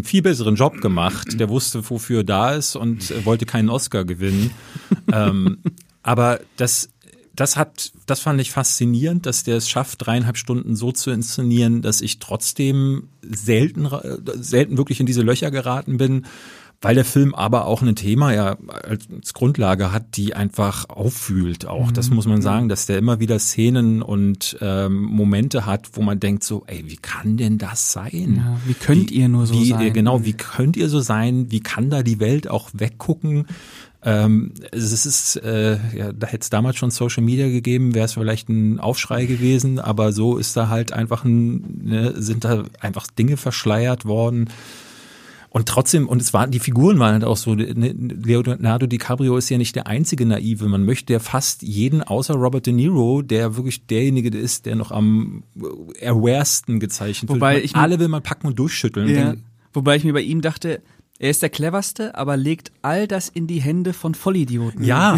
viel 0.03 0.23
besseren 0.23 0.57
Job 0.57 0.81
gemacht. 0.81 1.39
Der 1.39 1.49
wusste, 1.49 1.89
wofür 1.89 2.23
er 2.23 2.25
da 2.25 2.53
ist 2.55 2.75
und 2.75 3.25
wollte 3.25 3.47
keinen 3.47 3.71
Oscar 3.71 4.05
gewinnen. 4.05 4.51
ähm, 5.13 5.59
aber 6.05 6.41
das, 6.57 6.91
das 7.35 7.57
hat, 7.57 7.93
das 8.07 8.21
fand 8.21 8.41
ich 8.41 8.53
faszinierend, 8.53 9.27
dass 9.27 9.43
der 9.43 9.57
es 9.57 9.69
schafft, 9.69 10.07
dreieinhalb 10.07 10.37
Stunden 10.37 10.77
so 10.77 10.93
zu 10.93 11.11
inszenieren, 11.11 11.83
dass 11.83 12.01
ich 12.01 12.21
trotzdem 12.21 13.09
selten, 13.23 13.89
selten 14.37 14.79
wirklich 14.79 15.01
in 15.01 15.07
diese 15.07 15.23
Löcher 15.23 15.51
geraten 15.51 15.97
bin, 15.97 16.27
weil 16.85 16.95
der 16.95 17.07
Film 17.07 17.35
aber 17.35 17.65
auch 17.65 17.81
ein 17.81 17.97
Thema 17.97 18.35
ja 18.35 18.59
als 18.69 19.33
Grundlage 19.33 19.91
hat, 19.91 20.19
die 20.19 20.35
einfach 20.35 20.91
auffühlt 20.91 21.67
auch. 21.67 21.91
Das 21.91 22.11
muss 22.11 22.27
man 22.27 22.37
mhm. 22.37 22.43
sagen, 22.43 22.69
dass 22.69 22.85
der 22.85 22.99
immer 22.99 23.21
wieder 23.21 23.39
Szenen 23.39 24.03
und 24.03 24.59
ähm, 24.61 25.03
Momente 25.03 25.65
hat, 25.65 25.89
wo 25.95 26.03
man 26.03 26.21
denkt 26.21 26.45
so, 26.45 26.65
ey, 26.67 26.85
wie 26.87 26.99
kann 26.99 27.39
denn 27.39 27.57
das 27.57 27.93
sein? 27.93 28.35
Ja, 28.37 28.61
wie 28.67 28.75
könnt 28.75 29.11
wie, 29.11 29.15
ihr 29.15 29.29
nur 29.29 29.47
so 29.47 29.55
wie, 29.55 29.71
sein? 29.71 29.95
Genau, 29.95 30.27
wie 30.27 30.35
könnt 30.35 30.77
ihr 30.77 30.91
so 30.91 31.01
sein? 31.01 31.51
Wie 31.51 31.61
kann 31.61 31.89
da 31.89 32.03
die 32.03 32.21
Welt 32.21 32.49
auch 32.49 32.69
weggucken? 32.75 33.47
Ähm, 34.07 34.53
es 34.71 35.07
ist, 35.07 35.37
äh, 35.37 35.79
ja, 35.97 36.13
da 36.13 36.27
hätte 36.27 36.43
es 36.43 36.51
damals 36.51 36.77
schon 36.77 36.91
Social 36.91 37.23
Media 37.23 37.49
gegeben, 37.49 37.95
wäre 37.95 38.05
es 38.05 38.13
vielleicht 38.13 38.51
ein 38.51 38.79
Aufschrei 38.79 39.25
gewesen, 39.25 39.79
aber 39.79 40.13
so 40.13 40.37
ist 40.37 40.57
da 40.59 40.69
halt 40.69 40.93
einfach 40.93 41.25
ein, 41.25 41.81
ne, 41.85 42.13
sind 42.17 42.45
da 42.45 42.65
einfach 42.81 43.07
Dinge 43.07 43.39
verschleiert 43.39 44.05
worden. 44.05 44.51
Und 45.49 45.69
trotzdem, 45.69 46.09
und 46.09 46.21
es 46.21 46.35
waren, 46.35 46.51
die 46.51 46.59
Figuren 46.59 46.99
waren 46.99 47.13
halt 47.13 47.25
auch 47.25 47.37
so, 47.39 47.55
ne, 47.55 47.95
Leonardo 47.97 48.87
DiCaprio 48.87 49.39
ist 49.39 49.49
ja 49.49 49.57
nicht 49.57 49.75
der 49.75 49.87
einzige 49.87 50.27
Naive. 50.27 50.69
Man 50.69 50.85
möchte 50.85 51.13
ja 51.13 51.19
fast 51.19 51.63
jeden 51.63 52.03
außer 52.03 52.35
Robert 52.35 52.67
De 52.67 52.75
Niro, 52.75 53.23
der 53.23 53.57
wirklich 53.57 53.87
derjenige 53.87 54.37
ist, 54.37 54.67
der 54.67 54.77
noch 54.77 54.91
am 54.91 55.45
awaresten 56.03 56.79
gezeichnet 56.79 57.31
Wobei 57.31 57.55
wird. 57.55 57.65
Ich 57.65 57.77
Alle 57.77 57.99
will 58.01 58.09
man 58.09 58.23
packen 58.23 58.49
und 58.49 58.59
durchschütteln. 58.59 59.09
Ja. 59.09 59.35
Wobei 59.73 59.97
ich 59.97 60.05
mir 60.05 60.13
bei 60.13 60.23
ihm 60.23 60.41
dachte, 60.41 60.83
er 61.25 61.31
ist 61.31 61.41
der 61.41 61.49
cleverste, 61.49 62.15
aber 62.17 62.37
legt 62.37 62.71
all 62.83 63.09
das 63.09 63.31
in 63.31 63.47
die 63.47 63.59
Hände 63.59 63.95
von 63.95 64.15
Vollidioten. 64.15 64.85
Ja, 64.85 65.17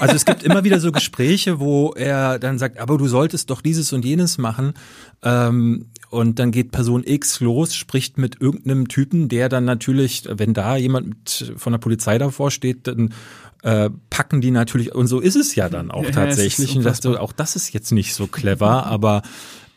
also 0.00 0.14
es 0.14 0.26
gibt 0.26 0.42
immer 0.42 0.64
wieder 0.64 0.80
so 0.80 0.92
Gespräche, 0.92 1.58
wo 1.58 1.94
er 1.96 2.38
dann 2.38 2.58
sagt, 2.58 2.78
aber 2.78 2.98
du 2.98 3.08
solltest 3.08 3.48
doch 3.48 3.62
dieses 3.62 3.94
und 3.94 4.04
jenes 4.04 4.36
machen. 4.36 4.74
Ähm, 5.22 5.86
und 6.10 6.38
dann 6.38 6.50
geht 6.50 6.72
Person 6.72 7.04
X 7.06 7.40
los, 7.40 7.74
spricht 7.74 8.18
mit 8.18 8.38
irgendeinem 8.38 8.88
Typen, 8.88 9.30
der 9.30 9.48
dann 9.48 9.64
natürlich, 9.64 10.24
wenn 10.30 10.52
da 10.52 10.76
jemand 10.76 11.08
mit, 11.08 11.54
von 11.56 11.72
der 11.72 11.78
Polizei 11.78 12.18
davor 12.18 12.50
steht, 12.50 12.86
dann 12.86 13.14
äh, 13.62 13.88
packen 14.10 14.42
die 14.42 14.50
natürlich, 14.50 14.94
und 14.94 15.06
so 15.06 15.20
ist 15.20 15.36
es 15.36 15.54
ja 15.54 15.70
dann 15.70 15.90
auch 15.90 16.04
ja, 16.04 16.10
tatsächlich. 16.10 16.76
Und 16.76 16.84
dachte, 16.84 17.18
auch 17.18 17.32
das 17.32 17.56
ist 17.56 17.72
jetzt 17.72 17.92
nicht 17.92 18.12
so 18.12 18.26
clever, 18.26 18.84
aber 18.84 19.22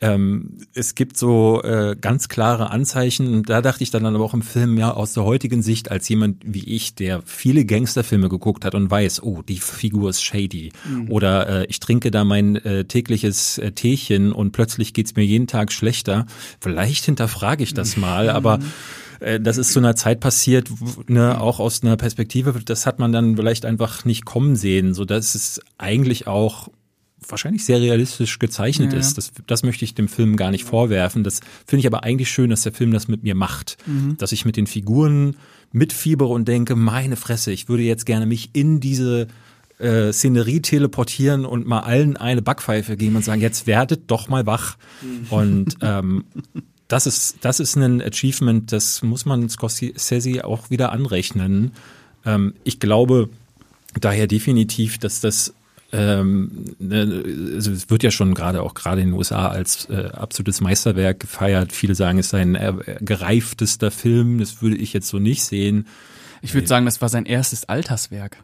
ähm, 0.01 0.57
es 0.73 0.95
gibt 0.95 1.17
so 1.17 1.61
äh, 1.63 1.95
ganz 1.99 2.29
klare 2.29 2.71
Anzeichen. 2.71 3.33
Und 3.33 3.49
da 3.49 3.61
dachte 3.61 3.83
ich 3.83 3.91
dann 3.91 4.05
aber 4.05 4.23
auch 4.23 4.33
im 4.33 4.41
Film, 4.41 4.77
ja, 4.77 4.91
aus 4.91 5.13
der 5.13 5.23
heutigen 5.23 5.61
Sicht, 5.61 5.91
als 5.91 6.07
jemand 6.07 6.41
wie 6.45 6.63
ich, 6.63 6.95
der 6.95 7.21
viele 7.25 7.65
Gangsterfilme 7.65 8.29
geguckt 8.29 8.63
hat 8.63 8.75
und 8.75 8.89
weiß, 8.89 9.23
oh, 9.23 9.41
die 9.41 9.59
Figur 9.59 10.09
ist 10.09 10.23
shady. 10.23 10.71
Mhm. 10.87 11.11
Oder 11.11 11.49
äh, 11.49 11.65
ich 11.65 11.79
trinke 11.79 12.11
da 12.11 12.23
mein 12.23 12.55
äh, 12.57 12.85
tägliches 12.85 13.57
äh, 13.57 13.71
Teechen 13.71 14.31
und 14.31 14.51
plötzlich 14.51 14.93
geht's 14.93 15.15
mir 15.15 15.25
jeden 15.25 15.47
Tag 15.47 15.71
schlechter. 15.71 16.25
Vielleicht 16.61 17.05
hinterfrage 17.05 17.63
ich 17.63 17.73
das 17.73 17.97
mal, 17.97 18.25
mhm. 18.25 18.29
aber 18.29 18.59
äh, 19.19 19.39
das 19.39 19.57
ist 19.57 19.73
zu 19.73 19.79
einer 19.79 19.95
Zeit 19.95 20.19
passiert, 20.19 20.69
ne, 21.07 21.39
auch 21.39 21.59
aus 21.59 21.83
einer 21.83 21.97
Perspektive, 21.97 22.53
das 22.63 22.85
hat 22.85 22.99
man 22.99 23.11
dann 23.11 23.35
vielleicht 23.35 23.65
einfach 23.65 24.05
nicht 24.05 24.25
kommen 24.25 24.55
sehen, 24.55 24.93
so 24.93 25.05
dass 25.05 25.35
es 25.35 25.61
eigentlich 25.77 26.27
auch 26.27 26.69
wahrscheinlich 27.27 27.65
sehr 27.65 27.81
realistisch 27.81 28.39
gezeichnet 28.39 28.93
ja. 28.93 28.99
ist. 28.99 29.17
Das, 29.17 29.31
das 29.47 29.63
möchte 29.63 29.85
ich 29.85 29.95
dem 29.95 30.07
Film 30.07 30.35
gar 30.35 30.51
nicht 30.51 30.63
vorwerfen. 30.63 31.23
Das 31.23 31.41
finde 31.65 31.81
ich 31.81 31.87
aber 31.87 32.03
eigentlich 32.03 32.29
schön, 32.29 32.49
dass 32.49 32.63
der 32.63 32.73
Film 32.73 32.91
das 32.91 33.07
mit 33.07 33.23
mir 33.23 33.35
macht. 33.35 33.77
Mhm. 33.85 34.17
Dass 34.17 34.31
ich 34.31 34.45
mit 34.45 34.57
den 34.57 34.67
Figuren 34.67 35.35
mitfiebere 35.71 36.29
und 36.29 36.47
denke, 36.47 36.75
meine 36.75 37.15
Fresse, 37.15 37.51
ich 37.51 37.69
würde 37.69 37.83
jetzt 37.83 38.05
gerne 38.05 38.25
mich 38.25 38.51
in 38.53 38.79
diese 38.79 39.27
äh, 39.79 40.11
Szenerie 40.11 40.61
teleportieren 40.61 41.45
und 41.45 41.67
mal 41.67 41.81
allen 41.81 42.17
eine 42.17 42.41
Backpfeife 42.41 42.97
geben 42.97 43.15
und 43.15 43.25
sagen, 43.25 43.41
jetzt 43.41 43.67
werdet 43.67 44.11
doch 44.11 44.27
mal 44.27 44.45
wach. 44.45 44.77
Mhm. 45.01 45.27
Und 45.29 45.77
ähm, 45.81 46.25
das 46.87 47.05
ist, 47.05 47.37
das 47.41 47.59
ist 47.59 47.75
ein 47.75 48.01
Achievement, 48.01 48.71
das 48.71 49.03
muss 49.03 49.25
man 49.25 49.47
Scorsese 49.47 50.43
auch 50.43 50.69
wieder 50.69 50.91
anrechnen. 50.91 51.71
Ähm, 52.25 52.55
ich 52.63 52.79
glaube 52.79 53.29
daher 53.99 54.27
definitiv, 54.27 54.97
dass 54.97 55.21
das 55.21 55.53
ähm, 55.91 56.65
ne, 56.79 57.23
also 57.55 57.71
es 57.71 57.89
wird 57.89 58.03
ja 58.03 58.11
schon 58.11 58.33
gerade 58.35 58.61
auch 58.61 58.73
gerade 58.73 59.01
in 59.01 59.09
den 59.09 59.17
USA 59.17 59.47
als 59.47 59.89
äh, 59.89 60.09
absolutes 60.13 60.61
Meisterwerk 60.61 61.19
gefeiert. 61.19 61.71
Viele 61.71 61.95
sagen, 61.95 62.19
es 62.19 62.29
sei 62.29 62.41
ein 62.41 62.79
gereiftester 63.01 63.91
Film. 63.91 64.39
Das 64.39 64.61
würde 64.61 64.77
ich 64.77 64.93
jetzt 64.93 65.07
so 65.07 65.19
nicht 65.19 65.43
sehen. 65.43 65.87
Ich 66.41 66.53
würde 66.53 66.67
sagen, 66.67 66.85
das 66.85 67.01
war 67.01 67.09
sein 67.09 67.25
erstes 67.25 67.67
Alterswerk. 67.67 68.37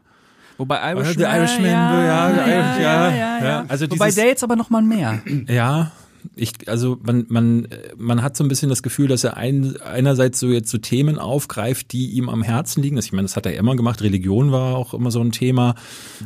Wobei 0.58 0.92
Irishman, 0.92 1.18
The 1.18 1.24
Irishman 1.24 1.66
ja, 1.66 2.04
ja, 2.04 2.30
ja, 2.32 2.48
ja, 2.48 2.80
ja, 2.80 3.10
ja, 3.10 3.46
ja. 3.46 3.66
Also 3.68 3.90
Wobei 3.92 4.12
der 4.12 4.26
jetzt 4.26 4.44
aber 4.44 4.56
noch 4.56 4.70
mal 4.70 4.82
mehr. 4.82 5.22
Ja, 5.48 5.92
ich, 6.36 6.54
also 6.68 6.98
man, 7.04 7.26
man, 7.30 7.68
man 7.98 8.22
hat 8.22 8.38
so 8.38 8.44
ein 8.44 8.48
bisschen 8.48 8.70
das 8.70 8.84
Gefühl, 8.84 9.08
dass 9.08 9.24
er 9.24 9.38
ein, 9.38 9.76
einerseits 9.82 10.40
so 10.40 10.48
jetzt 10.48 10.70
so 10.70 10.78
Themen 10.78 11.20
aufgreift, 11.20 11.92
die 11.92 12.12
ihm 12.12 12.30
am 12.30 12.44
Herzen 12.44 12.82
liegen. 12.82 12.98
Ich 12.98 13.12
meine, 13.12 13.24
das 13.24 13.36
hat 13.36 13.46
er 13.46 13.56
immer 13.56 13.76
gemacht. 13.76 14.02
Religion 14.02 14.52
war 14.52 14.76
auch 14.76 14.94
immer 14.94 15.12
so 15.12 15.22
ein 15.22 15.32
Thema. 15.32 15.76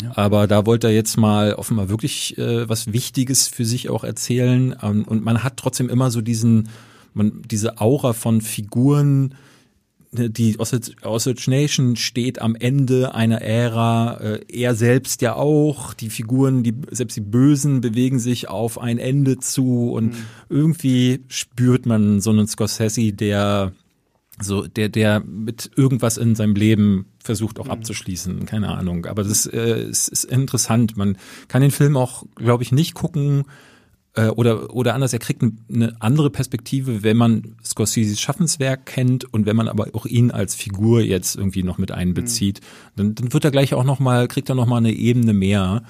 Ja. 0.04 0.12
Aber 0.16 0.48
da 0.48 0.66
wollte 0.66 0.88
er 0.88 0.94
jetzt 0.94 1.18
mal 1.18 1.54
offenbar 1.54 1.90
wirklich 1.90 2.38
äh, 2.38 2.68
was 2.68 2.94
Wichtiges 2.94 3.48
für 3.48 3.66
sich 3.66 3.90
auch 3.90 4.04
erzählen. 4.04 4.76
Ähm, 4.82 5.04
und 5.04 5.24
man 5.24 5.44
hat 5.44 5.58
trotzdem 5.58 5.90
immer 5.90 6.12
so 6.12 6.22
diesen, 6.22 6.70
man, 7.14 7.42
diese 7.50 7.80
Aura 7.80 8.14
von 8.14 8.42
Figuren, 8.42 9.36
die 10.12 10.58
Osage 10.60 11.50
Nation 11.50 11.96
steht 11.96 12.42
am 12.42 12.56
Ende 12.56 13.14
einer 13.14 13.42
Ära, 13.42 14.18
äh, 14.20 14.40
er 14.52 14.74
selbst 14.74 15.22
ja 15.22 15.36
auch, 15.36 15.94
die 15.94 16.10
Figuren, 16.10 16.64
die 16.64 16.74
selbst 16.90 17.16
die 17.16 17.22
Bösen 17.22 17.82
bewegen 17.82 18.18
sich 18.18 18.50
auf 18.50 18.80
ein 18.80 18.98
Ende 18.98 19.38
zu 19.38 19.92
und 19.92 20.14
mhm. 20.14 20.26
irgendwie 20.50 21.24
spürt 21.28 21.86
man 21.86 22.22
so 22.22 22.32
einen 22.32 22.48
Scorsese, 22.48 23.14
der 23.14 23.74
so 24.42 24.66
der 24.66 24.90
der 24.90 25.20
mit 25.20 25.70
irgendwas 25.76 26.18
in 26.18 26.34
seinem 26.34 26.56
Leben 26.56 27.06
versucht 27.24 27.60
auch 27.60 27.66
mhm. 27.66 27.72
abzuschließen, 27.72 28.46
keine 28.46 28.70
Ahnung, 28.70 29.06
aber 29.06 29.24
das 29.24 29.46
äh, 29.46 29.84
ist, 29.84 30.08
ist 30.08 30.24
interessant. 30.24 30.98
Man 30.98 31.18
kann 31.48 31.62
den 31.62 31.72
Film 31.72 31.98
auch, 31.98 32.24
glaube 32.36 32.64
ich, 32.64 32.72
nicht 32.72 32.96
gucken 32.96 33.46
oder, 34.28 34.74
oder 34.74 34.96
anders, 34.96 35.14
er 35.14 35.20
kriegt 35.20 35.42
eine 35.42 35.96
andere 36.00 36.30
Perspektive, 36.30 37.04
wenn 37.04 37.18
man 37.18 37.56
Scorseses 37.64 38.20
Schaffenswerk 38.20 38.86
kennt 38.86 39.32
und 39.34 39.46
wenn 39.46 39.56
man 39.56 39.68
aber 39.68 39.88
auch 39.94 40.06
ihn 40.06 40.32
als 40.32 40.56
Figur 40.56 41.02
jetzt 41.02 41.36
irgendwie 41.36 41.64
noch 41.64 41.78
mit 41.78 41.92
einbezieht, 41.92 42.62
mhm. 42.62 42.66
dann, 42.96 43.16
dann 43.16 43.34
wird 43.34 43.46
er 43.46 43.52
gleich 43.52 43.74
auch 43.74 43.84
noch 43.84 44.00
mal, 44.00 44.28
kriegt 44.28 44.50
er 44.50 44.56
noch 44.56 44.68
mal 44.68 44.78
eine 44.78 44.92
Ebene 44.92 45.34
mehr. 45.34 45.84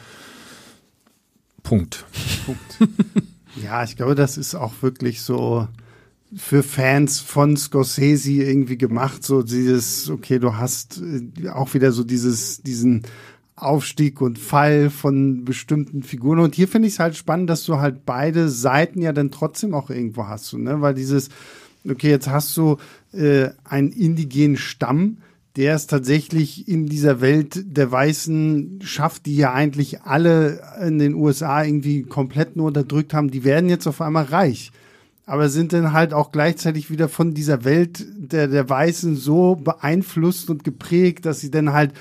Punkt. 1.63 2.05
Punkt. 2.45 2.93
ja, 3.63 3.84
ich 3.84 3.95
glaube, 3.95 4.15
das 4.15 4.38
ist 4.38 4.55
auch 4.55 4.73
wirklich 4.82 5.21
so 5.21 5.67
für 6.36 6.61
Fans 6.61 7.19
von 7.19 7.57
Scorsese 7.57 8.32
irgendwie 8.32 8.77
gemacht, 8.77 9.23
so 9.23 9.41
dieses, 9.41 10.09
okay, 10.09 10.39
du 10.39 10.55
hast 10.55 11.01
äh, 11.01 11.49
auch 11.49 11.73
wieder 11.73 11.91
so 11.91 12.03
dieses, 12.03 12.61
diesen 12.61 13.03
Aufstieg 13.62 14.22
und 14.22 14.39
Fall 14.39 14.89
von 14.89 15.45
bestimmten 15.45 16.03
Figuren. 16.03 16.39
Und 16.39 16.55
hier 16.55 16.68
finde 16.68 16.88
ich 16.88 16.95
es 16.95 16.99
halt 16.99 17.16
spannend, 17.16 17.49
dass 17.49 17.66
du 17.66 17.78
halt 17.78 18.05
beide 18.05 18.49
Seiten 18.49 19.01
ja 19.01 19.14
dann 19.14 19.32
trotzdem 19.32 19.74
auch 19.74 19.89
irgendwo 19.89 20.28
hast. 20.28 20.53
Ne? 20.53 20.82
Weil 20.82 20.93
dieses, 20.93 21.30
okay, 21.88 22.10
jetzt 22.10 22.30
hast 22.30 22.55
du 22.57 22.78
äh, 23.14 23.49
einen 23.64 23.91
indigenen 23.91 24.57
Stamm, 24.57 25.18
der 25.55 25.76
es 25.76 25.88
tatsächlich 25.88 26.68
in 26.68 26.86
dieser 26.86 27.22
Welt 27.22 27.62
der 27.66 27.91
Weißen 27.91 28.80
schafft, 28.84 29.26
die 29.26 29.36
ja 29.36 29.51
eigentlich 29.51 30.03
alle 30.03 30.62
in 30.82 30.99
den 30.99 31.16
USA 31.16 31.64
irgendwie 31.64 32.03
komplett 32.03 32.55
nur 32.55 32.68
unterdrückt 32.68 33.14
haben, 33.14 33.32
die 33.32 33.43
werden 33.43 33.70
jetzt 33.70 33.88
auf 33.88 34.01
einmal 34.01 34.26
reich. 34.26 34.72
Aber 35.26 35.49
sind 35.49 35.74
dann 35.74 35.93
halt 35.93 36.14
auch 36.14 36.32
gleichzeitig 36.32 36.89
wieder 36.89 37.07
von 37.10 37.34
dieser 37.34 37.64
Welt 37.64 38.05
der, 38.18 38.47
der 38.47 38.70
Weißen 38.70 39.16
so 39.16 39.55
beeinflusst 39.55 40.49
und 40.49 40.64
geprägt, 40.64 41.26
dass 41.26 41.39
sie 41.39 41.51
dann 41.51 41.74
halt 41.74 41.93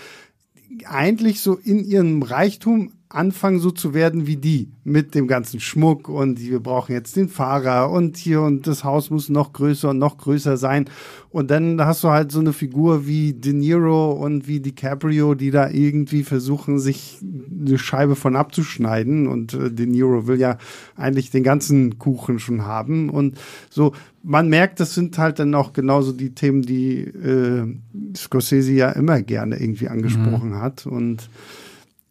eigentlich 0.86 1.40
so 1.40 1.54
in 1.54 1.84
ihrem 1.84 2.22
Reichtum 2.22 2.92
anfangen 3.10 3.58
so 3.58 3.70
zu 3.70 3.94
werden 3.94 4.26
wie 4.26 4.36
die 4.36 4.70
mit 4.84 5.14
dem 5.14 5.28
ganzen 5.28 5.60
Schmuck 5.60 6.10
und 6.10 6.40
wir 6.40 6.60
brauchen 6.60 6.92
jetzt 6.92 7.16
den 7.16 7.28
Fahrer 7.28 7.90
und 7.90 8.18
hier 8.18 8.42
und 8.42 8.66
das 8.66 8.84
Haus 8.84 9.08
muss 9.08 9.30
noch 9.30 9.54
größer 9.54 9.90
und 9.90 9.98
noch 9.98 10.18
größer 10.18 10.58
sein 10.58 10.90
und 11.30 11.50
dann 11.50 11.80
hast 11.82 12.04
du 12.04 12.08
halt 12.08 12.30
so 12.30 12.40
eine 12.40 12.52
Figur 12.52 13.06
wie 13.06 13.32
De 13.32 13.54
Niro 13.54 14.12
und 14.12 14.46
wie 14.46 14.60
DiCaprio, 14.60 15.34
die 15.34 15.50
da 15.50 15.70
irgendwie 15.70 16.22
versuchen 16.22 16.78
sich 16.78 17.18
eine 17.22 17.78
Scheibe 17.78 18.14
von 18.14 18.36
abzuschneiden 18.36 19.26
und 19.26 19.54
äh, 19.54 19.70
De 19.70 19.86
Niro 19.86 20.26
will 20.26 20.38
ja 20.38 20.58
eigentlich 20.94 21.30
den 21.30 21.42
ganzen 21.42 21.98
Kuchen 21.98 22.38
schon 22.38 22.66
haben 22.66 23.08
und 23.08 23.38
so 23.70 23.92
man 24.22 24.48
merkt, 24.48 24.80
das 24.80 24.94
sind 24.94 25.16
halt 25.16 25.38
dann 25.38 25.54
auch 25.54 25.72
genauso 25.72 26.12
die 26.12 26.34
Themen, 26.34 26.60
die 26.60 26.98
äh, 26.98 27.66
Scorsese 28.14 28.72
ja 28.72 28.90
immer 28.90 29.22
gerne 29.22 29.58
irgendwie 29.58 29.88
angesprochen 29.88 30.50
mhm. 30.50 30.60
hat. 30.60 30.86
Und 30.86 31.30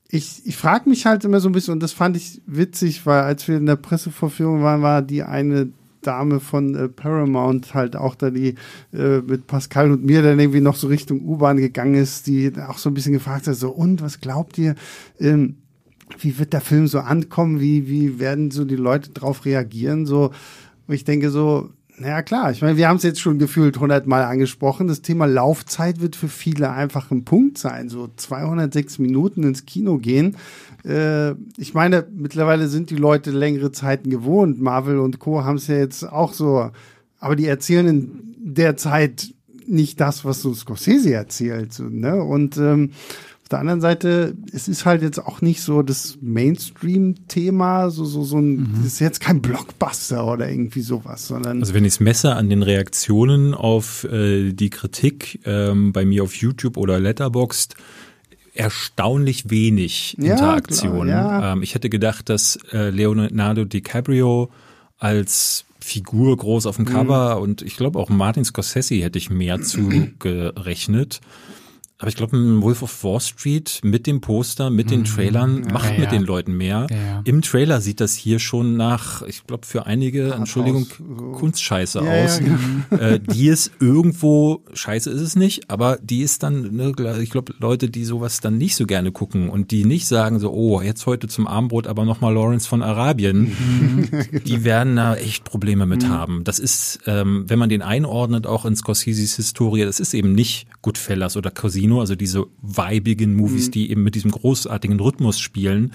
ich, 0.10 0.46
ich 0.46 0.56
frage 0.56 0.90
mich 0.90 1.06
halt 1.06 1.26
immer 1.26 1.40
so 1.40 1.50
ein 1.50 1.52
bisschen, 1.52 1.74
und 1.74 1.84
das 1.84 1.92
fand 1.92 2.16
ich 2.16 2.42
witzig, 2.46 3.06
weil 3.06 3.22
als 3.22 3.48
wir 3.48 3.58
in 3.58 3.66
der 3.66 3.76
Pressevorführung 3.76 4.64
waren, 4.64 4.82
war 4.82 5.02
die 5.02 5.24
eine 5.24 5.70
Dame 6.02 6.40
von 6.40 6.76
äh, 6.76 6.88
Paramount 6.88 7.74
halt 7.74 7.96
auch 7.96 8.16
da, 8.16 8.30
die 8.30 8.56
äh, 8.94 9.20
mit 9.20 9.48
Pascal 9.48 9.92
und 9.92 10.06
mir 10.06 10.22
dann 10.22 10.40
irgendwie 10.40 10.62
noch 10.62 10.76
so 10.76 10.88
Richtung 10.88 11.22
U-Bahn 11.26 11.58
gegangen 11.58 11.96
ist, 11.96 12.28
die 12.28 12.54
auch 12.68 12.78
so 12.78 12.90
ein 12.90 12.94
bisschen 12.94 13.14
gefragt 13.14 13.48
hat, 13.48 13.56
so, 13.56 13.70
und 13.70 14.02
was 14.02 14.22
glaubt 14.22 14.58
ihr? 14.58 14.76
Ähm, 15.20 15.58
wie 16.20 16.40
wird 16.40 16.54
der 16.54 16.62
Film 16.62 16.88
so 16.88 17.00
ankommen? 17.00 17.60
Wie, 17.60 17.90
wie 17.90 18.20
werden 18.20 18.52
so 18.52 18.64
die 18.64 18.78
Leute 18.78 19.10
drauf 19.10 19.44
reagieren? 19.44 20.06
So, 20.06 20.32
ich 20.88 21.04
denke 21.04 21.30
so, 21.30 21.72
ja 22.00 22.22
klar, 22.22 22.52
ich 22.52 22.62
meine, 22.62 22.78
wir 22.78 22.88
haben 22.88 22.98
es 22.98 23.04
jetzt 23.04 23.20
schon 23.20 23.40
gefühlt 23.40 23.80
hundertmal 23.80 24.24
angesprochen. 24.24 24.88
Das 24.88 25.02
Thema 25.02 25.26
Laufzeit 25.26 26.00
wird 26.00 26.16
für 26.16 26.28
viele 26.28 26.72
einfach 26.72 27.10
ein 27.12 27.26
Punkt 27.26 27.58
sein. 27.58 27.90
So 27.90 28.10
206 28.16 29.00
Minuten 29.00 29.44
ins 29.44 29.66
Kino 29.66 29.98
gehen. 29.98 30.38
Äh, 30.86 31.32
ich 31.58 31.74
meine, 31.74 32.06
mittlerweile 32.14 32.68
sind 32.68 32.92
die 32.92 32.96
Leute 32.96 33.32
längere 33.32 33.72
Zeiten 33.72 34.10
gewohnt. 34.10 34.62
Marvel 34.62 35.00
und 35.00 35.20
Co. 35.20 35.44
haben 35.44 35.58
es 35.58 35.68
ja 35.68 35.78
jetzt 35.78 36.04
auch 36.04 36.34
so. 36.34 36.70
Aber 37.20 37.36
die 37.36 37.48
erzählen 37.48 37.88
in 37.88 38.36
der 38.38 38.78
Zeit 38.78 39.34
nicht 39.66 40.00
das, 40.00 40.24
was 40.24 40.42
so 40.42 40.54
Scorsese 40.54 41.14
erzählt. 41.14 41.80
Ne? 41.80 42.24
Und 42.24 42.58
ähm, 42.58 42.92
auf 43.48 43.50
der 43.50 43.60
anderen 43.60 43.80
Seite, 43.80 44.36
es 44.52 44.68
ist 44.68 44.86
halt 44.86 45.02
jetzt 45.02 45.20
auch 45.20 45.40
nicht 45.40 45.62
so 45.62 45.82
das 45.82 46.18
Mainstream-Thema, 46.20 47.90
so, 47.92 48.04
so, 48.04 48.26
so 48.26 48.40
ein, 48.40 48.58
mhm. 48.58 48.84
ist 48.86 49.00
jetzt 49.00 49.22
kein 49.22 49.42
Blockbuster 49.42 50.28
oder 50.28 50.50
irgendwie 50.50 50.82
sowas, 50.82 51.28
sondern. 51.28 51.62
Also 51.62 51.74
wenn 51.74 51.86
ich 51.86 51.94
es 51.94 52.00
messe 52.02 52.36
an 52.36 52.50
den 52.50 52.62
Reaktionen 52.62 53.54
auf 53.54 54.04
äh, 54.04 54.52
die 54.52 54.70
Kritik 54.70 55.40
ähm, 55.46 55.94
bei 55.94 56.04
mir 56.04 56.24
auf 56.24 56.36
YouTube 56.36 56.76
oder 56.76 57.00
Letterboxd, 57.00 57.78
erstaunlich 58.54 59.50
wenig 59.50 60.18
ja, 60.20 60.34
Interaktion. 60.34 61.08
Klar, 61.08 61.42
ja. 61.42 61.54
ähm, 61.54 61.64
ich 61.64 61.74
hätte 61.74 61.90
gedacht, 61.90 62.28
dass 62.28 62.60
äh, 62.74 62.90
Leonardo 62.90 63.64
DiCaprio 63.64 64.50
als 64.98 65.64
Figur 65.80 66.36
groß 66.36 66.66
auf 66.66 66.76
dem 66.76 66.84
mhm. 66.84 66.90
Cover 66.90 67.38
mhm. 67.38 67.44
und 67.44 67.62
ich 67.62 67.78
glaube 67.78 67.98
auch 67.98 68.10
Martin 68.10 68.44
Scorsese 68.44 68.96
hätte 68.96 69.18
ich 69.18 69.30
mehr 69.30 69.62
zugerechnet. 69.62 71.22
Aber 72.00 72.10
ich 72.10 72.16
glaube, 72.16 72.38
Wolf 72.62 72.84
of 72.84 73.04
Wall 73.04 73.20
Street 73.20 73.80
mit 73.84 74.06
dem 74.06 74.22
Poster, 74.22 74.70
mit 74.70 74.92
den 74.92 75.00
mhm. 75.00 75.06
Trailern 75.06 75.64
ja, 75.66 75.74
macht 75.74 75.94
ja, 75.94 76.00
mit 76.00 76.12
den 76.12 76.24
Leuten 76.24 76.56
mehr. 76.56 76.86
Ja, 76.92 77.22
Im 77.26 77.42
Trailer 77.42 77.82
sieht 77.82 78.00
das 78.02 78.14
hier 78.14 78.38
schon 78.38 78.78
nach, 78.78 79.24
ich 79.24 79.48
glaube, 79.48 79.66
für 79.66 79.88
einige, 79.88 80.28
Art 80.28 80.40
Entschuldigung, 80.40 80.84
aus, 80.84 80.98
so. 80.98 81.32
Kunstscheiße 81.34 82.02
aus. 82.02 82.40
Genau. 82.40 82.58
Äh, 82.98 83.20
die 83.20 83.48
ist 83.48 83.72
irgendwo, 83.80 84.64
scheiße 84.74 85.10
ist 85.10 85.22
es 85.22 85.36
nicht, 85.36 85.70
aber 85.70 85.98
die 86.02 86.22
ist 86.22 86.42
dann, 86.44 86.76
ne, 86.76 86.94
ich 87.22 87.30
glaube, 87.30 87.54
Leute, 87.60 87.90
die 87.90 88.06
sowas 88.06 88.40
dann 88.40 88.58
nicht 88.58 88.76
so 88.76 88.86
gerne 88.86 89.12
gucken 89.12 89.50
und 89.50 89.72
die 89.72 89.86
nicht 89.86 90.08
sagen 90.08 90.40
so, 90.40 90.52
oh, 90.52 90.82
jetzt 90.82 91.06
heute 91.06 91.28
zum 91.28 91.48
Abendbrot 91.48 91.86
aber 91.86 92.06
nochmal 92.06 92.34
Lawrence 92.34 92.68
von 92.68 92.82
Arabien, 92.82 93.54
mhm. 93.54 94.10
die 94.46 94.64
werden 94.64 94.96
da 94.96 95.16
echt 95.16 95.44
Probleme 95.44 95.86
mit 95.86 96.04
mhm. 96.04 96.10
haben. 96.10 96.44
Das 96.44 96.60
ist, 96.60 97.00
ähm, 97.06 97.46
wenn 97.48 97.60
man 97.60 97.70
den 97.70 97.82
einordnet, 97.82 98.48
auch 98.48 98.66
in 98.66 98.76
Scorseses 98.76 99.36
Historie, 99.36 99.84
das 99.84 100.00
ist 100.00 100.14
eben 100.14 100.34
nicht 100.34 100.68
Goodfellas 100.82 101.36
oder 101.36 101.52
Cousine 101.52 101.87
Kino, 101.88 102.02
also 102.02 102.16
diese 102.16 102.46
weibigen 102.62 103.36
Movies, 103.36 103.68
mhm. 103.68 103.72
die 103.72 103.92
eben 103.92 104.04
mit 104.04 104.16
diesem 104.16 104.32
großartigen 104.32 105.00
Rhythmus 105.00 105.40
spielen, 105.40 105.94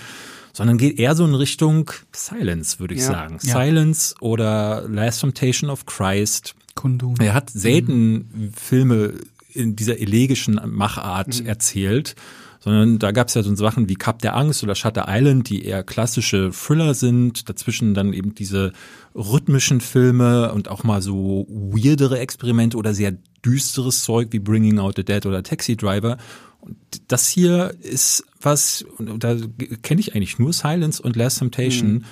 sondern 0.55 0.79
geht 0.79 0.99
eher 0.99 1.15
so 1.15 1.25
in 1.25 1.35
Richtung 1.35 1.91
Silence, 2.13 2.81
würde 2.81 2.95
ich 2.95 3.01
ja. 3.01 3.07
sagen. 3.07 3.39
Ja. 3.43 3.63
Silence 3.63 4.15
oder 4.21 4.89
Last 4.89 5.21
Temptation 5.21 5.69
of 5.69 5.85
Christ. 5.85 6.55
Kundun. 6.75 7.17
Er 7.21 7.35
hat 7.35 7.51
selten 7.51 8.13
mhm. 8.13 8.53
Filme 8.55 9.15
in 9.53 9.77
dieser 9.77 9.99
elegischen 9.99 10.59
Machart 10.65 11.41
mhm. 11.41 11.47
erzählt 11.47 12.17
sondern 12.63 12.99
da 13.01 13.11
gab 13.11 13.29
es 13.29 13.35
ja 13.35 13.43
so 13.43 13.55
Sachen 13.57 13.89
wie 13.89 13.97
Cup 13.97 14.21
der 14.23 14.37
Angst 14.37 14.63
oder 14.63 14.77
Shutter 14.77 15.07
Island, 15.09 15.49
die 15.49 15.65
eher 15.65 15.83
klassische 15.83 16.51
Thriller 16.53 16.95
sind, 16.95 17.49
dazwischen 17.49 17.93
dann 17.93 18.13
eben 18.13 18.37
diese 18.37 18.73
rhythmischen 19.17 19.81
Filme 19.81 20.53
und 20.53 20.69
auch 20.69 20.85
mal 20.85 21.03
so 21.03 21.47
weirdere 21.49 22.21
Experimente 22.21 22.77
oder 22.77 22.95
sehr 22.95 23.17
düsteres 23.45 24.05
Zeug 24.05 24.29
wie 24.31 24.39
Bringing 24.39 24.79
Out 24.79 24.95
the 24.97 25.05
Dead 25.05 25.27
oder 25.27 25.43
Taxi 25.43 25.77
Driver. 25.77 26.19
Und 26.61 26.77
das 27.09 27.29
hier 27.29 27.75
ist 27.81 28.25
was, 28.41 28.85
da 28.99 29.37
kenne 29.83 30.01
ich 30.01 30.15
eigentlich 30.15 30.39
nur 30.39 30.53
Silence 30.53 31.03
und 31.03 31.17
Last 31.17 31.41
Temptation, 31.41 31.93
mhm. 31.95 32.05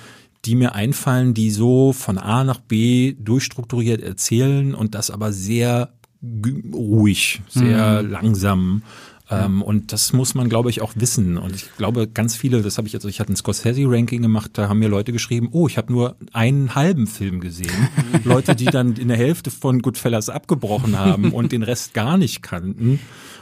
die 0.43 0.55
mir 0.55 0.75
einfallen, 0.75 1.33
die 1.33 1.51
so 1.51 1.93
von 1.93 2.17
A 2.17 2.43
nach 2.43 2.59
B 2.59 3.15
durchstrukturiert 3.17 4.01
erzählen 4.01 4.75
und 4.75 4.95
das 4.95 5.09
aber 5.11 5.31
sehr 5.31 5.93
ruhig, 6.21 7.41
sehr 7.47 8.03
mhm. 8.03 8.09
langsam. 8.09 8.83
Ähm, 9.31 9.61
und 9.61 9.93
das 9.93 10.11
muss 10.13 10.35
man, 10.35 10.49
glaube 10.49 10.69
ich, 10.69 10.81
auch 10.81 10.91
wissen. 10.95 11.37
Und 11.37 11.55
ich 11.55 11.65
glaube, 11.77 12.07
ganz 12.07 12.35
viele, 12.35 12.61
das 12.61 12.77
habe 12.77 12.87
ich, 12.87 12.95
also 12.95 13.07
ich 13.07 13.19
hatte 13.19 13.31
ein 13.31 13.35
Scorsese-Ranking 13.37 14.21
gemacht, 14.21 14.51
da 14.53 14.67
haben 14.67 14.79
mir 14.79 14.89
Leute 14.89 15.13
geschrieben, 15.13 15.49
oh, 15.51 15.67
ich 15.67 15.77
habe 15.77 15.91
nur 15.91 16.15
einen 16.33 16.75
halben 16.75 17.07
Film 17.07 17.39
gesehen. 17.39 17.89
Leute, 18.25 18.55
die 18.55 18.65
dann 18.65 18.95
in 18.95 19.07
der 19.07 19.17
Hälfte 19.17 19.49
von 19.49 19.81
Goodfellas 19.81 20.29
abgebrochen 20.29 20.99
haben 20.99 21.31
und 21.31 21.51
den 21.51 21.63
Rest 21.63 21.93
gar 21.93 22.17
nicht 22.17 22.43
kannten 22.43 22.99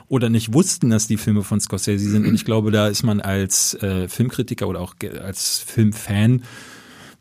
oder 0.08 0.30
nicht 0.30 0.54
wussten, 0.54 0.90
dass 0.90 1.08
die 1.08 1.18
Filme 1.18 1.44
von 1.44 1.60
Scorsese 1.60 2.10
sind. 2.10 2.26
Und 2.28 2.36
ich 2.36 2.46
glaube, 2.46 2.72
da 2.72 2.88
ist 2.88 3.04
man 3.04 3.20
als 3.20 3.74
äh, 3.76 4.08
Filmkritiker 4.08 4.68
oder 4.68 4.82
auch 4.82 4.96
als 5.24 5.60
Filmfan 5.60 6.44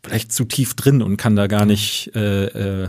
vielleicht 0.03 0.31
zu 0.31 0.45
tief 0.45 0.75
drin 0.75 1.01
und 1.01 1.17
kann 1.17 1.35
da 1.35 1.47
gar 1.47 1.65
nicht 1.65 2.11
äh, 2.15 2.83
äh, 2.83 2.87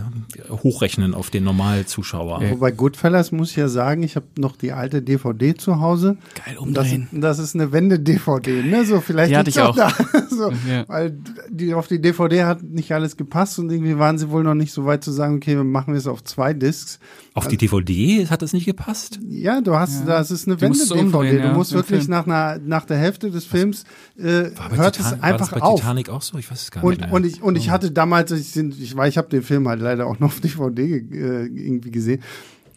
hochrechnen 0.48 1.14
auf 1.14 1.30
den 1.30 1.44
Normalzuschauer. 1.44 2.42
Ja. 2.42 2.50
Wobei 2.52 2.70
Goodfellas 2.70 3.32
muss 3.32 3.50
ich 3.50 3.56
ja 3.56 3.68
sagen, 3.68 4.02
ich 4.02 4.16
habe 4.16 4.26
noch 4.38 4.56
die 4.56 4.72
alte 4.72 5.02
DVD 5.02 5.54
zu 5.54 5.80
Hause. 5.80 6.18
Geil 6.44 6.56
umdrehen. 6.56 7.08
Das, 7.12 7.38
das 7.38 7.48
ist 7.48 7.54
eine 7.54 7.72
Wende-DVD, 7.72 8.62
ne? 8.62 8.84
So 8.84 9.00
vielleicht 9.00 9.32
die 9.32 9.36
hatte 9.36 9.50
ich 9.50 9.60
auch. 9.60 9.74
Da, 9.74 9.92
so, 10.30 10.50
ja. 10.70 10.88
Weil 10.88 11.18
die 11.48 11.74
auf 11.74 11.88
die 11.88 12.00
DVD 12.00 12.44
hat 12.44 12.62
nicht 12.62 12.92
alles 12.92 13.16
gepasst 13.16 13.58
und 13.58 13.70
irgendwie 13.70 13.98
waren 13.98 14.16
sie 14.16 14.30
wohl 14.30 14.44
noch 14.44 14.54
nicht 14.54 14.72
so 14.72 14.86
weit 14.86 15.02
zu 15.02 15.10
sagen, 15.10 15.36
okay, 15.36 15.56
wir 15.56 15.64
machen 15.64 15.94
es 15.94 16.06
auf 16.06 16.22
zwei 16.22 16.54
Discs. 16.54 17.00
Auf 17.34 17.48
die 17.48 17.56
DVD 17.56 18.26
hat 18.28 18.42
das 18.42 18.52
nicht 18.52 18.66
gepasst? 18.66 19.20
Ja, 19.28 19.60
du 19.60 19.76
hast, 19.76 20.00
ja. 20.00 20.06
das 20.06 20.30
ist 20.30 20.48
eine 20.48 20.60
Wende-DVD. 20.60 21.40
Du 21.40 21.48
musst 21.54 21.72
wirklich 21.72 22.08
nach, 22.08 22.26
einer, 22.26 22.58
nach 22.58 22.84
der 22.84 22.98
Hälfte 22.98 23.30
des 23.30 23.44
Films 23.44 23.84
äh, 24.18 24.50
hört 24.70 24.96
Titan 24.96 25.14
es 25.14 25.22
einfach 25.22 25.22
war 25.22 25.38
das 25.38 25.50
bei 25.50 25.62
auf. 25.62 25.80
Titanic 25.80 26.08
auch 26.08 26.22
so? 26.22 26.38
Ich 26.38 26.50
weiß 26.50 26.62
es 26.62 26.70
gar 26.70 26.82
und, 26.82 26.90
nicht. 26.90 27.00
Mehr. 27.02 27.12
Und 27.12 27.26
ich, 27.26 27.42
und 27.42 27.56
ich 27.56 27.68
oh. 27.68 27.70
hatte 27.70 27.92
damals, 27.92 28.32
ich, 28.32 28.56
ich, 28.56 28.96
weil 28.96 29.08
ich 29.08 29.16
habe 29.16 29.28
den 29.28 29.42
Film 29.42 29.68
halt 29.68 29.80
leider 29.80 30.06
auch 30.06 30.18
noch 30.18 30.28
auf 30.28 30.40
DVD 30.40 30.82
äh, 30.82 31.46
irgendwie 31.46 31.90
gesehen. 31.90 32.22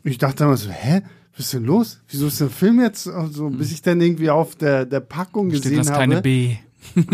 Ich 0.03 0.17
dachte 0.17 0.37
damals 0.37 0.63
so, 0.63 0.69
hä? 0.69 1.01
Was 1.35 1.45
ist 1.45 1.53
denn 1.53 1.63
los? 1.63 1.99
Wieso 2.09 2.27
ist 2.27 2.39
der 2.39 2.49
Film 2.49 2.79
jetzt 2.79 3.05
so, 3.31 3.49
bis 3.49 3.71
ich 3.71 3.81
dann 3.81 3.99
irgendwie 3.99 4.29
auf 4.29 4.55
der, 4.55 4.85
der 4.85 4.99
Packung 4.99 5.49
Steht 5.49 5.63
gesehen 5.63 5.77
das 5.79 5.89
habe. 5.89 5.99
keine 5.99 6.21
B. 6.21 6.57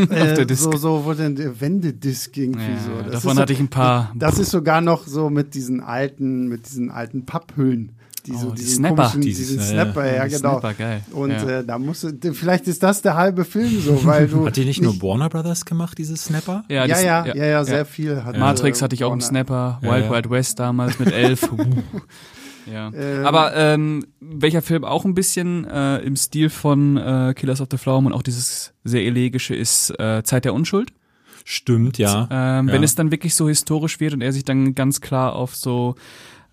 äh, 0.10 0.56
so, 0.56 0.72
so, 0.76 1.06
wo 1.06 1.14
denn 1.14 1.36
der 1.36 1.60
Wendedisk 1.60 2.38
irgendwie 2.38 2.62
ja, 2.62 2.80
so. 2.80 3.04
Das 3.04 3.24
davon 3.24 3.40
hatte 3.40 3.54
ich 3.54 3.60
ein 3.60 3.70
paar. 3.70 4.12
Das 4.16 4.40
ist 4.40 4.52
sogar 4.52 4.82
noch 4.82 5.08
so 5.08 5.30
mit 5.30 5.54
diesen 5.54 5.82
alten, 5.82 6.48
mit 6.48 6.68
diesen 6.68 6.92
alten 6.92 7.26
Papphüllen. 7.26 7.92
Die, 8.26 8.34
oh, 8.34 8.52
die 8.52 8.62
Snapper. 8.62 9.14
diesen 9.16 9.60
Snapper, 9.60 10.06
ja, 10.06 10.16
ja, 10.16 10.26
genau. 10.26 10.60
Snapper, 10.60 10.74
geil. 10.74 11.02
Und 11.12 11.32
ja. 11.32 11.60
äh, 11.60 11.66
da 11.66 11.80
musste, 11.80 12.14
vielleicht 12.34 12.68
ist 12.68 12.84
das 12.84 13.02
der 13.02 13.16
halbe 13.16 13.46
Film 13.46 13.82
so, 13.82 14.04
weil 14.06 14.28
du. 14.28 14.46
Hat 14.46 14.56
die 14.56 14.66
nicht, 14.66 14.82
nicht 14.82 15.02
nur 15.02 15.02
Warner 15.02 15.30
Brothers 15.30 15.66
gemacht, 15.66 15.98
diese 15.98 16.18
Snapper? 16.18 16.66
Ja, 16.70 16.86
ja, 16.86 17.00
ja, 17.00 17.26
ja, 17.26 17.46
ja, 17.46 17.64
sehr 17.64 17.86
viel. 17.86 18.24
Hat 18.24 18.38
Matrix 18.38 18.80
äh, 18.80 18.84
hatte 18.84 18.96
ich 18.96 19.04
auch 19.04 19.12
einen 19.12 19.22
Snapper, 19.22 19.80
Wild 19.82 20.10
Wild 20.10 20.30
West 20.30 20.60
damals 20.60 21.00
mit 21.00 21.12
elf. 21.12 21.50
Ja. 22.72 22.92
Ähm, 22.94 23.26
Aber 23.26 23.56
ähm, 23.56 24.06
welcher 24.20 24.62
Film 24.62 24.84
auch 24.84 25.06
ein 25.06 25.14
bisschen 25.14 25.66
äh, 25.66 25.98
im 26.00 26.16
Stil 26.16 26.50
von 26.50 26.98
äh, 26.98 27.34
Killers 27.36 27.62
of 27.62 27.68
the 27.72 27.78
Flower 27.78 28.00
und 28.00 28.14
auch 28.14 28.22
dieses 28.22 28.74
sehr 28.84 29.04
elegische 29.04 29.56
ist 29.56 29.92
äh, 30.00 30.24
Zeit 30.24 30.46
der 30.46 30.54
Unschuld. 30.54 30.92
Stimmt, 31.44 31.98
ja. 31.98 32.28
Ähm, 32.32 32.68
ja. 32.68 32.74
Wenn 32.74 32.84
es 32.84 32.96
dann 32.96 33.12
wirklich 33.12 33.36
so 33.36 33.48
historisch 33.48 34.00
wird 34.00 34.14
und 34.14 34.22
er 34.22 34.34
sich 34.34 34.46
dann 34.46 34.76
ganz 34.76 35.02
klar 35.02 35.36
auf 35.36 35.56
so 35.56 35.96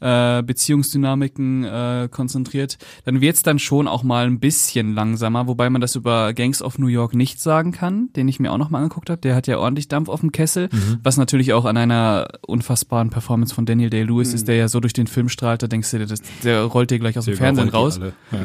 äh, 0.00 0.42
Beziehungsdynamiken 0.42 1.64
äh, 1.64 2.08
konzentriert, 2.10 2.78
dann 3.04 3.20
wird's 3.20 3.42
dann 3.42 3.58
schon 3.58 3.88
auch 3.88 4.02
mal 4.02 4.26
ein 4.26 4.40
bisschen 4.40 4.94
langsamer, 4.94 5.46
wobei 5.46 5.70
man 5.70 5.80
das 5.80 5.96
über 5.96 6.34
Gangs 6.34 6.62
of 6.62 6.78
New 6.78 6.86
York 6.86 7.14
nicht 7.14 7.40
sagen 7.40 7.72
kann, 7.72 8.10
den 8.14 8.28
ich 8.28 8.38
mir 8.38 8.52
auch 8.52 8.58
noch 8.58 8.70
mal 8.70 8.78
angeguckt 8.78 9.10
habe. 9.10 9.20
Der 9.20 9.34
hat 9.34 9.46
ja 9.46 9.58
ordentlich 9.58 9.88
Dampf 9.88 10.08
auf 10.08 10.20
dem 10.20 10.32
Kessel, 10.32 10.68
mhm. 10.70 10.98
was 11.02 11.16
natürlich 11.16 11.52
auch 11.52 11.64
an 11.64 11.76
einer 11.76 12.28
unfassbaren 12.46 13.10
Performance 13.10 13.54
von 13.54 13.64
Daniel 13.64 13.90
Day-Lewis 13.90 14.30
mhm. 14.30 14.34
ist, 14.34 14.48
der 14.48 14.56
ja 14.56 14.68
so 14.68 14.80
durch 14.80 14.92
den 14.92 15.06
Film 15.06 15.28
strahlt, 15.28 15.62
da 15.62 15.66
denkst 15.66 15.90
du 15.90 15.98
dir, 15.98 16.06
das, 16.06 16.20
der 16.44 16.64
rollt 16.64 16.90
dir 16.90 16.98
gleich 16.98 17.18
aus 17.18 17.24
dem 17.24 17.36
Fernsehen 17.36 17.68
raus. 17.68 17.98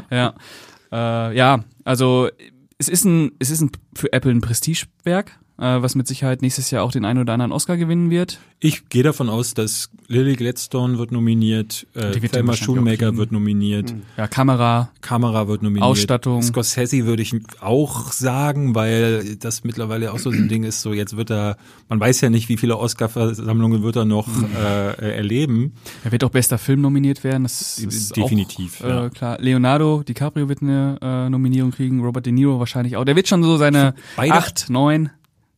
Ja, 0.10 0.34
ja. 0.92 1.30
Äh, 1.32 1.38
ja, 1.38 1.64
also 1.84 2.30
es 2.78 2.89
ist 2.89 3.06
ein, 3.06 3.32
es 3.39 3.50
ist 3.50 3.62
ein 3.62 3.72
für 3.96 4.12
Apple 4.12 4.32
ein 4.32 4.42
Prestigewerk, 4.42 5.38
was 5.58 5.95
mit 5.95 6.08
Sicherheit 6.08 6.41
nächstes 6.41 6.72
Jahr 6.72 6.84
auch 6.84 6.91
den 6.91 7.06
einen 7.06 7.20
oder 7.20 7.34
anderen 7.34 7.52
Oscar 7.52 7.78
gewinnen 7.78 8.10
wird. 8.10 8.39
Ich 8.60 8.89
gehe 8.89 9.02
davon 9.02 9.30
aus, 9.30 9.54
dass 9.56 9.89
Lily 10.08 10.36
Gladstone 10.36 10.99
wird 10.99 11.12
nominiert, 11.12 11.88
äh, 11.95 12.12
Thelma 12.20 12.54
Schoonmaker 12.54 13.18
wird 13.18 13.32
nominiert. 13.32 13.93
Mhm. 13.93 14.02
Ja, 14.18 14.28
Kamera. 14.28 14.91
Kamera 15.02 15.47
wird 15.47 15.64
nominiert. 15.64 15.84
Ausstattung. 15.84 16.43
Scorsese 16.43 17.06
würde 17.06 17.24
ich 17.24 17.34
auch 17.60 18.12
sagen, 18.12 18.76
weil 18.76 19.36
das 19.38 19.64
mittlerweile 19.64 20.14
auch 20.14 20.20
so 20.20 20.30
ein 20.30 20.47
Ding 20.49 20.64
ist, 20.64 20.82
so 20.82 20.93
jetzt 20.93 21.18
wird 21.18 21.32
er, 21.32 21.58
man 21.89 21.99
weiß 21.99 22.22
ja 22.22 22.30
nicht, 22.30 22.49
wie 22.49 22.58
viele 22.58 22.78
Oscar-Versammlungen 22.78 23.82
wird 23.82 23.95
er 23.95 24.06
noch 24.06 24.28
mhm. 24.28 24.49
äh, 24.56 25.16
erleben. 25.16 25.74
Er 26.04 26.12
wird 26.12 26.24
auch 26.24 26.30
bester 26.30 26.58
Film 26.58 26.82
nominiert 26.82 27.24
werden, 27.24 27.43
das 27.43 27.80
ist 27.80 28.16
definitiv. 28.16 28.84
Auch, 28.84 29.06
äh, 29.06 29.10
klar. 29.10 29.38
Leonardo 29.39 30.04
DiCaprio 30.04 30.49
wird 30.49 30.62
eine 30.62 30.97
äh, 31.02 31.30
Nominierung 31.30 31.72
kriegen, 31.72 32.02
Robert 32.02 32.26
De 32.26 32.34
Niro 32.34 32.60
wahrscheinlich 32.60 32.97
auch. 32.97 33.06
Der 33.06 33.16
wird 33.16 33.28
schon 33.28 33.43
so 33.43 33.58
seine 33.58 33.95
Beide, 34.16 34.34
acht, 34.34 34.70
neun 34.70 35.10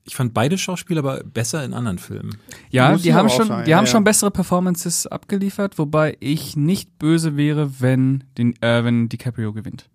ich 0.06 0.16
fand 0.16 0.34
beide 0.34 0.58
Schauspieler 0.58 0.99
aber 0.99 1.24
besser 1.24 1.64
in 1.64 1.74
anderen 1.74 1.97
Filmen. 1.97 2.38
Ja, 2.70 2.91
Muss 2.91 3.04
die 3.04 3.14
haben 3.14 3.30
schon, 3.30 3.47
sein, 3.47 3.66
die 3.66 3.72
ja, 3.72 3.78
haben 3.78 3.88
schon 3.88 4.04
bessere 4.04 4.32
Performances 4.32 5.08
abgeliefert, 5.08 5.78
wobei 5.78 6.18
ich 6.20 6.58
nicht 6.58 6.99
böse 6.99 7.38
wäre, 7.38 7.80
wenn 7.80 8.24
den, 8.38 8.62
äh, 8.62 8.84
wenn 8.84 9.10
DiCaprio 9.10 9.54
gewinnt. 9.54 9.89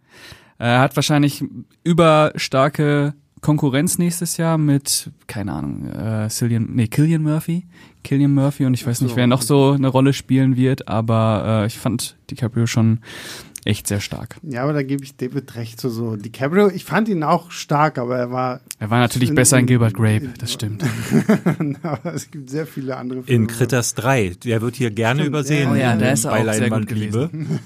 Er 0.59 0.81
hat 0.81 0.97
wahrscheinlich 0.97 1.45
überstarke 1.85 3.15
Konkurrenz 3.41 3.99
nächstes 3.99 4.37
Jahr 4.37 4.59
mit, 4.59 5.11
keine 5.27 5.53
Ahnung, 5.53 5.89
äh, 5.89 6.29
Cillian, 6.29 6.69
nee, 6.73 6.89
Killian 6.89 7.23
Murphy. 7.23 7.67
Killian 8.03 8.33
Murphy 8.33 8.65
und 8.65 8.75
ich 8.75 8.87
weiß 8.87 8.99
so, 8.99 9.05
nicht, 9.05 9.17
wer 9.17 9.27
noch 9.27 9.43
so 9.43 9.73
eine 9.73 9.89
Rolle 9.89 10.13
spielen 10.13 10.57
wird, 10.57 10.89
aber 10.89 11.63
äh, 11.63 11.67
ich 11.67 11.79
fand 11.79 12.17
DiCaprio 12.31 12.67
schon 12.67 13.01
echt 13.65 13.87
sehr 13.87 14.01
stark. 14.01 14.37
Ja, 14.43 14.63
aber 14.63 14.73
da 14.73 14.83
gebe 14.83 15.05
ich 15.05 15.17
David 15.17 15.55
recht. 15.57 15.81
So, 15.81 15.89
so 15.89 16.17
DiCaprio, 16.17 16.69
ich 16.69 16.85
fand 16.85 17.09
ihn 17.09 17.23
auch 17.23 17.51
stark, 17.51 17.99
aber 17.99 18.19
er 18.19 18.31
war. 18.31 18.61
Er 18.79 18.91
war 18.91 19.01
natürlich 19.01 19.31
in, 19.31 19.35
besser 19.35 19.59
in 19.59 19.67
Gilbert 19.67 19.95
Grape, 19.95 20.31
das 20.39 20.53
stimmt. 20.53 20.85
aber 21.83 22.15
es 22.15 22.31
gibt 22.31 22.51
sehr 22.51 22.67
viele 22.67 22.97
andere 22.97 23.23
Filme. 23.23 23.43
In 23.43 23.47
Critters 23.49 23.95
3, 23.95 24.37
der 24.45 24.61
wird 24.63 24.77
hier 24.77 24.91
gerne 24.91 25.21
stimmt, 25.21 25.29
übersehen. 25.29 25.71
Oh 25.73 25.75
ja, 25.75 25.97
der 25.97 26.13
ist 26.13 26.27
auch 26.27 26.53
sehr 26.53 26.71
gut 26.71 26.87
gewesen. 26.87 27.61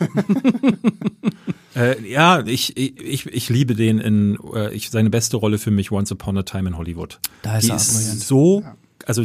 äh, 1.77 2.01
ja, 2.09 2.45
ich, 2.47 2.77
ich, 2.77 3.27
ich 3.27 3.49
liebe 3.49 3.75
den 3.75 3.99
in, 3.99 4.39
äh, 4.55 4.73
ich, 4.73 4.91
seine 4.91 5.11
beste 5.11 5.37
Rolle 5.37 5.59
für 5.59 5.71
mich 5.71 5.93
Once 5.93 6.13
Upon 6.13 6.39
a 6.39 6.43
Time 6.43 6.69
in 6.69 6.79
Hollywood. 6.79 7.21
Da 7.43 7.59
ist 7.59 7.67
Die 7.67 7.71
er 7.71 7.77
ist 7.77 8.21
so 8.21 8.63
ja 8.63 8.77
also 9.07 9.25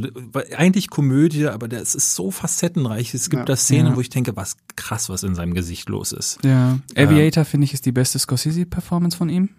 eigentlich 0.56 0.90
Komödie, 0.90 1.48
aber 1.48 1.68
das 1.68 1.96
ist 1.96 2.16
so 2.16 2.32
facettenreich. 2.32 3.14
Es 3.14 3.30
gibt 3.30 3.42
ja. 3.42 3.46
da 3.46 3.56
Szenen, 3.56 3.92
ja. 3.92 3.96
wo 3.96 4.02
ich 4.02 4.10
denke, 4.10 4.36
was 4.36 4.58
krass, 4.76 5.10
was 5.10 5.24
in 5.24 5.36
seinem 5.36 5.54
Gesicht 5.54 5.90
los 5.90 6.12
ist. 6.12 6.40
Ja. 6.44 6.80
Aviator 6.96 7.44
ähm, 7.44 7.46
finde 7.46 7.66
ich 7.66 7.74
ist 7.74 7.86
die 7.86 7.92
beste 7.92 8.20
Scorsese-Performance 8.20 9.18
von 9.18 9.30
ihm. 9.30 9.50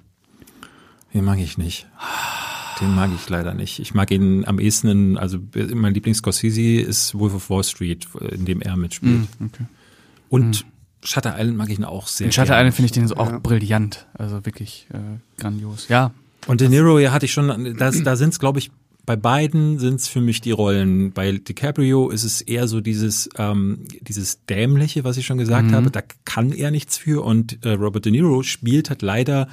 Den 1.14 1.24
mag 1.24 1.38
ich 1.38 1.58
nicht. 1.58 1.86
Den 2.80 2.94
mag 2.94 3.10
ich 3.14 3.28
leider 3.28 3.54
nicht. 3.54 3.78
Ich 3.80 3.94
mag 3.94 4.10
ihn 4.10 4.44
am 4.44 4.58
ehesten, 4.58 4.88
in, 4.88 5.18
also 5.18 5.38
mein 5.74 5.94
Lieblings-Scorsese 5.94 6.80
ist 6.80 7.18
Wolf 7.18 7.34
of 7.34 7.50
Wall 7.50 7.64
Street, 7.64 8.06
in 8.30 8.44
dem 8.44 8.60
er 8.60 8.76
mitspielt. 8.76 9.28
Mm, 9.40 9.44
okay. 9.46 9.64
Und 10.28 10.64
mm. 10.64 11.06
Shutter 11.06 11.34
Island 11.38 11.56
mag 11.56 11.70
ich 11.70 11.78
ihn 11.78 11.84
auch 11.84 12.06
sehr. 12.06 12.26
In 12.26 12.32
Shutter 12.32 12.56
Island 12.56 12.74
finde 12.74 12.86
ich 12.86 12.92
den 12.92 13.08
so 13.08 13.16
auch 13.16 13.30
ja. 13.30 13.38
brillant. 13.38 14.06
Also 14.14 14.44
wirklich 14.44 14.86
äh, 14.92 15.40
grandios. 15.40 15.88
Ja. 15.88 16.12
Und 16.46 16.60
De 16.60 16.68
Niro, 16.68 16.98
ja, 16.98 17.12
hatte 17.12 17.26
ich 17.26 17.32
schon, 17.32 17.76
das, 17.76 18.02
da 18.02 18.16
sind 18.16 18.30
es, 18.30 18.38
glaube 18.38 18.58
ich, 18.58 18.70
bei 19.08 19.16
beiden 19.16 19.78
sind 19.78 20.00
es 20.00 20.06
für 20.06 20.20
mich 20.20 20.42
die 20.42 20.50
Rollen. 20.50 21.12
Bei 21.12 21.32
DiCaprio 21.32 22.10
ist 22.10 22.24
es 22.24 22.42
eher 22.42 22.68
so 22.68 22.82
dieses, 22.82 23.30
ähm, 23.38 23.84
dieses 24.02 24.44
Dämliche, 24.44 25.02
was 25.02 25.16
ich 25.16 25.24
schon 25.24 25.38
gesagt 25.38 25.68
mhm. 25.68 25.74
habe. 25.74 25.90
Da 25.90 26.02
kann 26.26 26.52
er 26.52 26.70
nichts 26.70 26.98
für. 26.98 27.24
Und 27.24 27.64
äh, 27.64 27.70
Robert 27.70 28.04
De 28.04 28.12
Niro 28.12 28.42
spielt 28.42 28.90
halt 28.90 29.00
leider 29.00 29.48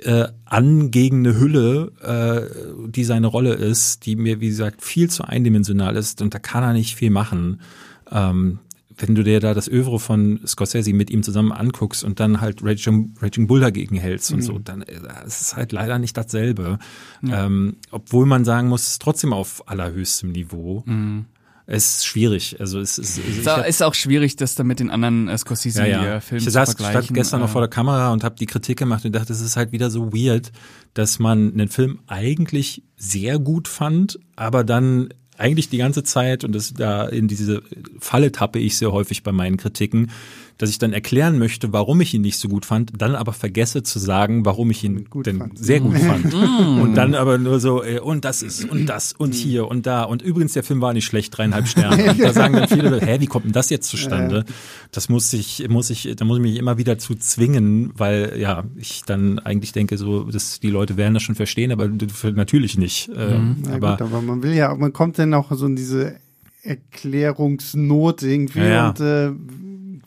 äh, 0.00 0.26
an 0.44 0.90
gegen 0.90 1.20
eine 1.20 1.40
Hülle, 1.40 1.90
äh, 2.02 2.90
die 2.90 3.04
seine 3.04 3.28
Rolle 3.28 3.54
ist, 3.54 4.04
die 4.04 4.14
mir, 4.14 4.42
wie 4.42 4.48
gesagt, 4.48 4.82
viel 4.82 5.08
zu 5.08 5.24
eindimensional 5.24 5.96
ist. 5.96 6.20
Und 6.20 6.34
da 6.34 6.38
kann 6.38 6.62
er 6.62 6.74
nicht 6.74 6.94
viel 6.94 7.08
machen. 7.08 7.62
Ähm, 8.10 8.58
wenn 8.96 9.14
du 9.14 9.22
dir 9.22 9.40
da 9.40 9.54
das 9.54 9.68
Övre 9.68 9.98
von 9.98 10.40
Scorsese 10.46 10.92
mit 10.92 11.10
ihm 11.10 11.22
zusammen 11.22 11.52
anguckst 11.52 12.04
und 12.04 12.20
dann 12.20 12.40
halt 12.40 12.62
Raging, 12.62 13.14
Raging 13.20 13.46
Bull 13.46 13.60
dagegen 13.60 13.96
hältst 13.96 14.30
mhm. 14.30 14.36
und 14.36 14.42
so, 14.42 14.58
dann 14.58 14.82
äh, 14.82 15.00
ist 15.26 15.40
es 15.40 15.56
halt 15.56 15.72
leider 15.72 15.98
nicht 15.98 16.16
dasselbe. 16.16 16.78
Ja. 17.22 17.46
Ähm, 17.46 17.76
obwohl 17.90 18.26
man 18.26 18.44
sagen 18.44 18.68
muss, 18.68 18.82
es 18.82 18.88
ist 18.88 19.02
trotzdem 19.02 19.32
auf 19.32 19.68
allerhöchstem 19.68 20.32
Niveau. 20.32 20.82
Mhm. 20.86 21.26
Es 21.66 21.98
ist 21.98 22.06
schwierig. 22.06 22.56
Also 22.58 22.80
es 22.80 22.98
ist, 22.98 23.18
es 23.18 23.38
ist, 23.38 23.46
hab, 23.46 23.66
ist 23.66 23.82
auch 23.82 23.94
schwierig, 23.94 24.36
das 24.36 24.56
dann 24.56 24.66
mit 24.66 24.80
den 24.80 24.90
anderen 24.90 25.28
äh, 25.28 25.38
Scorsese 25.38 25.86
ja, 25.86 26.04
ja. 26.04 26.20
Filmen 26.20 26.44
ich 26.46 26.52
saß, 26.52 26.72
stand 26.72 27.14
gestern 27.14 27.40
noch 27.40 27.48
vor 27.48 27.60
der 27.60 27.70
Kamera 27.70 28.12
und 28.12 28.24
habe 28.24 28.34
die 28.34 28.46
Kritik 28.46 28.78
gemacht 28.78 29.04
und 29.04 29.12
dachte, 29.14 29.32
es 29.32 29.40
ist 29.40 29.56
halt 29.56 29.72
wieder 29.72 29.90
so 29.90 30.12
weird, 30.12 30.50
dass 30.94 31.18
man 31.18 31.52
einen 31.52 31.68
Film 31.68 32.00
eigentlich 32.08 32.82
sehr 32.96 33.38
gut 33.38 33.68
fand, 33.68 34.18
aber 34.34 34.64
dann 34.64 35.08
eigentlich 35.38 35.68
die 35.68 35.78
ganze 35.78 36.04
Zeit, 36.04 36.44
und 36.44 36.52
das 36.52 36.74
da 36.74 37.06
in 37.06 37.28
diese 37.28 37.62
Falle 37.98 38.32
tappe 38.32 38.58
ich 38.58 38.76
sehr 38.76 38.92
häufig 38.92 39.22
bei 39.22 39.32
meinen 39.32 39.56
Kritiken, 39.56 40.10
dass 40.58 40.70
ich 40.70 40.78
dann 40.78 40.92
erklären 40.92 41.38
möchte, 41.38 41.72
warum 41.72 42.00
ich 42.00 42.14
ihn 42.14 42.22
nicht 42.22 42.38
so 42.38 42.48
gut 42.48 42.66
fand, 42.66 42.92
dann 42.96 43.14
aber 43.14 43.32
vergesse 43.32 43.82
zu 43.82 43.98
sagen, 43.98 44.44
warum 44.44 44.70
ich 44.70 44.84
ihn 44.84 45.06
gut 45.10 45.26
denn 45.26 45.38
fand. 45.38 45.58
sehr 45.58 45.80
gut 45.80 45.98
fand. 45.98 46.32
Mm. 46.42 46.80
und 46.80 46.94
dann 46.94 47.14
aber 47.14 47.38
nur 47.38 47.60
so, 47.60 47.82
äh, 47.82 47.98
und 47.98 48.24
das 48.24 48.42
ist, 48.42 48.64
und 48.68 48.86
das, 48.86 49.12
und 49.12 49.30
mm. 49.30 49.32
hier, 49.32 49.68
und 49.68 49.86
da. 49.86 50.02
Und 50.02 50.22
übrigens, 50.22 50.52
der 50.52 50.62
Film 50.62 50.80
war 50.80 50.92
nicht 50.92 51.04
schlecht, 51.04 51.36
dreieinhalb 51.36 51.66
Sterne. 51.66 52.10
Und 52.10 52.20
da 52.20 52.32
sagen 52.32 52.54
dann 52.54 52.68
viele, 52.68 53.00
hä, 53.00 53.20
wie 53.20 53.26
kommt 53.26 53.44
denn 53.44 53.52
das 53.52 53.70
jetzt 53.70 53.88
zustande? 53.88 54.44
Das 54.90 55.08
muss 55.08 55.32
ich, 55.32 55.66
muss 55.68 55.90
ich, 55.90 56.14
da 56.16 56.24
muss 56.24 56.38
ich 56.38 56.42
mich 56.42 56.56
immer 56.56 56.78
wieder 56.78 56.98
zu 56.98 57.14
zwingen, 57.14 57.92
weil 57.96 58.34
ja, 58.38 58.64
ich 58.76 59.02
dann 59.04 59.38
eigentlich 59.38 59.72
denke, 59.72 59.96
so, 59.98 60.24
dass 60.24 60.60
die 60.60 60.70
Leute 60.70 60.96
werden 60.96 61.14
das 61.14 61.22
schon 61.22 61.34
verstehen, 61.34 61.72
aber 61.72 61.88
natürlich 61.88 62.76
nicht. 62.76 63.08
Mhm. 63.08 63.56
aber, 63.70 63.92
gut, 63.92 64.02
aber 64.02 64.22
man 64.22 64.42
will 64.42 64.52
ja, 64.52 64.74
man 64.74 64.92
kommt 64.92 65.18
dann 65.18 65.32
auch 65.34 65.52
so 65.52 65.66
in 65.66 65.76
diese 65.76 66.16
Erklärungsnot 66.62 68.22
irgendwie 68.22 68.60
ja. 68.60 68.88
und 68.88 69.00
äh, 69.00 69.32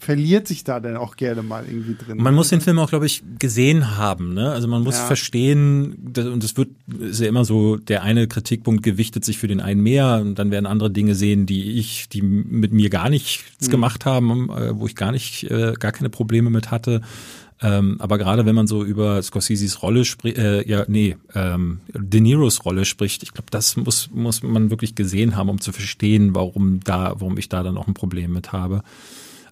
verliert 0.05 0.47
sich 0.47 0.63
da 0.63 0.79
dann 0.79 0.97
auch 0.97 1.15
gerne 1.15 1.41
mal 1.41 1.65
irgendwie 1.65 1.95
drin. 1.95 2.17
Man 2.17 2.35
muss 2.35 2.49
den 2.49 2.61
Film 2.61 2.77
auch, 2.77 2.89
glaube 2.89 3.07
ich, 3.07 3.23
gesehen 3.39 3.97
haben. 3.97 4.35
Ne? 4.35 4.51
Also 4.51 4.67
man 4.67 4.83
muss 4.83 4.97
ja. 4.97 5.05
verstehen, 5.05 6.13
und 6.15 6.43
es 6.43 6.55
wird 6.55 6.69
ist 6.99 7.21
ja 7.21 7.27
immer 7.27 7.43
so, 7.43 7.77
der 7.77 8.03
eine 8.03 8.27
Kritikpunkt 8.27 8.83
gewichtet 8.83 9.25
sich 9.25 9.39
für 9.39 9.47
den 9.47 9.59
einen 9.59 9.81
mehr, 9.81 10.21
und 10.21 10.37
dann 10.37 10.51
werden 10.51 10.67
andere 10.67 10.91
Dinge 10.91 11.15
sehen, 11.15 11.47
die 11.47 11.79
ich, 11.79 12.07
die 12.07 12.21
mit 12.21 12.71
mir 12.71 12.91
gar 12.91 13.09
nichts 13.09 13.67
mhm. 13.67 13.71
gemacht 13.71 14.05
haben, 14.05 14.49
äh, 14.51 14.79
wo 14.79 14.85
ich 14.85 14.95
gar 14.95 15.11
nicht, 15.11 15.49
äh, 15.49 15.73
gar 15.73 15.91
keine 15.91 16.09
Probleme 16.09 16.51
mit 16.51 16.69
hatte. 16.69 17.01
Ähm, 17.61 17.95
aber 17.99 18.19
gerade 18.19 18.45
wenn 18.45 18.53
man 18.53 18.67
so 18.67 18.83
über 18.83 19.19
Scorseses 19.23 19.81
Rolle 19.81 20.05
spricht, 20.05 20.37
äh, 20.37 20.67
ja, 20.67 20.85
nee, 20.87 21.17
ähm, 21.33 21.79
De 21.93 22.21
Niros 22.21 22.63
Rolle 22.63 22.85
spricht, 22.85 23.23
ich 23.23 23.33
glaube, 23.33 23.49
das 23.49 23.75
muss, 23.75 24.11
muss 24.13 24.43
man 24.43 24.69
wirklich 24.69 24.93
gesehen 24.93 25.35
haben, 25.35 25.49
um 25.49 25.59
zu 25.59 25.71
verstehen, 25.71 26.35
warum 26.35 26.81
da, 26.83 27.15
warum 27.17 27.39
ich 27.39 27.49
da 27.49 27.63
dann 27.63 27.77
auch 27.77 27.87
ein 27.87 27.95
Problem 27.95 28.33
mit 28.33 28.51
habe. 28.51 28.83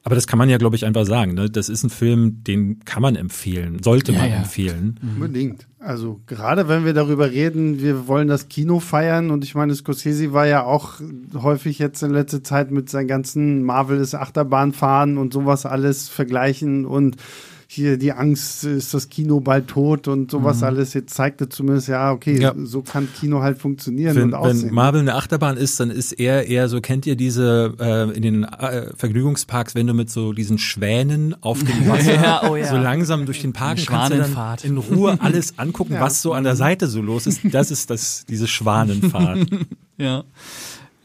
Aber 0.06 0.16
das 0.16 0.28
kann 0.28 0.38
man 0.38 0.50
ja, 0.50 0.58
glaube 0.58 0.76
ich, 0.76 0.86
einfach 0.86 1.06
sagen. 1.06 1.34
Ne? 1.34 1.50
Das 1.50 1.70
ist 1.70 1.84
ein 1.84 1.90
Film, 1.90 2.44
den 2.44 2.84
kann 2.84 3.02
man 3.02 3.16
empfehlen, 3.16 3.82
sollte 3.82 4.12
ja, 4.12 4.20
man 4.20 4.30
ja. 4.30 4.36
empfehlen. 4.38 5.00
Mhm. 5.02 5.10
Unbedingt. 5.16 5.68
Also 5.80 6.20
gerade 6.28 6.68
wenn 6.68 6.86
wir 6.86 6.94
darüber 6.94 7.32
reden, 7.32 7.82
wir 7.82 8.08
wollen 8.08 8.28
das 8.28 8.50
Kino 8.50 8.80
feiern 8.80 9.32
und 9.32 9.44
ich 9.44 9.56
meine, 9.56 9.74
Scorsese 9.74 10.34
war 10.34 10.46
ja 10.46 10.64
auch 10.64 11.00
häufig 11.34 11.80
jetzt 11.80 12.04
in 12.04 12.12
letzter 12.12 12.44
Zeit 12.44 12.72
mit 12.72 12.90
seinen 12.90 13.08
ganzen 13.08 13.64
Marvel 13.64 14.00
ist 14.00 14.14
Achterbahnfahren 14.16 15.18
und 15.18 15.34
sowas 15.34 15.66
alles 15.66 16.10
vergleichen 16.10 16.86
und 16.86 17.18
hier 17.74 17.98
die 17.98 18.14
Angst, 18.14 18.64
ist 18.64 18.94
das 18.94 19.10
Kino 19.10 19.40
bald 19.40 19.68
tot 19.68 20.08
und 20.08 20.32
sowas 20.32 20.58
mhm. 20.58 20.64
alles. 20.64 20.94
Jetzt 20.94 21.14
zeigte 21.14 21.50
zumindest, 21.50 21.88
ja, 21.88 22.12
okay, 22.12 22.40
ja. 22.40 22.54
so 22.64 22.82
kann 22.82 23.08
Kino 23.20 23.42
halt 23.42 23.58
funktionieren 23.58 24.16
wenn, 24.16 24.24
und 24.24 24.34
aussehen. 24.36 24.70
Wenn 24.70 24.76
Marvel 24.76 25.02
eine 25.02 25.16
Achterbahn 25.16 25.58
ist, 25.58 25.80
dann 25.80 25.90
ist 25.90 26.14
er 26.14 26.48
eher 26.48 26.70
so, 26.70 26.82
kennt 26.82 27.06
ihr 27.06 27.16
diese 27.16 27.74
äh, 27.80 28.16
in 28.16 28.22
den 28.22 28.44
äh, 28.44 28.94
Vergnügungsparks, 28.96 29.76
wenn 29.76 29.88
du 29.88 29.94
mit 29.94 30.10
so 30.10 30.34
diesen 30.34 30.58
Schwänen 30.58 31.36
auf 31.42 31.60
dem 31.64 31.88
Wasser 31.88 32.14
ja, 32.14 32.50
oh 32.50 32.56
ja. 32.56 32.68
so 32.68 32.78
langsam 32.78 33.26
durch 33.26 33.42
den 33.42 33.54
Park 33.54 33.80
kannst 33.86 34.14
du 34.64 34.68
in 34.68 34.78
Ruhe 34.78 35.18
alles 35.20 35.58
angucken, 35.58 35.96
was 36.00 36.22
so 36.22 36.34
an 36.34 36.44
der 36.44 36.56
Seite 36.56 36.88
so 36.88 37.02
los 37.02 37.28
ist. 37.28 37.42
Das 37.52 37.72
ist 37.72 37.90
das, 37.90 38.26
diese 38.28 38.48
Schwanenfahrt. 38.48 39.48
ja. 39.98 40.24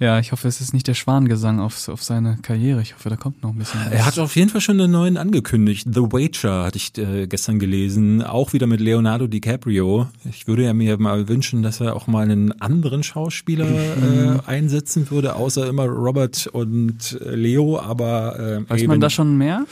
Ja, 0.01 0.20
ich 0.20 0.30
hoffe, 0.30 0.46
es 0.46 0.61
ist 0.61 0.72
nicht 0.72 0.86
der 0.86 0.94
Schwangesang 0.94 1.59
auf, 1.59 1.88
auf 1.88 2.05
seine 2.05 2.38
Karriere. 2.40 2.80
Ich 2.80 2.94
hoffe, 2.94 3.09
da 3.09 3.16
kommt 3.16 3.42
noch 3.42 3.51
ein 3.51 3.59
bisschen. 3.59 3.80
Was. 3.84 3.92
Er 3.92 4.07
hat 4.07 4.18
auf 4.20 4.36
jeden 4.36 4.49
Fall 4.49 4.61
schon 4.61 4.80
einen 4.80 4.92
neuen 4.92 5.16
angekündigt. 5.16 5.88
The 5.92 6.03
Wager 6.03 6.64
hatte 6.64 6.76
ich 6.76 6.96
äh, 6.99 7.26
gestern 7.26 7.59
gelesen. 7.59 8.22
Auch 8.22 8.53
wieder 8.53 8.68
mit 8.68 8.80
Leonardo 8.80 9.26
DiCaprio. 9.26 10.07
Ich 10.30 10.46
würde 10.46 10.62
ja 10.62 10.72
mir 10.72 10.99
mal 10.99 11.28
wünschen, 11.28 11.62
dass 11.62 11.80
er 11.80 11.96
auch 11.96 12.07
mal 12.07 12.22
einen 12.30 12.53
anderen 12.61 13.03
Schauspieler 13.03 13.68
äh, 13.68 14.38
einsetzen 14.46 15.11
würde, 15.11 15.34
außer 15.34 15.66
immer 15.66 15.86
Robert 15.86 16.46
und 16.46 17.18
äh, 17.20 17.34
Leo. 17.34 17.80
Aber 17.80 18.38
äh, 18.38 18.70
weiß 18.70 18.86
man 18.86 19.01
da 19.01 19.11
schon 19.11 19.36
mehr? 19.36 19.66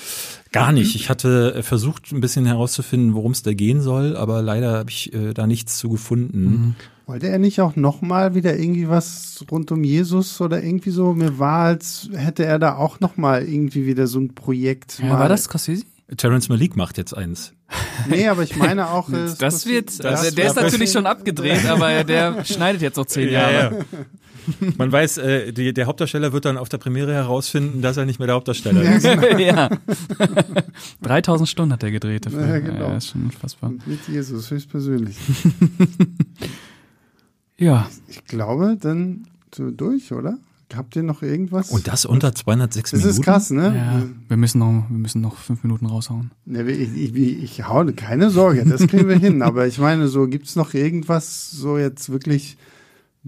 Gar 0.51 0.73
nicht. 0.73 0.97
Ich 0.97 1.09
hatte 1.09 1.55
äh, 1.55 1.63
versucht, 1.63 2.11
ein 2.11 2.21
bisschen 2.21 2.47
herauszufinden, 2.47 3.15
worum 3.15 3.31
es 3.31 3.43
da 3.43 3.53
gehen 3.53 3.81
soll, 3.81 4.17
aber 4.17 4.43
leider 4.43 4.73
habe 4.73 4.91
ich 4.91 5.13
äh, 5.15 5.35
da 5.35 5.47
nichts 5.47 5.79
zu 5.79 5.89
gefunden. 5.89 6.45
Mhm. 6.45 6.75
Wollte 7.07 7.29
er 7.29 7.39
nicht 7.39 7.61
auch 7.61 7.77
nochmal 7.77 8.35
wieder 8.35 8.59
irgendwie 8.59 8.89
was 8.89 9.45
rund 9.49 9.71
um 9.71 9.85
Jesus 9.85 10.41
oder 10.41 10.61
irgendwie 10.61 10.91
so? 10.91 11.15
Mir 11.15 11.39
war, 11.39 11.67
als 11.67 12.11
hätte 12.13 12.45
er 12.45 12.59
da 12.59 12.75
auch 12.75 12.99
nochmal 12.99 13.45
irgendwie 13.45 13.87
wieder 13.87 14.09
so 14.09 14.19
ein 14.19 14.35
Projekt. 14.35 14.99
Ja, 14.99 15.11
war 15.11 15.29
das 15.29 15.45
Scorsese? 15.45 15.85
Terence 16.17 16.49
Malik 16.49 16.77
macht 16.77 16.99
jetzt 16.99 17.17
eins. 17.17 17.53
Nee, 18.09 18.27
aber 18.27 18.43
ich 18.43 18.57
meine 18.57 18.91
auch. 18.91 19.09
Äh, 19.09 19.29
das 19.39 19.67
wird, 19.67 20.03
das 20.03 20.23
also 20.23 20.35
der 20.35 20.47
ist 20.47 20.57
natürlich 20.57 20.91
schon 20.91 21.07
abgedreht, 21.07 21.65
aber 21.69 22.03
der 22.03 22.45
schneidet 22.45 22.83
jetzt 22.83 22.97
noch 22.97 23.07
zehn 23.07 23.31
Jahre. 23.31 23.53
Ja, 23.53 23.71
ja. 23.71 24.73
Man 24.77 24.91
weiß, 24.91 25.19
äh, 25.19 25.53
die, 25.53 25.73
der 25.73 25.87
Hauptdarsteller 25.87 26.33
wird 26.33 26.45
dann 26.45 26.59
auf 26.59 26.69
der 26.69 26.79
Premiere 26.79 27.13
herausfinden, 27.13 27.83
dass 27.83 27.97
er 27.97 28.05
nicht 28.05 28.19
mehr 28.19 28.27
der 28.27 28.35
Hauptdarsteller 28.35 28.83
ist. 28.83 29.05
ja. 29.39 29.71
3000 31.03 31.49
Stunden 31.49 31.73
hat 31.73 31.85
er 31.85 31.93
gedreht 31.93 32.27
dafür. 32.27 32.47
Ja, 32.47 32.59
genau. 32.59 32.89
Ja, 32.89 32.97
ist 32.97 33.09
schon 33.11 33.25
unfassbar. 33.25 33.73
mit 33.87 34.09
Jesus, 34.09 34.51
höchstpersönlich. 34.51 35.17
Ja. 37.59 37.89
Ich 38.09 38.25
glaube, 38.25 38.77
dann 38.81 39.27
wir 39.57 39.71
durch, 39.73 40.13
oder? 40.13 40.39
Habt 40.75 40.97
ihr 40.97 41.05
noch 41.05 41.23
irgendwas? 41.23 41.71
Und 41.71 41.87
das 41.87 42.05
unter 42.05 42.35
206 42.35 42.93
Minuten? 42.93 43.09
Das 43.09 43.19
ist 43.19 43.25
krass, 43.25 43.51
ne? 43.51 43.77
Ja, 43.77 44.03
wir 44.29 44.37
müssen 44.37 44.59
noch, 44.59 44.85
wir 44.89 44.99
müssen 44.99 45.21
noch 45.21 45.37
fünf 45.37 45.63
Minuten 45.63 45.87
raushauen. 45.87 46.33
Ne, 46.45 46.63
ich, 46.69 47.15
ich, 47.15 47.43
ich 47.43 47.69
hau, 47.69 47.85
keine 47.95 48.31
Sorge, 48.31 48.65
das 48.65 48.87
kriegen 48.89 49.09
wir 49.09 49.19
hin. 49.19 49.43
Aber 49.43 49.69
ich 49.69 49.79
meine, 49.79 50.09
so 50.09 50.27
gibt's 50.27 50.57
noch 50.57 50.75
irgendwas, 50.75 51.51
so 51.53 51.79
jetzt 51.79 52.11
wirklich 52.11 52.57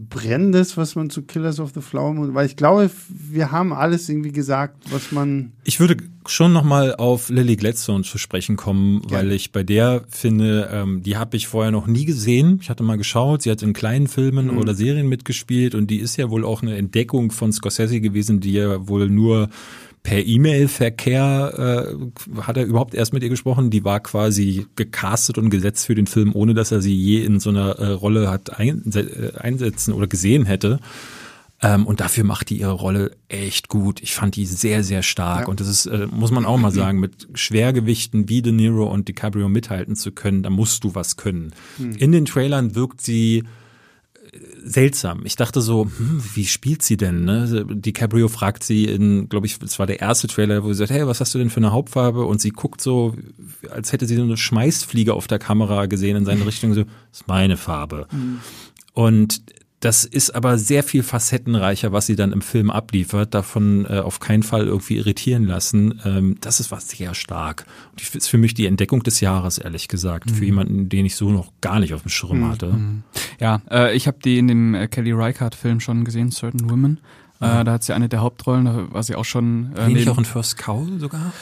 Brennendes, 0.01 0.77
was 0.77 0.95
man 0.95 1.11
zu 1.11 1.23
Killers 1.23 1.59
of 1.59 1.73
the 1.75 1.81
Flower 1.81 2.15
Moon, 2.15 2.33
weil 2.33 2.47
ich 2.47 2.55
glaube, 2.55 2.89
wir 3.09 3.51
haben 3.51 3.73
alles 3.73 4.09
irgendwie 4.09 4.31
gesagt, 4.31 4.77
was 4.93 5.11
man. 5.11 5.51
Ich 5.65 5.81
würde 5.81 5.97
schon 6.25 6.53
nochmal 6.53 6.95
auf 6.95 7.31
Lily 7.31 7.57
Gladstone 7.57 8.05
zu 8.05 8.17
sprechen 8.17 8.57
kommen, 8.57 9.03
ja. 9.11 9.17
weil 9.17 9.33
ich 9.33 9.51
bei 9.51 9.65
der 9.65 10.05
finde, 10.09 10.71
ähm, 10.73 11.03
die 11.03 11.17
habe 11.17 11.37
ich 11.37 11.49
vorher 11.49 11.73
noch 11.73 11.89
nie 11.89 12.05
gesehen. 12.05 12.61
Ich 12.63 12.71
hatte 12.71 12.85
mal 12.85 12.97
geschaut, 12.97 13.43
sie 13.43 13.51
hat 13.51 13.61
in 13.63 13.73
kleinen 13.73 14.07
Filmen 14.07 14.53
mhm. 14.53 14.59
oder 14.59 14.75
Serien 14.75 15.09
mitgespielt 15.09 15.75
und 15.75 15.89
die 15.91 15.99
ist 15.99 16.17
ja 16.17 16.31
wohl 16.31 16.45
auch 16.45 16.63
eine 16.63 16.77
Entdeckung 16.77 17.33
von 17.33 17.53
Scorsese 17.53 18.01
gewesen, 18.01 18.39
die 18.39 18.53
ja 18.53 18.87
wohl 18.87 19.11
nur 19.11 19.49
per 20.03 20.25
E-Mail-Verkehr 20.25 21.97
äh, 21.97 22.41
hat 22.43 22.57
er 22.57 22.65
überhaupt 22.65 22.95
erst 22.95 23.13
mit 23.13 23.23
ihr 23.23 23.29
gesprochen. 23.29 23.71
Die 23.71 23.85
war 23.85 24.01
quasi 24.01 24.67
gecastet 24.77 25.39
und 25.39 25.51
gesetzt 25.51 25.87
für 25.87 25.95
den 25.95 26.07
Film, 26.07 26.35
ohne 26.35 26.55
dass 26.55 26.73
er 26.73 26.81
sie 26.81 26.95
je 26.95 27.25
in 27.25 27.41
so 27.41 27.51
einer 27.51 27.79
äh, 27.79 27.89
Rolle 27.89 28.31
hat 28.31 28.51
äh, 28.59 29.33
einsetzen 29.39 29.93
oder 29.93 30.07
gesehen 30.07 30.47
hätte. 30.47 30.81
Ähm, 31.61 31.87
und 31.87 32.01
dafür 32.01 32.23
macht 32.23 32.51
die 32.51 32.61
ihre 32.61 32.73
Rolle 32.73 33.17
echt 33.29 33.69
gut. 33.69 34.01
Ich 34.01 34.15
fand 34.15 34.37
die 34.37 34.47
sehr, 34.47 34.85
sehr 34.85 35.03
stark. 35.03 35.43
Ja. 35.43 35.47
Und 35.49 35.61
das 35.61 35.69
ist, 35.69 35.87
äh, 35.87 36.07
muss 36.11 36.31
man 36.31 36.45
auch 36.45 36.57
mal 36.57 36.71
sagen, 36.71 37.01
mit 37.01 37.29
Schwergewichten 37.35 38.29
wie 38.29 38.43
De 38.43 38.53
Niro 38.53 38.85
und 38.85 39.09
DiCaprio 39.09 39.49
mithalten 39.49 39.97
zu 39.97 40.13
können, 40.13 40.43
da 40.45 40.51
musst 40.51 40.85
du 40.85 40.95
was 40.95 41.17
können. 41.17 41.53
Mhm. 41.79 41.93
In 41.93 42.13
den 42.13 42.25
Trailern 42.27 42.77
wirkt 42.77 43.01
sie 43.01 43.45
seltsam. 44.69 45.23
Ich 45.25 45.37
dachte 45.37 45.61
so, 45.61 45.85
hm, 45.85 46.23
wie 46.35 46.47
spielt 46.47 46.83
sie 46.83 46.97
denn? 46.97 47.25
Ne? 47.25 47.67
DiCaprio 47.69 48.29
fragt 48.29 48.63
sie 48.63 48.85
in, 48.85 49.29
glaube 49.29 49.47
ich, 49.47 49.59
es 49.63 49.79
war 49.79 49.87
der 49.87 50.01
erste 50.01 50.29
Trailer, 50.29 50.65
wo 50.65 50.69
sie 50.69 50.79
sagt, 50.79 50.91
hey, 50.91 51.07
was 51.07 51.21
hast 51.21 51.35
du 51.35 51.39
denn 51.39 51.51
für 51.51 51.59
eine 51.59 51.73
Hauptfarbe? 51.73 52.25
Und 52.25 52.41
sie 52.41 52.51
guckt 52.51 52.81
so, 52.81 53.15
als 53.71 53.93
hätte 53.93 54.07
sie 54.07 54.17
so 54.17 54.23
eine 54.23 54.37
Schmeißfliege 54.37 55.15
auf 55.15 55.27
der 55.27 55.39
Kamera 55.39 55.87
gesehen 55.87 56.17
in 56.17 56.25
seine 56.25 56.47
Richtung, 56.47 56.75
so, 56.75 56.85
das 56.85 57.21
ist 57.21 57.29
meine 57.29 57.57
Farbe. 57.57 58.07
Mhm. 58.13 58.41
Und 58.93 59.43
das 59.81 60.05
ist 60.05 60.35
aber 60.35 60.59
sehr 60.59 60.83
viel 60.83 61.05
facettenreicher, 61.05 61.93
was 61.93 62.07
sie 62.07 62.17
dann 62.17 62.33
im 62.33 62.43
Film 62.43 62.71
abliefert. 62.71 63.33
Davon 63.35 63.87
äh, 63.89 64.01
auf 64.01 64.19
keinen 64.19 64.43
Fall 64.43 64.67
irgendwie 64.67 64.97
irritieren 64.97 65.45
lassen. 65.45 66.01
Ähm, 66.05 66.37
das 66.41 66.59
ist 66.59 66.73
was 66.73 66.89
sehr 66.89 67.15
stark. 67.15 67.65
Und 67.91 68.01
das 68.01 68.15
ist 68.15 68.29
für 68.29 68.39
mich 68.39 68.55
die 68.55 68.67
Entdeckung 68.67 69.05
des 69.05 69.21
Jahres, 69.21 69.59
ehrlich 69.59 69.87
gesagt. 69.87 70.31
Mhm. 70.31 70.35
Für 70.35 70.45
jemanden, 70.45 70.89
den 70.89 71.07
ich 71.07 71.15
so 71.15 71.31
noch 71.31 71.53
gar 71.61 71.79
nicht 71.79 71.95
auf 71.95 72.03
dem 72.03 72.09
Schirm 72.09 72.41
mhm. 72.41 72.49
hatte. 72.49 72.67
Mhm. 72.73 73.03
Ja, 73.39 73.61
äh, 73.71 73.97
ich 73.97 74.09
habe 74.09 74.19
die 74.25 74.39
in 74.39 74.49
dem 74.49 74.75
äh, 74.75 74.89
Kelly 74.89 75.13
Reichardt-Film 75.13 75.79
schon 75.79 76.05
gesehen, 76.05 76.33
Certain 76.33 76.69
Women. 76.69 76.99
Äh, 77.41 77.63
da 77.63 77.73
hat 77.73 77.85
sie 77.85 77.95
eine 77.95 78.09
der 78.09 78.21
Hauptrollen, 78.21 78.65
da 78.65 78.93
war 78.93 79.05
sie 79.05 79.15
auch 79.15 79.25
schon. 79.25 79.73
Äh, 79.77 79.87
Wenig 79.87 80.09
auch 80.09 80.19
in 80.19 80.25
First 80.25 80.59
Cow 80.59 80.85
sogar? 80.99 81.33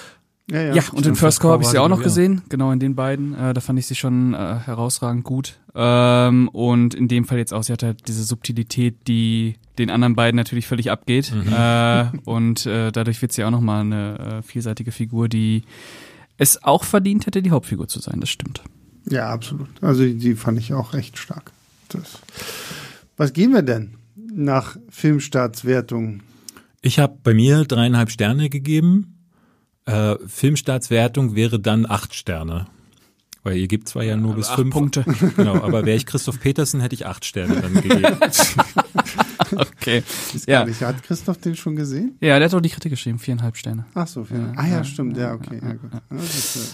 Ja, 0.51 0.63
ja, 0.63 0.75
ja 0.75 0.83
und 0.93 1.05
in 1.07 1.17
First 1.17 1.41
Core 1.41 1.55
habe 1.55 1.65
ich 1.65 1.69
sie 1.69 1.79
auch 1.79 1.89
noch 1.89 2.03
gesehen, 2.03 2.43
genau 2.49 2.71
in 2.71 2.79
den 2.79 2.95
beiden. 2.95 3.35
Äh, 3.35 3.53
da 3.53 3.61
fand 3.61 3.79
ich 3.79 3.87
sie 3.87 3.97
schon 3.97 4.33
äh, 4.33 4.37
herausragend 4.65 5.25
gut. 5.25 5.59
Ähm, 5.79 6.49
und 6.49 6.95
in 6.95 7.07
dem 7.07 7.27
Fall 7.27 7.37
jetzt 7.37 7.53
auch, 7.53 7.63
sie 7.63 7.73
hat 7.73 7.83
halt 7.83 8.09
diese 8.09 8.25
Subtilität, 8.25 9.07
die 9.07 9.57
den 9.79 9.91
anderen 9.91 10.17
beiden 10.17 10.37
natürlich 10.37 10.67
völlig 10.67 10.91
abgeht. 10.91 11.33
Mhm. 11.35 11.53
Äh, 11.53 12.07
und 12.25 12.65
äh, 12.65 12.91
dadurch 12.91 13.21
wird 13.21 13.33
sie 13.33 13.45
auch 13.45 13.51
nochmal 13.51 13.83
eine 13.83 14.19
äh, 14.19 14.43
vielseitige 14.43 14.91
Figur, 14.91 15.29
die 15.29 15.65
es 16.39 16.65
auch 16.65 16.83
verdient 16.83 17.27
hätte, 17.27 17.43
die 17.43 17.51
Hauptfigur 17.51 17.89
zu 17.89 18.01
sein, 18.01 18.21
das 18.21 18.31
stimmt. 18.31 18.63
Ja, 19.09 19.29
absolut. 19.29 19.69
Also 19.83 20.05
die 20.05 20.35
fand 20.35 20.59
ich 20.59 20.73
auch 20.73 20.95
echt 20.95 21.19
stark. 21.19 21.53
Das. 21.91 22.21
Was 23.19 23.35
gehen 23.35 23.53
wir 23.53 23.63
denn 23.63 23.95
nach 24.17 24.77
Filmstartswertung? 24.89 26.23
Ich 26.81 26.99
habe 26.99 27.19
bei 27.23 27.35
mir 27.35 27.65
dreieinhalb 27.65 28.11
Sterne 28.11 28.49
gegeben. 28.49 29.19
Äh, 29.85 30.17
Filmstartswertung 30.27 31.35
wäre 31.35 31.61
dann 31.61 31.87
acht 31.87 32.15
Sterne. 32.15 32.67
Weil 33.47 33.59
ihr 33.59 33.69
gibt 33.69 33.87
zwar 33.87 34.03
ja 34.03 34.17
nur 34.17 34.35
bis 34.35 34.49
fünf 34.49 34.75
Punkte. 34.75 35.05
Genau, 35.37 35.55
aber 35.63 35.87
wäre 35.87 35.97
ich 35.97 36.05
Christoph 36.05 36.41
Petersen, 36.41 36.81
hätte 36.81 36.97
ich 36.97 37.07
acht 37.07 37.25
Sterne 37.25 37.61
dann 37.61 37.75
gegeben. 37.75 38.05
okay. 39.57 40.03
ja. 40.47 40.65
Nicht, 40.65 40.81
hat 40.83 41.01
Christoph 41.05 41.39
den 41.39 41.55
schon 41.55 41.77
gesehen? 41.77 42.17
Ja, 42.21 42.41
der 42.41 42.49
hat 42.49 42.55
auch 42.55 42.61
die 42.61 42.71
Kritik 42.71 42.91
geschrieben, 42.91 43.21
viereinhalb 43.21 43.57
Sterne. 43.57 43.87
Ach 43.95 44.09
so, 44.09 44.25
vier. 44.25 44.39
Ja, 44.39 44.53
ah 44.57 44.67
ja, 44.67 44.83
stimmt, 44.83 45.17
ja, 45.17 45.33
okay. 45.33 45.61
Ja, 45.63 45.75
gut. 45.75 45.91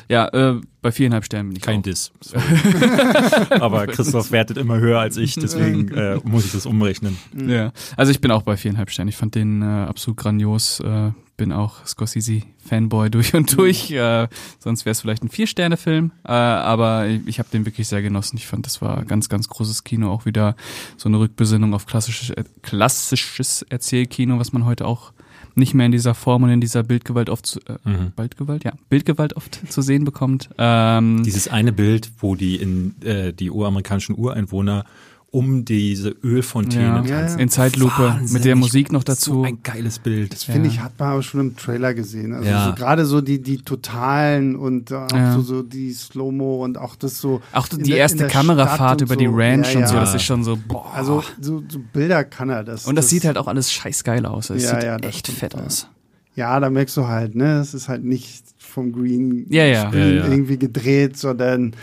ja 0.09 0.29
äh, 0.29 0.61
bei 0.83 0.93
viereinhalb 0.93 1.25
Sternen 1.25 1.51
bin 1.51 1.57
ich 1.57 1.63
Kein 1.63 1.79
auch. 1.79 1.83
Diss. 1.85 2.13
aber 3.51 3.87
Christoph 3.87 4.33
wertet 4.33 4.59
immer 4.59 4.79
höher 4.79 4.99
als 4.99 5.17
ich, 5.17 5.37
deswegen 5.37 5.89
äh, 5.97 6.19
muss 6.25 6.45
ich 6.45 6.53
das 6.53 6.67
umrechnen. 6.67 7.17
Ja, 7.35 7.73
also 7.97 8.11
ich 8.11 8.21
bin 8.21 8.31
auch 8.31 8.43
bei 8.43 8.57
viereinhalb 8.57 8.91
Sternen. 8.91 9.09
Ich 9.09 9.17
fand 9.17 9.35
den 9.35 9.63
äh, 9.63 9.65
absolut 9.65 10.19
grandios. 10.19 10.81
Äh, 10.81 11.13
bin 11.37 11.53
auch 11.53 11.85
Scorsese-Fanboy 11.87 13.11
durch 13.11 13.35
und 13.35 13.57
durch. 13.57 13.91
Mhm. 13.91 13.97
Äh, 13.97 14.29
sonst 14.59 14.85
wäre 14.85 14.93
es 14.93 15.01
vielleicht 15.01 15.25
ein 15.25 15.29
Vier-Sterne-Film. 15.29 16.13
Äh, 16.25 16.31
aber 16.31 17.07
ich, 17.07 17.27
ich 17.27 17.39
habe 17.39 17.49
den 17.51 17.65
wirklich 17.65 17.89
sehr 17.89 18.03
genossen. 18.03 18.37
Ich 18.37 18.47
fand, 18.47 18.67
das 18.67 18.83
war 18.83 19.05
ganz, 19.05 19.29
ganz 19.29 19.49
großes 19.49 19.85
Kino. 19.85 20.11
Auch 20.11 20.27
wieder 20.27 20.57
so 20.97 21.09
eine 21.09 21.19
Rückbesinnung 21.19 21.75
auf 21.75 21.87
klassisches, 21.87 22.31
äh, 22.31 22.45
klassisches 22.63 23.63
Erzählkino, 23.63 24.39
was 24.39 24.53
man 24.53 24.65
heute 24.65 24.87
auch 24.87 25.13
nicht 25.55 25.75
mehr 25.75 25.87
in 25.87 25.93
dieser 25.93 26.15
Form 26.15 26.43
und 26.45 26.51
in 26.51 26.61
dieser 26.61 26.83
Bildgewalt 26.83 27.31
oft 27.31 27.47
zu, 27.47 27.61
äh, 27.61 27.77
mhm. 27.89 28.13
Bildgewalt, 28.17 28.65
ja, 28.65 28.73
Bildgewalt 28.89 29.37
oft 29.37 29.61
zu 29.71 29.83
sehen 29.83 30.05
bekommt. 30.05 30.49
Ähm, 30.59 31.23
Dieses 31.25 31.49
eine 31.49 31.73
Bild, 31.73 32.11
wo 32.21 32.35
die 32.35 32.57
in 32.57 32.95
äh, 33.03 33.33
die 33.33 33.51
uramerikanischen 33.51 34.17
Ureinwohner 34.17 34.85
um 35.33 35.65
diese 35.65 36.11
Ölfontäne 36.23 37.03
ja. 37.07 37.21
tanzen. 37.21 37.41
In 37.41 37.49
Zeitlupe 37.49 38.03
Wahnsinnig. 38.03 38.33
mit 38.35 38.45
der 38.45 38.55
Musik 38.55 38.93
noch 38.93 39.03
dazu. 39.03 39.33
So 39.33 39.45
ein 39.45 39.63
geiles 39.63 39.99
Bild. 39.99 40.35
Das 40.35 40.45
finde 40.45 40.69
ja. 40.69 40.75
ich, 40.75 40.81
hat 40.81 40.99
man 40.99 41.09
aber 41.09 41.23
schon 41.23 41.41
im 41.41 41.57
Trailer 41.57 41.95
gesehen. 41.95 42.35
Also 42.35 42.51
ja. 42.51 42.67
so, 42.67 42.75
gerade 42.75 43.07
so 43.07 43.23
die, 43.23 43.41
die 43.41 43.57
Totalen 43.57 44.55
und 44.55 44.93
auch 44.93 45.11
ja. 45.11 45.33
so, 45.33 45.41
so 45.41 45.63
die 45.63 45.91
Slow-Mo 45.91 46.63
und 46.63 46.77
auch 46.77 46.97
das 46.97 47.19
so. 47.19 47.41
Auch 47.53 47.67
die 47.67 47.83
der, 47.83 47.97
erste 47.97 48.27
Kamerafahrt 48.27 49.01
über 49.01 49.15
so. 49.15 49.21
die 49.21 49.27
Ranch 49.27 49.75
und 49.75 49.89
so, 49.89 49.95
das 49.95 50.15
ist 50.15 50.23
schon 50.23 50.45
so, 50.45 50.59
boah. 50.69 50.93
Also 50.95 51.25
so, 51.41 51.65
so 51.67 51.79
Bilder 51.95 52.25
kann 52.25 52.51
er 52.51 52.63
das. 52.63 52.85
Und 52.85 52.97
das, 52.97 53.07
das 53.07 53.11
sieht 53.11 53.25
halt 53.25 53.39
auch 53.39 53.47
alles 53.47 53.73
scheißgeil 53.73 54.27
aus. 54.27 54.49
Das 54.49 54.63
sieht 54.63 55.05
echt 55.05 55.29
fett 55.29 55.55
aus. 55.55 55.89
Ja, 56.35 56.61
da 56.61 56.69
merkst 56.69 56.97
du 56.97 57.07
halt, 57.09 57.35
ne, 57.35 57.61
es 57.61 57.73
ist 57.73 57.89
halt 57.89 58.05
nicht 58.05 58.45
vom 58.59 58.93
Green 58.93 59.47
ja, 59.49 59.65
ja. 59.65 59.89
Screen 59.89 60.17
irgendwie 60.17 60.59
gedreht, 60.59 61.17
sondern 61.17 61.75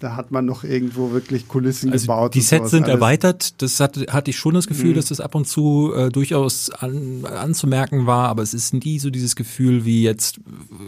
da 0.00 0.14
hat 0.14 0.30
man 0.30 0.44
noch 0.44 0.64
irgendwo 0.64 1.10
wirklich 1.10 1.48
Kulissen 1.48 1.90
also 1.90 2.04
gebaut. 2.04 2.34
Die 2.34 2.40
Sets 2.40 2.70
sind 2.70 2.84
alles. 2.84 2.94
erweitert. 2.94 3.62
Das 3.62 3.80
hatte, 3.80 4.06
hatte 4.10 4.30
ich 4.30 4.36
schon 4.36 4.54
das 4.54 4.66
Gefühl, 4.66 4.90
mhm. 4.90 4.94
dass 4.94 5.06
das 5.06 5.20
ab 5.20 5.34
und 5.34 5.46
zu 5.46 5.92
äh, 5.94 6.08
durchaus 6.10 6.70
an, 6.70 7.24
anzumerken 7.24 8.06
war, 8.06 8.28
aber 8.28 8.42
es 8.42 8.54
ist 8.54 8.74
nie 8.74 8.98
so 8.98 9.10
dieses 9.10 9.34
Gefühl 9.34 9.84
wie 9.84 10.02
jetzt, 10.02 10.40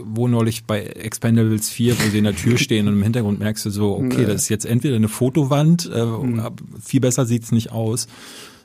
wo 0.05 0.29
neulich 0.29 0.65
bei 0.65 0.83
Expendables 0.83 1.69
4, 1.71 1.99
wo 1.99 2.11
sie 2.11 2.19
in 2.19 2.25
der 2.25 2.37
Tür 2.37 2.57
stehen 2.59 2.87
und 2.87 2.95
im 2.95 3.03
Hintergrund 3.03 3.41
merkst 3.41 3.67
du 3.67 3.71
so, 3.71 3.97
okay, 3.97 4.27
das 4.27 4.43
ist 4.43 4.49
jetzt 4.49 4.67
entweder 4.67 4.97
eine 4.97 5.09
Fotowand, 5.09 5.91
äh, 5.93 6.05
mhm. 6.05 6.43
viel 6.81 7.01
besser 7.01 7.27
sieht's 7.27 7.51
nicht 7.51 7.73
aus, 7.73 8.07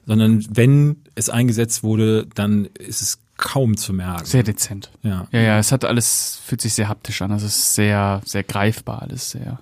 sondern 0.05 0.45
wenn 0.51 0.97
es 1.15 1.29
eingesetzt 1.29 1.83
wurde, 1.83 2.27
dann 2.35 2.65
ist 2.77 3.01
es 3.01 3.19
kaum 3.37 3.75
zu 3.77 3.93
merken. 3.93 4.25
Sehr 4.25 4.43
dezent. 4.43 4.91
Ja. 5.01 5.27
Ja, 5.31 5.41
ja, 5.41 5.59
es 5.59 5.71
hat 5.71 5.83
alles, 5.83 6.39
fühlt 6.45 6.61
sich 6.61 6.73
sehr 6.73 6.87
haptisch 6.87 7.21
an. 7.21 7.31
Also 7.31 7.47
es 7.47 7.57
ist 7.57 7.75
sehr, 7.75 8.21
sehr 8.25 8.43
greifbar, 8.43 9.01
alles 9.01 9.31
sehr 9.31 9.59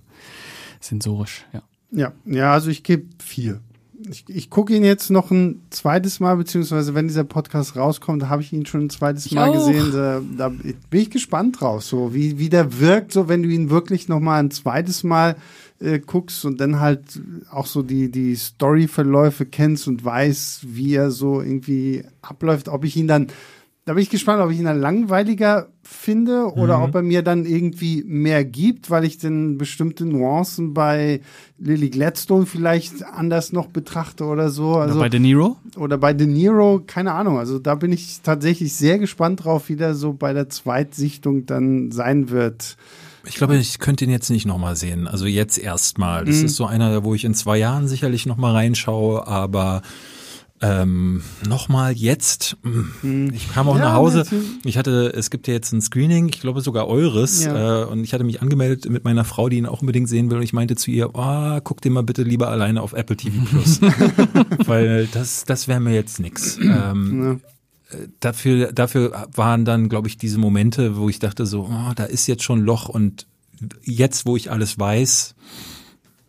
sensorisch, 0.84 1.46
ja. 1.54 1.62
Ja, 1.92 2.12
ja, 2.26 2.52
also 2.54 2.70
ich 2.70 2.84
gebe 2.84 3.06
vier. 3.24 3.62
Ich, 4.10 4.26
ich 4.28 4.50
gucke 4.50 4.76
ihn 4.76 4.84
jetzt 4.84 5.12
noch 5.12 5.32
ein 5.32 5.62
zweites 5.70 6.20
Mal, 6.20 6.36
beziehungsweise 6.36 6.94
wenn 6.94 7.08
dieser 7.08 7.24
Podcast 7.24 7.76
rauskommt, 7.78 8.28
habe 8.28 8.42
ich 8.42 8.52
ihn 8.52 8.66
schon 8.66 8.82
ein 8.82 8.90
zweites 8.90 9.28
ich 9.28 9.34
Mal 9.34 9.50
auch. 9.50 9.54
gesehen. 9.54 9.92
Da, 9.94 10.22
da, 10.38 10.50
bin 10.50 11.02
ich 11.02 11.10
gespannt 11.10 11.62
drauf, 11.62 11.84
so 11.84 12.14
wie, 12.14 12.38
wie 12.38 12.50
der 12.50 12.80
wirkt, 12.80 13.14
so 13.14 13.30
wenn 13.30 13.44
du 13.44 13.50
ihn 13.50 13.70
wirklich 13.70 14.10
noch 14.10 14.20
mal 14.20 14.40
ein 14.40 14.52
zweites 14.52 15.04
Mal 15.04 15.38
äh, 15.80 16.00
guckst 16.00 16.44
und 16.44 16.60
dann 16.60 16.80
halt 16.80 17.22
auch 17.50 17.68
so 17.68 17.82
die, 17.82 18.12
die 18.12 18.36
Storyverläufe 18.36 19.46
kennst 19.46 19.88
und 19.88 20.04
weißt, 20.04 20.76
wie 20.76 20.96
er 20.96 21.12
so 21.12 21.42
irgendwie 21.42 22.04
abläuft, 22.22 22.68
ob 22.68 22.84
ich 22.84 22.98
ihn 22.98 23.08
dann 23.08 23.28
da 23.86 23.94
bin 23.94 24.04
ich 24.04 24.10
gespannt, 24.10 24.42
ob 24.42 24.50
ich 24.50 24.60
ihn 24.60 24.66
dann 24.66 24.80
langweiliger 24.80 25.68
finde 25.82 26.54
oder 26.54 26.78
mhm. 26.78 26.84
ob 26.84 26.96
er 26.96 27.02
mir 27.02 27.22
dann 27.22 27.46
irgendwie 27.46 28.04
mehr 28.06 28.46
gibt, 28.46 28.90
weil 28.90 29.04
ich 29.04 29.18
dann 29.18 29.58
bestimmte 29.58 30.06
Nuancen 30.06 30.74
bei 30.74 31.20
Lily 31.58 31.90
Gladstone 31.90 32.46
vielleicht 32.46 33.04
anders 33.04 33.52
noch 33.52 33.68
betrachte 33.68 34.24
oder 34.24 34.50
so. 34.50 34.76
Also, 34.76 34.96
oder 34.96 35.04
bei 35.04 35.10
De 35.10 35.20
Niro? 35.20 35.58
Oder 35.76 35.98
bei 35.98 36.14
De 36.14 36.28
Niro, 36.28 36.82
keine 36.88 37.12
Ahnung. 37.12 37.38
Also 37.38 37.60
da 37.60 37.76
bin 37.76 37.92
ich 37.92 38.22
tatsächlich 38.22 38.74
sehr 38.74 39.00
gespannt 39.00 39.44
drauf, 39.44 39.68
wie 39.68 39.76
der 39.76 39.96
so 39.96 40.14
bei 40.14 40.32
der 40.32 40.50
Zweitsichtung 40.50 41.46
dann 41.46 41.92
sein 41.92 42.30
wird. 42.30 42.78
Ich 43.26 43.36
glaube, 43.36 43.58
ich 43.58 43.80
könnte 43.80 44.06
ihn 44.06 44.12
jetzt 44.12 44.30
nicht 44.30 44.46
nochmal 44.46 44.78
sehen. 44.78 45.08
Also 45.08 45.26
jetzt 45.26 45.58
erstmal. 45.58 46.24
Das 46.24 46.38
mhm. 46.38 46.46
ist 46.46 46.56
so 46.56 46.66
einer, 46.66 47.04
wo 47.04 47.16
ich 47.16 47.26
in 47.26 47.34
zwei 47.34 47.58
Jahren 47.58 47.88
sicherlich 47.90 48.26
nochmal 48.26 48.54
reinschaue, 48.54 49.28
aber 49.28 49.82
ähm, 50.64 51.22
Nochmal 51.46 51.92
jetzt. 51.92 52.56
Hm. 52.64 53.32
Ich 53.34 53.52
kam 53.52 53.68
auch 53.68 53.76
ja, 53.76 53.84
nach 53.84 53.94
Hause. 53.94 54.26
Ich 54.64 54.78
hatte, 54.78 55.14
es 55.14 55.30
gibt 55.30 55.48
ja 55.48 55.54
jetzt 55.54 55.74
ein 55.74 55.82
Screening, 55.82 56.30
ich 56.30 56.40
glaube 56.40 56.62
sogar 56.62 56.88
eures. 56.88 57.44
Ja. 57.44 57.84
Äh, 57.84 57.86
und 57.86 58.04
ich 58.04 58.14
hatte 58.14 58.24
mich 58.24 58.42
angemeldet 58.42 58.90
mit 58.90 59.04
meiner 59.04 59.26
Frau, 59.26 59.50
die 59.50 59.58
ihn 59.58 59.66
auch 59.66 59.82
unbedingt 59.82 60.08
sehen 60.08 60.30
will. 60.30 60.38
Und 60.38 60.44
ich 60.44 60.54
meinte 60.54 60.76
zu 60.76 60.90
ihr, 60.90 61.10
oh, 61.14 61.60
guck 61.64 61.82
dir 61.82 61.92
mal 61.92 62.04
bitte 62.04 62.24
lieber 62.24 62.48
alleine 62.48 62.82
auf 62.82 62.94
Apple 62.94 63.18
TV 63.18 63.44
Plus. 63.44 63.82
Weil 64.66 65.08
das, 65.08 65.44
das 65.44 65.68
wäre 65.68 65.82
mir 65.82 65.94
jetzt 65.94 66.22
nix. 66.22 66.58
Ähm, 66.58 67.42
ja. 67.92 67.98
Dafür, 68.22 68.72
dafür 68.72 69.28
waren 69.36 69.66
dann, 69.66 69.90
glaube 69.90 70.08
ich, 70.08 70.18
diese 70.18 70.40
Momente, 70.40 70.96
wo 70.96 71.10
ich 71.10 71.20
dachte 71.20 71.46
so, 71.46 71.70
oh, 71.70 71.92
da 71.96 72.06
ist 72.06 72.26
jetzt 72.28 72.44
schon 72.44 72.62
Loch 72.62 72.88
und 72.88 73.28
jetzt, 73.84 74.26
wo 74.26 74.38
ich 74.38 74.50
alles 74.50 74.80
weiß, 74.80 75.36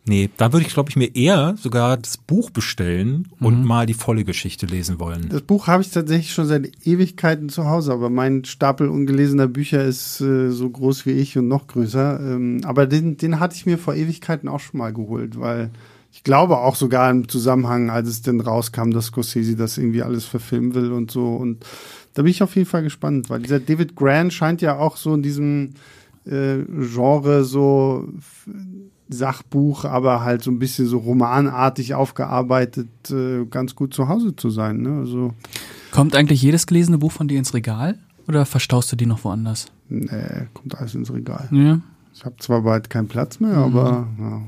Nee, 0.07 0.28
da 0.36 0.52
würde 0.52 0.66
ich, 0.66 0.74
glaube 0.74 0.90
ich, 0.90 0.96
mir 0.96 1.14
eher 1.16 1.55
sogar 1.57 1.96
das 1.96 2.18
Buch 2.18 2.50
bestellen 2.50 3.28
und 3.40 3.61
mhm. 3.61 3.66
mal 3.66 3.86
die 3.86 3.94
volle 3.94 4.24
Geschichte 4.24 4.66
lesen 4.66 5.00
wollen. 5.00 5.30
Das 5.30 5.40
Buch 5.40 5.66
habe 5.66 5.82
ich 5.82 5.90
tatsächlich 5.90 6.32
schon 6.32 6.46
seit 6.46 6.86
Ewigkeiten 6.86 7.48
zu 7.48 7.64
Hause, 7.66 7.92
aber 7.92 8.11
mein 8.11 8.44
Stapel 8.44 8.88
ungelesener 8.88 9.48
Bücher 9.48 9.82
ist 9.82 10.20
äh, 10.20 10.50
so 10.50 10.68
groß 10.68 11.07
wie 11.07 11.12
ich 11.12 11.38
und 11.38 11.48
noch 11.48 11.66
größer. 11.68 12.20
Ähm, 12.20 12.61
aber 12.64 12.86
den, 12.86 13.16
den 13.16 13.40
hatte 13.40 13.57
ich 13.57 13.64
mir 13.64 13.78
vor 13.78 13.94
Ewigkeiten 13.94 14.48
auch 14.48 14.61
schon 14.61 14.78
mal 14.78 14.92
geholt, 14.92 15.40
weil 15.40 15.70
ich 16.12 16.22
glaube 16.22 16.59
auch 16.59 16.76
sogar 16.76 17.11
im 17.11 17.28
Zusammenhang, 17.28 17.88
als 17.88 18.09
es 18.09 18.20
denn 18.20 18.40
rauskam, 18.40 18.90
dass 18.90 19.07
Scorsese 19.07 19.57
das 19.57 19.78
irgendwie 19.78 20.02
alles 20.02 20.26
verfilmen 20.26 20.74
will 20.74 20.92
und 20.92 21.11
so. 21.11 21.34
Und 21.34 21.64
da 22.12 22.22
bin 22.22 22.30
ich 22.30 22.42
auf 22.42 22.55
jeden 22.57 22.68
Fall 22.68 22.82
gespannt, 22.82 23.30
weil 23.30 23.40
dieser 23.40 23.59
David 23.59 23.96
Grant 23.96 24.34
scheint 24.34 24.61
ja 24.61 24.78
auch 24.78 24.98
so 24.98 25.14
in 25.14 25.22
diesem 25.22 25.70
äh, 26.26 26.59
Genre 26.92 27.44
so 27.44 28.07
Sachbuch, 29.09 29.84
aber 29.84 30.22
halt 30.22 30.42
so 30.42 30.50
ein 30.50 30.59
bisschen 30.59 30.86
so 30.86 30.98
romanartig 30.98 31.94
aufgearbeitet, 31.94 32.88
äh, 33.11 33.44
ganz 33.46 33.74
gut 33.74 33.94
zu 33.94 34.09
Hause 34.09 34.34
zu 34.36 34.50
sein. 34.50 34.78
Ne? 34.78 35.00
Also, 35.00 35.34
kommt 35.90 36.16
eigentlich 36.16 36.42
jedes 36.42 36.66
gelesene 36.66 36.98
Buch 36.98 37.12
von 37.12 37.28
dir 37.28 37.38
ins 37.38 37.55
Regal 37.55 37.98
oder 38.26 38.46
verstaust 38.46 38.90
du 38.92 38.96
die 38.96 39.07
noch 39.07 39.24
woanders? 39.24 39.66
Nee, 39.88 40.48
kommt 40.55 40.76
alles 40.78 40.94
ins 40.94 41.12
Regal. 41.12 41.48
Ja. 41.50 41.80
Ich 42.14 42.24
habe 42.24 42.36
zwar 42.38 42.62
bald 42.62 42.90
keinen 42.90 43.09
Platz 43.09 43.40
mehr, 43.40 43.57
mhm. 43.57 43.76
aber 43.76 44.09
ja. 44.18 44.42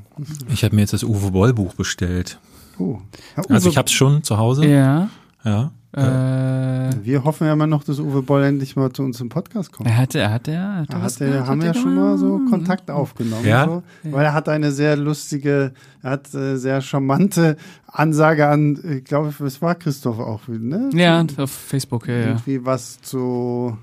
Ich 0.48 0.64
habe 0.64 0.74
mir 0.74 0.82
jetzt 0.82 0.92
das 0.92 1.02
Uwe 1.02 1.32
Boll 1.32 1.52
Buch 1.52 1.74
bestellt. 1.74 2.38
Oh. 2.78 2.98
Ja, 3.36 3.42
also 3.48 3.68
ich 3.68 3.76
habe 3.76 3.86
es 3.86 3.92
schon 3.92 4.22
zu 4.22 4.38
Hause. 4.38 4.66
Ja. 4.66 5.08
Ja. 5.44 5.72
Äh, 5.96 7.04
wir 7.04 7.24
hoffen 7.24 7.46
ja 7.46 7.56
mal 7.56 7.66
noch, 7.66 7.84
dass 7.84 7.98
Uwe 7.98 8.22
Boll 8.22 8.44
endlich 8.44 8.76
mal 8.76 8.92
zu 8.92 9.02
uns 9.02 9.20
im 9.20 9.30
Podcast 9.30 9.72
kommt. 9.72 9.88
Er 9.88 9.96
hatte, 9.96 10.18
er 10.18 10.32
hatte, 10.32 10.50
er 10.52 10.76
hatte, 10.76 11.00
hat 11.02 11.20
er, 11.20 11.46
haben 11.46 11.60
wir 11.60 11.68
ja 11.68 11.74
schon 11.74 11.94
mal 11.94 12.18
so 12.18 12.40
Kontakt 12.50 12.90
aufgenommen, 12.90 13.46
ja? 13.46 13.64
So, 13.64 13.82
weil 14.04 14.26
er 14.26 14.34
hat 14.34 14.48
eine 14.48 14.72
sehr 14.72 14.96
lustige, 14.96 15.72
er 16.02 16.10
hat 16.10 16.34
äh, 16.34 16.56
sehr 16.56 16.82
charmante 16.82 17.56
Ansage 17.86 18.46
an, 18.46 18.78
ich 18.98 19.04
glaube, 19.04 19.32
es 19.44 19.62
war 19.62 19.74
Christoph 19.74 20.18
auch, 20.18 20.46
ne? 20.48 20.90
Ja, 20.92 21.24
auf 21.38 21.50
Facebook, 21.50 22.08
ja, 22.08 22.14
ja. 22.14 22.26
Irgendwie 22.26 22.64
was 22.64 23.00
zu 23.00 23.78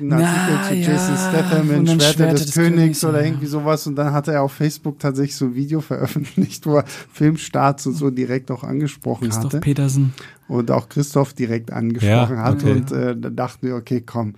ein 0.00 0.12
Artikel 0.12 0.54
Na, 0.54 0.68
zu 0.68 0.74
ja, 0.74 0.92
Jason 0.92 1.16
Statham 1.16 1.70
in 1.70 1.86
Schwerter, 1.86 2.12
Schwerter 2.12 2.32
des, 2.32 2.46
des, 2.46 2.54
Königs, 2.54 2.76
Königs 2.76 3.04
oder 3.04 3.20
ja. 3.20 3.26
irgendwie 3.26 3.46
sowas 3.46 3.86
und 3.86 3.96
dann 3.96 4.12
hat 4.12 4.28
er 4.28 4.42
auf 4.42 4.52
Facebook 4.52 4.98
tatsächlich 4.98 5.36
so 5.36 5.46
ein 5.46 5.54
Video 5.54 5.80
veröffentlicht, 5.80 6.66
wo 6.66 6.76
er 6.76 6.84
Filmstarts 7.12 7.86
und 7.86 7.94
so 7.94 8.10
direkt 8.10 8.50
auch 8.50 8.64
angesprochen 8.64 9.24
Christoph 9.24 9.44
hatte. 9.44 9.60
Petersen. 9.60 10.14
Und 10.48 10.70
auch 10.70 10.88
Christoph 10.88 11.32
direkt 11.32 11.72
angesprochen 11.72 12.36
ja, 12.36 12.42
hat 12.42 12.62
okay. 12.62 12.72
und 12.72 12.92
äh, 12.92 13.16
da 13.16 13.30
dachten 13.30 13.66
wir, 13.66 13.76
okay, 13.76 14.02
komm, 14.04 14.34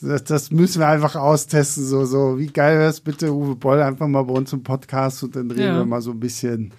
das, 0.00 0.24
das, 0.24 0.50
müssen 0.52 0.80
wir 0.80 0.88
einfach 0.88 1.16
austesten, 1.16 1.84
so, 1.84 2.04
so, 2.04 2.38
wie 2.38 2.46
geil 2.46 2.78
wäre 2.78 2.90
es 2.90 3.00
bitte, 3.00 3.32
Uwe 3.32 3.56
Boll, 3.56 3.82
einfach 3.82 4.06
mal 4.06 4.22
bei 4.22 4.34
uns 4.34 4.52
im 4.52 4.62
Podcast 4.62 5.24
und 5.24 5.34
dann 5.34 5.50
reden 5.50 5.76
wir 5.76 5.84
mal 5.84 6.00
so 6.00 6.12
ein 6.12 6.20
bisschen 6.20 6.72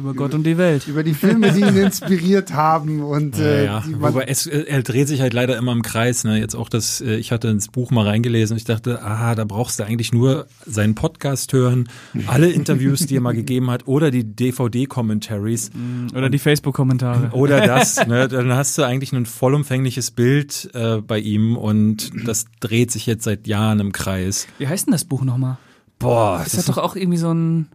über 0.00 0.14
Gott 0.14 0.34
und 0.34 0.44
die 0.44 0.58
Welt. 0.58 0.88
Über 0.88 1.02
die 1.02 1.14
Filme, 1.14 1.52
die 1.52 1.60
ihn 1.60 1.76
inspiriert 1.84 2.52
haben. 2.52 3.02
Und, 3.02 3.38
äh, 3.38 3.66
ja, 3.66 3.84
ja. 3.86 4.06
Aber 4.06 4.28
es, 4.28 4.46
er 4.46 4.82
dreht 4.82 5.08
sich 5.08 5.20
halt 5.20 5.32
leider 5.32 5.56
immer 5.56 5.72
im 5.72 5.82
Kreis. 5.82 6.24
Ne? 6.24 6.38
Jetzt 6.38 6.56
auch 6.56 6.68
das, 6.68 7.00
äh, 7.00 7.16
ich 7.16 7.32
hatte 7.32 7.48
ins 7.48 7.68
Buch 7.68 7.90
mal 7.90 8.06
reingelesen 8.06 8.54
und 8.54 8.58
ich 8.58 8.64
dachte, 8.64 9.02
ah, 9.02 9.34
da 9.34 9.44
brauchst 9.44 9.78
du 9.78 9.84
eigentlich 9.84 10.12
nur 10.12 10.46
seinen 10.66 10.94
Podcast 10.94 11.52
hören, 11.52 11.88
alle 12.26 12.48
Interviews, 12.50 13.06
die 13.06 13.16
er 13.16 13.20
mal 13.20 13.34
gegeben 13.34 13.70
hat, 13.70 13.86
oder 13.86 14.10
die 14.10 14.24
DVD-Commentaries. 14.24 15.70
Mm, 15.74 16.16
oder 16.16 16.30
die 16.30 16.38
Facebook-Kommentare. 16.38 17.30
Oder 17.32 17.66
das. 17.66 18.00
Ne? 18.10 18.26
Dann 18.28 18.52
hast 18.52 18.76
du 18.76 18.82
eigentlich 18.82 19.12
ein 19.12 19.26
vollumfängliches 19.26 20.10
Bild 20.10 20.70
äh, 20.74 20.96
bei 20.96 21.18
ihm 21.18 21.56
und 21.56 22.10
das 22.26 22.46
dreht 22.58 22.90
sich 22.90 23.06
jetzt 23.06 23.24
seit 23.24 23.46
Jahren 23.46 23.78
im 23.78 23.92
Kreis. 23.92 24.48
Wie 24.58 24.66
heißt 24.66 24.86
denn 24.86 24.92
das 24.92 25.04
Buch 25.04 25.22
nochmal? 25.22 25.58
Boah. 26.00 26.40
Das, 26.42 26.52
das 26.52 26.66
hat 26.66 26.76
doch 26.76 26.82
auch 26.82 26.96
irgendwie 26.96 27.18
so 27.18 27.32
ein. 27.32 27.68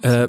Äh, 0.00 0.28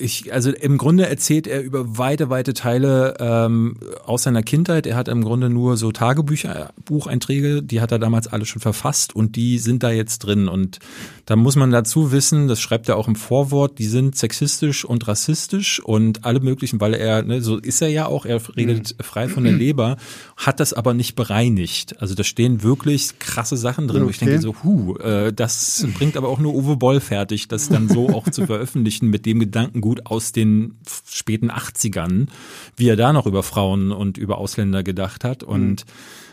ich, 0.00 0.32
also 0.32 0.50
im 0.50 0.78
Grunde 0.78 1.06
erzählt 1.06 1.46
er 1.46 1.62
über 1.62 1.98
weite, 1.98 2.30
weite 2.30 2.54
Teile 2.54 3.16
ähm, 3.20 3.76
aus 4.04 4.22
seiner 4.22 4.42
Kindheit. 4.42 4.86
Er 4.86 4.96
hat 4.96 5.08
im 5.08 5.22
Grunde 5.22 5.50
nur 5.50 5.76
so 5.76 5.92
Tagebücher, 5.92 6.72
Bucheinträge, 6.84 7.62
die 7.62 7.80
hat 7.80 7.92
er 7.92 7.98
damals 7.98 8.28
alle 8.28 8.46
schon 8.46 8.62
verfasst 8.62 9.14
und 9.14 9.36
die 9.36 9.58
sind 9.58 9.82
da 9.82 9.90
jetzt 9.90 10.20
drin. 10.20 10.48
Und 10.48 10.78
da 11.26 11.36
muss 11.36 11.56
man 11.56 11.70
dazu 11.70 12.12
wissen, 12.12 12.48
das 12.48 12.60
schreibt 12.60 12.88
er 12.88 12.96
auch 12.96 13.08
im 13.08 13.16
Vorwort, 13.16 13.78
die 13.78 13.86
sind 13.86 14.16
sexistisch 14.16 14.84
und 14.84 15.06
rassistisch 15.06 15.80
und 15.80 16.24
alle 16.24 16.40
möglichen, 16.40 16.80
weil 16.80 16.94
er, 16.94 17.22
ne, 17.22 17.42
so 17.42 17.58
ist 17.58 17.82
er 17.82 17.88
ja 17.88 18.06
auch, 18.06 18.24
er 18.24 18.40
redet 18.56 18.96
mhm. 18.98 19.02
frei 19.02 19.28
von 19.28 19.44
der 19.44 19.52
Leber, 19.52 19.96
hat 20.36 20.60
das 20.60 20.72
aber 20.72 20.94
nicht 20.94 21.14
bereinigt. 21.14 22.00
Also 22.00 22.14
da 22.14 22.24
stehen 22.24 22.62
wirklich 22.62 23.18
krasse 23.18 23.56
Sachen 23.56 23.86
drin, 23.88 23.98
okay. 23.98 24.06
wo 24.06 24.10
ich 24.10 24.18
denke 24.18 24.40
so, 24.40 24.54
hu, 24.62 24.96
äh, 24.96 25.32
das 25.32 25.86
bringt 25.94 26.16
aber 26.16 26.28
auch 26.28 26.38
nur 26.38 26.54
Uwe 26.54 26.76
Boll 26.76 27.00
fertig, 27.00 27.48
das 27.48 27.68
dann 27.68 27.88
so 27.88 28.08
auch 28.08 28.28
zu 28.30 28.46
veröffentlichen 28.46 29.08
mit 29.08 29.26
dem 29.26 29.40
Gedankengut 29.40 29.89
gut 29.90 30.06
aus 30.06 30.30
den 30.30 30.76
späten 31.08 31.50
80ern, 31.50 32.28
wie 32.76 32.88
er 32.88 32.94
da 32.94 33.12
noch 33.12 33.26
über 33.26 33.42
Frauen 33.42 33.90
und 33.90 34.18
über 34.18 34.38
Ausländer 34.38 34.84
gedacht 34.84 35.24
hat. 35.24 35.42
Und 35.42 35.84
mhm. 35.86 35.92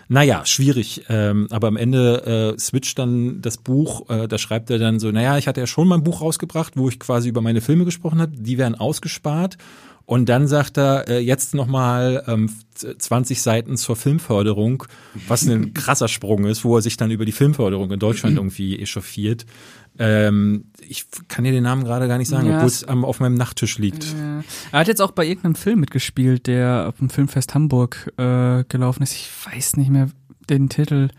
Naja, 0.10 0.46
schwierig. 0.46 1.04
Ähm, 1.10 1.48
aber 1.50 1.68
am 1.68 1.76
Ende 1.76 2.56
äh, 2.56 2.60
switcht 2.60 2.98
dann 2.98 3.42
das 3.42 3.58
Buch, 3.58 4.10
äh, 4.10 4.30
da 4.30 4.38
schreibt 4.38 4.70
er 4.70 4.80
dann 4.80 5.02
so, 5.02 5.12
naja, 5.12 5.38
ich 5.38 5.50
hatte 5.50 5.60
ja 5.60 5.68
schon 5.68 5.86
mein 5.86 6.04
Buch 6.04 6.22
rausgebracht, 6.22 6.78
wo 6.78 6.88
ich 6.88 6.98
quasi 6.98 7.28
über 7.28 7.42
meine 7.42 7.60
Filme 7.60 7.84
gesprochen 7.84 8.22
habe, 8.22 8.32
die 8.38 8.58
werden 8.58 8.76
ausgespart. 8.76 9.58
Und 10.06 10.30
dann 10.30 10.48
sagt 10.48 10.78
er 10.78 11.10
äh, 11.10 11.20
jetzt 11.20 11.54
nochmal 11.54 12.24
ähm, 12.28 12.50
20 12.76 13.42
Seiten 13.42 13.76
zur 13.76 13.98
Filmförderung, 13.98 14.86
was 15.28 15.46
ein 15.46 15.74
krasser 15.74 16.08
Sprung 16.08 16.46
ist, 16.46 16.64
wo 16.64 16.78
er 16.78 16.82
sich 16.82 16.96
dann 16.96 17.12
über 17.12 17.26
die 17.26 17.34
Filmförderung 17.34 17.92
in 17.92 18.00
Deutschland 18.00 18.38
irgendwie 18.38 18.80
echauffiert. 18.80 19.46
Ähm, 20.00 20.66
ich 20.88 21.06
kann 21.28 21.44
dir 21.44 21.52
den 21.52 21.64
Namen 21.64 21.84
gerade 21.84 22.08
gar 22.08 22.18
nicht 22.18 22.28
sagen, 22.28 22.48
ja, 22.48 22.56
obwohl 22.56 22.68
es 22.68 22.84
auf 22.84 23.20
meinem 23.20 23.36
Nachttisch 23.36 23.78
liegt. 23.78 24.06
Äh, 24.06 24.44
er 24.72 24.80
hat 24.80 24.88
jetzt 24.88 25.02
auch 25.02 25.12
bei 25.12 25.26
irgendeinem 25.26 25.56
Film 25.56 25.80
mitgespielt, 25.80 26.48
der 26.48 26.86
auf 26.90 26.98
dem 26.98 27.10
Filmfest 27.10 27.54
Hamburg 27.54 28.12
äh, 28.18 28.64
gelaufen 28.66 29.04
ist. 29.04 29.14
Ich 29.14 29.30
weiß 29.46 29.78
nicht 29.78 29.90
mehr 29.90 30.10
den 30.50 30.70
Titel. 30.70 31.10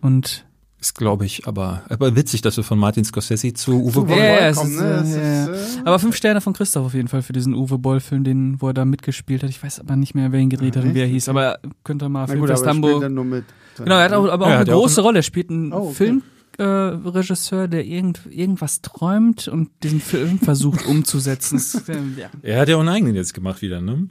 Und 0.00 0.44
ist, 0.80 0.94
glaube 0.94 1.26
ich, 1.26 1.46
aber, 1.46 1.82
aber 1.90 2.16
witzig, 2.16 2.40
dass 2.40 2.56
wir 2.56 2.64
von 2.64 2.78
Martin 2.78 3.04
Scorsese 3.04 3.52
zu 3.52 3.84
Uwe 3.84 4.00
Boll 4.02 4.16
ja, 4.16 4.52
kommen. 4.52 4.76
Ne? 4.76 5.04
Ja, 5.06 5.54
ja. 5.54 5.58
Aber 5.84 5.98
fünf 5.98 6.16
Sterne 6.16 6.40
von 6.40 6.54
Christoph 6.54 6.86
auf 6.86 6.94
jeden 6.94 7.08
Fall 7.08 7.20
für 7.20 7.34
diesen 7.34 7.54
Uwe 7.54 7.76
Boll-Film, 7.76 8.24
den, 8.24 8.62
wo 8.62 8.68
er 8.68 8.74
da 8.74 8.86
mitgespielt 8.86 9.42
hat. 9.42 9.50
Ich 9.50 9.62
weiß 9.62 9.80
aber 9.80 9.96
nicht 9.96 10.14
mehr, 10.14 10.32
wer 10.32 10.40
ihn 10.40 10.48
gedreht 10.48 10.76
hat 10.76 10.84
und 10.84 10.94
wie 10.94 11.00
er 11.00 11.06
hieß. 11.06 11.28
Aber 11.28 11.58
könnt 11.84 12.02
ihr 12.02 12.08
mal 12.08 12.24
Na 12.26 12.32
Filmfest 12.32 12.66
Hamburg. 12.66 13.02
Genau, 13.02 13.94
er 13.94 14.04
hat 14.04 14.12
auch, 14.14 14.26
aber 14.30 14.46
auch 14.46 14.50
eine 14.50 14.64
große 14.64 15.02
Rolle. 15.02 15.18
Er 15.18 15.22
spielt 15.22 15.50
einen 15.50 15.72
oh, 15.74 15.88
okay. 15.88 15.94
Film. 15.94 16.22
Äh, 16.60 17.08
Regisseur, 17.08 17.68
der 17.68 17.86
irgend, 17.86 18.20
irgendwas 18.28 18.82
träumt 18.82 19.48
und 19.48 19.70
diesen 19.82 20.00
Film 20.00 20.38
versucht 20.38 20.84
umzusetzen. 20.84 21.58
ja. 22.18 22.28
Er 22.42 22.60
hat 22.60 22.68
ja 22.68 22.76
auch 22.76 22.80
einen 22.80 22.90
eigenen 22.90 23.14
jetzt 23.14 23.32
gemacht 23.32 23.62
wieder, 23.62 23.80
ne? 23.80 24.08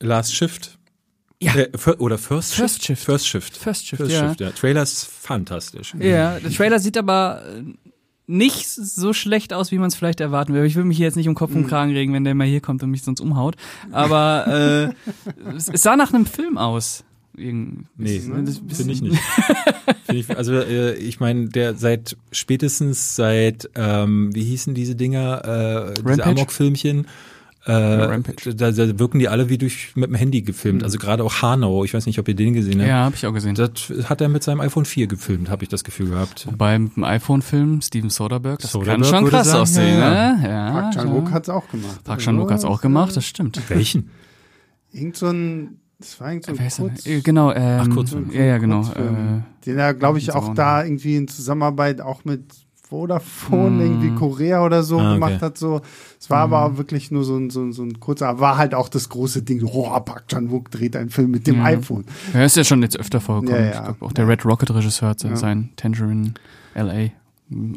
Last 0.00 0.34
Shift. 0.34 0.78
Ja. 1.38 1.54
Äh, 1.54 1.70
oder 1.98 2.16
First, 2.16 2.54
First 2.54 2.82
Shift. 2.84 3.02
First 3.02 3.26
Shift. 3.26 3.56
First 3.58 3.86
Shift, 3.86 4.02
First 4.02 4.14
ja. 4.14 4.28
Shift, 4.28 4.40
ja. 4.40 4.50
Trailer 4.52 4.82
ist 4.82 5.04
fantastisch. 5.04 5.94
Ja, 5.98 6.40
der 6.40 6.50
Trailer 6.50 6.78
sieht 6.78 6.96
aber 6.96 7.42
nicht 8.26 8.66
so 8.70 9.12
schlecht 9.12 9.52
aus, 9.52 9.70
wie 9.70 9.78
man 9.78 9.88
es 9.88 9.94
vielleicht 9.94 10.20
erwarten 10.20 10.54
würde. 10.54 10.66
Ich 10.66 10.76
will 10.76 10.84
mich 10.84 10.96
hier 10.96 11.06
jetzt 11.06 11.16
nicht 11.16 11.28
um 11.28 11.34
Kopf 11.34 11.54
und 11.54 11.64
mhm. 11.64 11.68
Kragen 11.68 11.92
regen, 11.92 12.14
wenn 12.14 12.24
der 12.24 12.34
mal 12.34 12.46
hier 12.46 12.62
kommt 12.62 12.82
und 12.82 12.90
mich 12.90 13.02
sonst 13.02 13.20
umhaut. 13.20 13.56
Aber 13.90 14.94
äh, 15.46 15.52
es 15.56 15.82
sah 15.82 15.96
nach 15.96 16.14
einem 16.14 16.24
Film 16.24 16.56
aus. 16.56 17.04
Irgend 17.36 17.86
nee, 17.96 18.20
finde 18.20 18.50
ich 18.92 19.02
nicht. 19.02 19.18
find 20.04 20.18
ich, 20.18 20.36
also 20.36 20.54
äh, 20.54 20.94
ich 20.94 21.18
meine, 21.18 21.48
der 21.48 21.74
seit 21.74 22.16
spätestens 22.30 23.16
seit 23.16 23.70
ähm, 23.74 24.34
wie 24.34 24.44
hießen 24.44 24.74
diese 24.74 24.96
Dinger, 24.96 25.94
äh, 25.96 26.02
diese 26.02 26.26
Amok-Filmchen, 26.26 27.06
äh, 27.64 28.20
da, 28.54 28.72
da 28.72 28.98
wirken 28.98 29.20
die 29.20 29.28
alle 29.28 29.48
wie 29.48 29.56
durch 29.56 29.94
mit 29.94 30.10
dem 30.10 30.16
Handy 30.16 30.42
gefilmt. 30.42 30.80
Mhm. 30.80 30.84
Also 30.84 30.98
gerade 30.98 31.22
auch 31.22 31.42
Hanau, 31.42 31.84
ich 31.84 31.94
weiß 31.94 32.06
nicht, 32.06 32.18
ob 32.18 32.26
ihr 32.26 32.34
den 32.34 32.54
gesehen 32.54 32.80
habt. 32.80 32.88
Ja, 32.88 33.04
habe 33.04 33.14
ich 33.14 33.24
auch 33.26 33.32
gesehen. 33.32 33.54
Das 33.54 33.70
hat 34.04 34.20
er 34.20 34.28
mit 34.28 34.42
seinem 34.42 34.60
iPhone 34.60 34.84
4 34.84 35.06
gefilmt, 35.06 35.48
habe 35.48 35.62
ich 35.62 35.68
das 35.68 35.84
Gefühl 35.84 36.10
gehabt. 36.10 36.48
Beim 36.58 36.90
iPhone-Film 37.00 37.80
Steven 37.80 38.10
Soderbergh, 38.10 38.60
das 38.60 38.72
Soderbergh 38.72 39.02
kann 39.02 39.10
schon 39.10 39.28
krass 39.28 39.46
sagen, 39.46 39.62
aussehen. 39.62 39.98
Ja, 39.98 40.32
ne? 40.34 40.48
ja. 40.48 40.70
Park 40.72 40.94
Chan-wook 40.94 41.30
hat's 41.30 41.48
auch 41.48 41.68
gemacht. 41.68 42.04
Park 42.04 42.20
Chan-wook 42.20 42.50
hat's 42.50 42.64
auch 42.64 42.80
gemacht, 42.80 43.16
das 43.16 43.24
stimmt. 43.24 43.60
Welchen? 43.68 44.10
Irgend 44.92 45.16
so 45.16 45.28
ein 45.28 45.78
das 46.02 46.20
war 46.20 46.28
eigentlich 46.28 46.72
so 46.72 46.84
ein 46.84 46.88
Kurz, 46.90 47.06
äh, 47.06 47.20
genau, 47.20 47.52
ähm, 47.52 47.80
Ach, 47.82 47.88
Kurzfilm. 47.88 48.30
Ja, 48.32 48.42
ja, 48.42 48.58
genau. 48.58 48.82
Äh, 48.82 49.42
den 49.64 49.78
er, 49.78 49.94
glaube 49.94 50.18
ich, 50.18 50.34
auch 50.34 50.54
da 50.54 50.84
irgendwie 50.84 51.16
in 51.16 51.28
Zusammenarbeit 51.28 52.00
auch 52.00 52.24
mit 52.24 52.42
Vodafone, 52.88 53.70
mm. 53.70 53.80
irgendwie 53.80 54.10
Korea 54.16 54.64
oder 54.66 54.82
so 54.82 54.98
ah, 54.98 55.14
gemacht 55.14 55.40
hat. 55.40 55.56
So. 55.56 55.80
Es 56.20 56.28
war 56.28 56.46
mm. 56.46 56.52
aber 56.52 56.66
hm. 56.70 56.76
wirklich 56.76 57.10
nur 57.10 57.24
so 57.24 57.36
ein, 57.36 57.48
so, 57.48 57.62
ein, 57.62 57.72
so 57.72 57.82
ein 57.82 58.00
kurzer, 58.00 58.38
war 58.38 58.58
halt 58.58 58.74
auch 58.74 58.90
das 58.90 59.08
große 59.08 59.42
Ding. 59.42 59.62
Oh, 59.64 59.88
Park 60.00 60.28
Chan-wook 60.28 60.70
dreht 60.70 60.94
einen 60.96 61.08
Film 61.08 61.30
mit 61.30 61.46
dem 61.46 61.56
ja. 61.56 61.64
iPhone. 61.64 62.04
Ja, 62.34 62.44
ist 62.44 62.56
ja 62.56 62.64
schon 62.64 62.82
jetzt 62.82 62.98
öfter 62.98 63.20
vorgekommen. 63.20 63.64
Ja, 63.64 63.70
ja. 63.70 63.78
Ich 63.78 63.84
glaube 63.84 64.04
auch 64.04 64.12
der 64.12 64.28
Red 64.28 64.44
Rocket 64.44 64.74
Regisseur 64.74 65.08
hat 65.08 65.22
ja. 65.22 65.36
sein 65.36 65.70
Tangerine 65.76 66.34
LA 66.74 67.12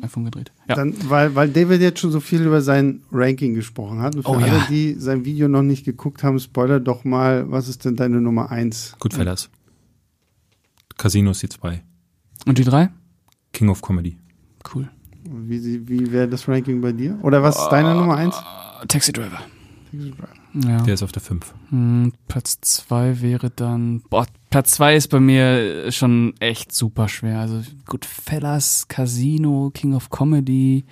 iPhone 0.02 0.26
gedreht. 0.26 0.52
Ja. 0.68 0.76
Dann, 0.76 0.96
weil, 1.10 1.36
weil 1.36 1.50
David 1.50 1.82
jetzt 1.82 2.00
schon 2.00 2.12
so 2.12 2.20
viel 2.20 2.42
über 2.42 2.62
sein 2.62 3.02
Ranking 3.12 3.54
gesprochen 3.54 4.00
hat. 4.00 4.16
Und 4.16 4.24
für 4.24 4.30
oh, 4.30 4.36
alle, 4.36 4.48
ja. 4.48 4.66
die 4.70 4.94
sein 4.94 5.26
Video 5.26 5.48
noch 5.48 5.62
nicht 5.62 5.86
geguckt 5.86 6.24
haben, 6.24 6.40
spoiler 6.40 6.80
doch 6.80 7.04
mal, 7.04 7.50
was 7.52 7.68
ist 7.68 7.86
denn 7.86 7.96
deine 7.96 8.22
Nummer 8.22 8.52
eins? 8.52 8.96
Goodfellas. 9.00 9.50
Casino 10.98 11.32
ist 11.32 11.42
die 11.42 11.50
zwei. 11.50 11.84
Und 12.46 12.58
die 12.58 12.64
drei? 12.64 12.90
King 13.54 13.70
of 13.70 13.82
Comedy. 13.82 14.18
Cool. 14.74 14.90
Wie, 15.24 15.88
wie 15.88 16.12
wäre 16.12 16.28
das 16.28 16.48
Ranking 16.48 16.82
bei 16.82 16.92
dir? 16.92 17.18
Oder 17.24 17.42
was 17.42 17.58
ist 17.58 17.70
deine 17.70 17.96
uh, 17.96 18.00
Nummer 18.00 18.16
eins? 18.16 18.36
Taxi 18.88 19.12
Driver. 19.12 19.42
Taxi 19.92 20.12
Driver. 20.12 20.45
Ja. 20.64 20.82
Der 20.82 20.93
ist 20.93 21.03
auf 21.03 21.12
der 21.12 21.22
5. 21.22 21.53
Hm, 21.70 22.14
Platz 22.28 22.60
2 22.62 23.22
wäre 23.22 23.49
dann. 23.49 24.01
Boah, 24.10 24.26
Platz 24.49 24.72
2 24.72 24.95
ist 24.95 25.10
bei 25.10 25.20
mir 25.20 25.91
schon 25.91 26.34
echt 26.39 26.74
super 26.74 27.10
schwer. 27.10 27.39
Also 27.39 27.62
Goodfellas, 27.86 28.88
Casino, 28.88 29.72
King 29.74 29.93
of 29.93 30.10
Comedy. 30.10 30.86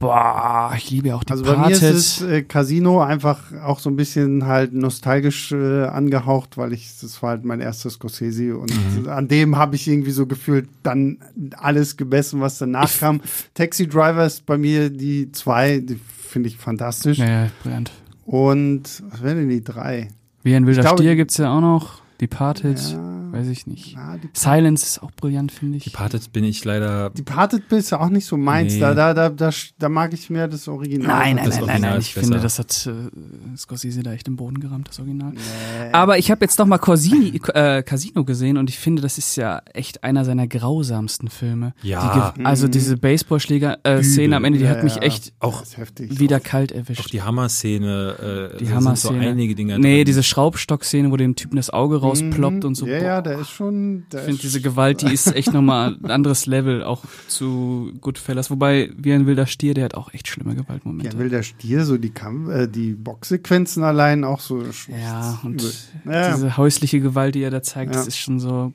Boah, 0.00 0.72
ich 0.76 0.90
liebe 0.90 1.14
auch 1.16 1.24
die 1.24 1.32
Also 1.32 1.44
bei 1.44 1.56
mir 1.56 1.70
ist 1.70 1.82
es 1.82 2.22
äh, 2.22 2.42
Casino 2.42 3.02
einfach 3.02 3.52
auch 3.64 3.80
so 3.80 3.90
ein 3.90 3.96
bisschen 3.96 4.46
halt 4.46 4.72
nostalgisch 4.72 5.50
äh, 5.50 5.86
angehaucht, 5.86 6.56
weil 6.56 6.72
ich 6.72 7.00
das 7.00 7.20
war 7.20 7.30
halt 7.30 7.44
mein 7.44 7.60
erstes 7.60 7.94
Scorsese 7.94 8.56
und 8.56 8.72
mhm. 8.72 9.08
an 9.08 9.26
dem 9.26 9.56
habe 9.56 9.74
ich 9.74 9.88
irgendwie 9.88 10.12
so 10.12 10.26
gefühlt 10.26 10.68
dann 10.84 11.18
alles 11.56 11.96
gemessen, 11.96 12.40
was 12.40 12.58
danach 12.58 12.92
ich 12.92 13.00
kam. 13.00 13.20
Taxi 13.54 13.88
Driver 13.88 14.24
ist 14.24 14.46
bei 14.46 14.56
mir 14.56 14.88
die 14.88 15.32
zwei, 15.32 15.80
die 15.80 15.98
finde 16.28 16.48
ich 16.48 16.58
fantastisch. 16.58 17.18
Ja, 17.18 17.48
brillant. 17.64 17.90
Und 18.28 19.02
was 19.08 19.22
wären 19.22 19.38
denn 19.38 19.48
die 19.48 19.64
drei? 19.64 20.08
Wie 20.42 20.54
ein 20.54 20.66
wilder 20.66 20.86
Stier 20.86 21.16
gibt's 21.16 21.38
ja 21.38 21.56
auch 21.56 21.62
noch. 21.62 22.02
Departed, 22.20 22.78
ja, 22.78 23.32
weiß 23.32 23.46
ich 23.46 23.68
nicht. 23.68 23.94
Na, 23.94 24.16
Silence 24.32 24.84
ist 24.84 25.02
auch 25.02 25.12
brillant, 25.12 25.52
finde 25.52 25.78
ich. 25.78 25.84
Departed 25.84 26.32
bin 26.32 26.42
ich 26.42 26.64
leider. 26.64 27.10
Departed 27.10 27.68
bist 27.68 27.92
ja 27.92 28.00
auch 28.00 28.08
nicht 28.08 28.26
so 28.26 28.36
meins. 28.36 28.74
Nee. 28.74 28.80
Da, 28.80 28.94
da, 28.94 29.14
da, 29.14 29.28
da, 29.28 29.50
da 29.78 29.88
mag 29.88 30.12
ich 30.12 30.28
mehr 30.28 30.48
das 30.48 30.66
Original. 30.66 31.06
Nein, 31.06 31.36
nein, 31.36 31.48
nein, 31.48 31.64
nein, 31.66 31.80
nein. 31.80 32.00
Ich 32.00 32.14
besser. 32.14 32.26
finde, 32.26 32.40
das 32.40 32.58
hat 32.58 32.88
äh, 32.88 33.56
Scorsese 33.56 34.02
da 34.02 34.12
echt 34.12 34.26
im 34.26 34.34
Boden 34.34 34.58
gerammt, 34.58 34.88
das 34.88 34.98
Original. 34.98 35.30
Nee. 35.32 35.92
Aber 35.92 36.18
ich 36.18 36.32
habe 36.32 36.44
jetzt 36.44 36.58
noch 36.58 36.66
mal 36.66 36.78
Corsini, 36.78 37.40
äh, 37.54 37.84
Casino 37.84 38.24
gesehen 38.24 38.56
und 38.56 38.68
ich 38.68 38.78
finde, 38.78 39.00
das 39.00 39.16
ist 39.16 39.36
ja 39.36 39.62
echt 39.72 40.02
einer 40.02 40.24
seiner 40.24 40.48
grausamsten 40.48 41.28
Filme. 41.28 41.74
Ja. 41.82 42.34
Die, 42.36 42.44
also 42.44 42.66
diese 42.66 42.96
Baseballschläger-Szene 42.96 44.34
äh, 44.34 44.36
am 44.36 44.44
Ende, 44.44 44.58
die 44.58 44.64
ja, 44.64 44.70
hat 44.70 44.82
mich 44.82 45.00
echt 45.02 45.32
auch 45.38 45.62
wieder 45.96 46.40
kalt 46.40 46.72
erwischt. 46.72 47.00
Auch 47.00 47.10
die 47.10 47.22
Hammer-Szene. 47.22 48.50
Äh, 48.54 48.58
die 48.58 48.72
Hammer-Szene. 48.72 49.22
So 49.22 49.28
einige 49.28 49.54
Dinge 49.54 49.78
nee, 49.78 49.98
drin. 49.98 50.04
diese 50.06 50.24
Schraubstock-Szene, 50.24 51.12
wo 51.12 51.16
dem 51.16 51.36
Typen 51.36 51.54
das 51.54 51.70
Auge 51.70 52.00
raus 52.00 52.07
rausploppt 52.08 52.64
und 52.64 52.74
so. 52.74 52.86
Ja, 52.86 53.02
ja, 53.02 53.22
der 53.22 53.40
ist 53.40 53.50
schon. 53.50 54.04
Ich 54.12 54.20
finde 54.20 54.40
diese 54.40 54.60
Gewalt, 54.60 55.02
die 55.02 55.12
ist 55.12 55.34
echt 55.34 55.52
nochmal 55.52 55.96
ein 56.02 56.10
anderes 56.10 56.46
Level, 56.46 56.82
auch 56.82 57.04
zu 57.28 57.92
Goodfellas. 58.00 58.50
Wobei, 58.50 58.90
wie 58.96 59.12
ein 59.12 59.26
wilder 59.26 59.46
Stier, 59.46 59.74
der 59.74 59.84
hat 59.84 59.94
auch 59.94 60.12
echt 60.12 60.28
schlimme 60.28 60.54
Gewaltmomente. 60.54 61.12
Wie 61.12 61.16
ein 61.16 61.22
wilder 61.22 61.42
Stier, 61.42 61.84
so 61.84 61.98
die 61.98 62.10
Kampf, 62.10 62.50
äh, 62.50 62.68
die 62.68 62.92
Boxsequenzen 62.92 63.82
allein 63.82 64.24
auch 64.24 64.40
so. 64.40 64.62
Ja, 64.88 65.40
und 65.42 65.62
ja. 66.04 66.34
diese 66.34 66.56
häusliche 66.56 67.00
Gewalt, 67.00 67.34
die 67.34 67.42
er 67.42 67.50
da 67.50 67.62
zeigt, 67.62 67.94
ja. 67.94 67.98
das 67.98 68.08
ist 68.08 68.18
schon 68.18 68.40
so. 68.40 68.72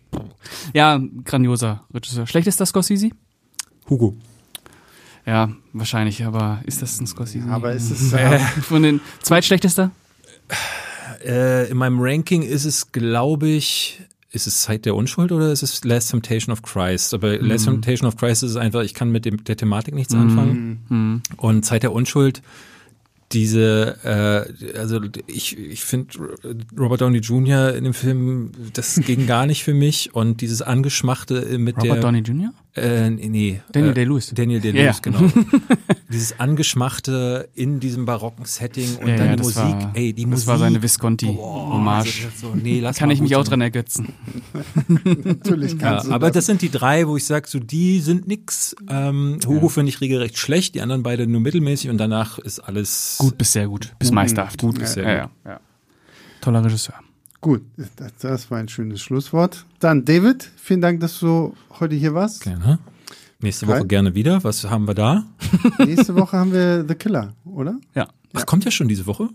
Ja, 0.73 1.01
grandioser 1.25 1.84
Regisseur. 1.93 2.27
Schlecht 2.27 2.47
ist 2.47 2.59
das 2.59 2.69
Scorsese? 2.69 3.09
Hugo. 3.89 4.15
Ja, 5.25 5.49
wahrscheinlich, 5.71 6.25
aber 6.25 6.61
ist 6.65 6.81
das 6.81 6.99
ein 6.99 7.07
Scorsese? 7.07 7.47
aber 7.47 7.73
ist 7.73 7.91
es. 7.91 8.13
Äh, 8.13 8.39
von 8.39 8.84
den 8.84 9.01
zweitschlechtester? 9.21 9.91
Äh, 11.24 11.69
in 11.69 11.78
meinem 11.78 11.99
Ranking 11.99 12.41
ist 12.41 12.65
es, 12.65 12.91
glaube 12.91 13.47
ich, 13.49 14.01
ist 14.32 14.47
es 14.47 14.61
Zeit 14.63 14.86
der 14.86 14.95
Unschuld 14.95 15.32
oder 15.32 15.51
ist 15.51 15.61
es 15.61 15.84
Last 15.84 16.09
Temptation 16.09 16.51
of 16.51 16.63
Christ? 16.63 17.13
Aber 17.13 17.38
mhm. 17.38 17.45
Last 17.45 17.65
Temptation 17.65 18.07
of 18.07 18.17
Christ 18.17 18.43
ist 18.43 18.51
es 18.51 18.55
einfach, 18.57 18.82
ich 18.82 18.93
kann 18.93 19.11
mit 19.11 19.26
dem, 19.26 19.43
der 19.43 19.55
Thematik 19.55 19.93
nichts 19.93 20.13
mhm. 20.13 20.21
anfangen. 20.21 20.86
Mhm. 20.89 21.21
Und 21.38 21.63
Zeit 21.63 21.84
der 21.84 21.91
Unschuld, 21.91 22.41
diese, 23.32 23.97
äh, 24.03 24.78
also 24.78 25.01
ich, 25.28 25.57
ich 25.57 25.84
finde 25.84 26.38
Robert 26.78 27.01
Downey 27.01 27.19
Jr. 27.19 27.74
in 27.76 27.84
dem 27.84 27.93
Film, 27.93 28.51
das 28.74 28.95
ging 28.95 29.28
gar 29.28 29.45
nicht 29.45 29.63
für 29.63 29.74
mich. 29.74 30.13
Und 30.13 30.41
dieses 30.41 30.61
Angeschmachte 30.61 31.57
mit 31.57 31.76
Robert 31.78 31.84
der. 31.84 31.91
Robert 31.91 32.03
Downey 32.03 32.19
Jr.? 32.19 32.53
Äh, 32.76 33.11
nee. 33.11 33.61
Daniel 33.71 33.91
äh, 33.91 33.93
Day-Lewis. 33.93 34.32
Daniel 34.34 34.59
Day-Lewis, 34.59 34.99
yeah. 35.05 35.19
genau. 35.19 35.32
Dieses 36.09 36.39
Angeschmachte 36.39 37.49
in 37.53 37.80
diesem 37.80 38.05
barocken 38.05 38.45
Setting 38.45 38.97
und 38.97 39.07
ja, 39.07 39.15
dann 39.15 39.28
ja, 39.28 39.36
die 39.36 39.43
Musik. 39.43 39.63
War, 39.63 39.91
ey, 39.93 40.13
die 40.13 40.24
das 40.24 40.32
Musik. 40.32 40.47
war 40.47 40.57
seine 40.57 40.82
Visconti-Hommage. 40.82 42.30
So, 42.36 42.55
nee, 42.55 42.82
kann 42.95 43.11
ich 43.11 43.21
mich 43.21 43.36
auch 43.36 43.43
dran 43.43 43.61
ergötzen. 43.61 44.13
Natürlich 45.24 45.78
kannst 45.78 46.07
ja, 46.07 46.13
Aber 46.13 46.28
das. 46.28 46.38
das 46.38 46.45
sind 46.47 46.63
die 46.63 46.69
drei, 46.69 47.07
wo 47.07 47.15
ich 47.15 47.26
sage, 47.26 47.47
so 47.47 47.59
die 47.59 47.99
sind 47.99 48.28
nix. 48.28 48.76
Ähm, 48.89 49.38
Hugo 49.45 49.69
finde 49.69 49.89
ich 49.89 50.01
regelrecht 50.01 50.38
schlecht, 50.39 50.74
die 50.74 50.82
anderen 50.82 51.03
beide 51.03 51.28
nur 51.28 51.41
mittelmäßig 51.41 51.91
und 51.91 51.99
danach 51.99 52.39
ist 52.39 52.59
alles. 52.59 53.17
Gut 53.19 53.38
bis 53.38 53.53
sehr 53.53 53.67
gut. 53.67 53.93
Bis 53.99 54.11
meisterhaft. 54.11 54.61
Gut 54.61 54.80
bis 54.80 54.93
sehr 54.93 55.30
gut. 55.45 55.53
Toller 56.41 56.65
Regisseur. 56.65 56.95
Gut, 57.43 57.61
das, 57.97 58.15
das, 58.21 58.51
war 58.51 58.59
ein 58.59 58.69
schönes 58.69 59.01
Schlusswort. 59.01 59.65
Dann, 59.79 60.05
David, 60.05 60.49
vielen 60.55 60.79
Dank, 60.79 61.01
dass 61.01 61.19
du 61.19 61.53
heute 61.77 61.93
hier 61.93 62.13
warst. 62.13 62.41
Gerne. 62.41 62.79
Nächste 63.41 63.67
Woche 63.67 63.79
Kai? 63.79 63.87
gerne 63.87 64.15
wieder. 64.15 64.41
Was 64.45 64.63
haben 64.63 64.87
wir 64.87 64.93
da? 64.93 65.25
Nächste 65.77 66.15
Woche 66.15 66.37
haben 66.37 66.53
wir 66.53 66.85
The 66.87 66.95
Killer, 66.95 67.33
oder? 67.43 67.77
Ja, 67.95 68.07
Ach, 68.31 68.45
kommt 68.45 68.63
ja 68.63 68.71
schon 68.71 68.87
diese 68.87 69.05
Woche? 69.07 69.27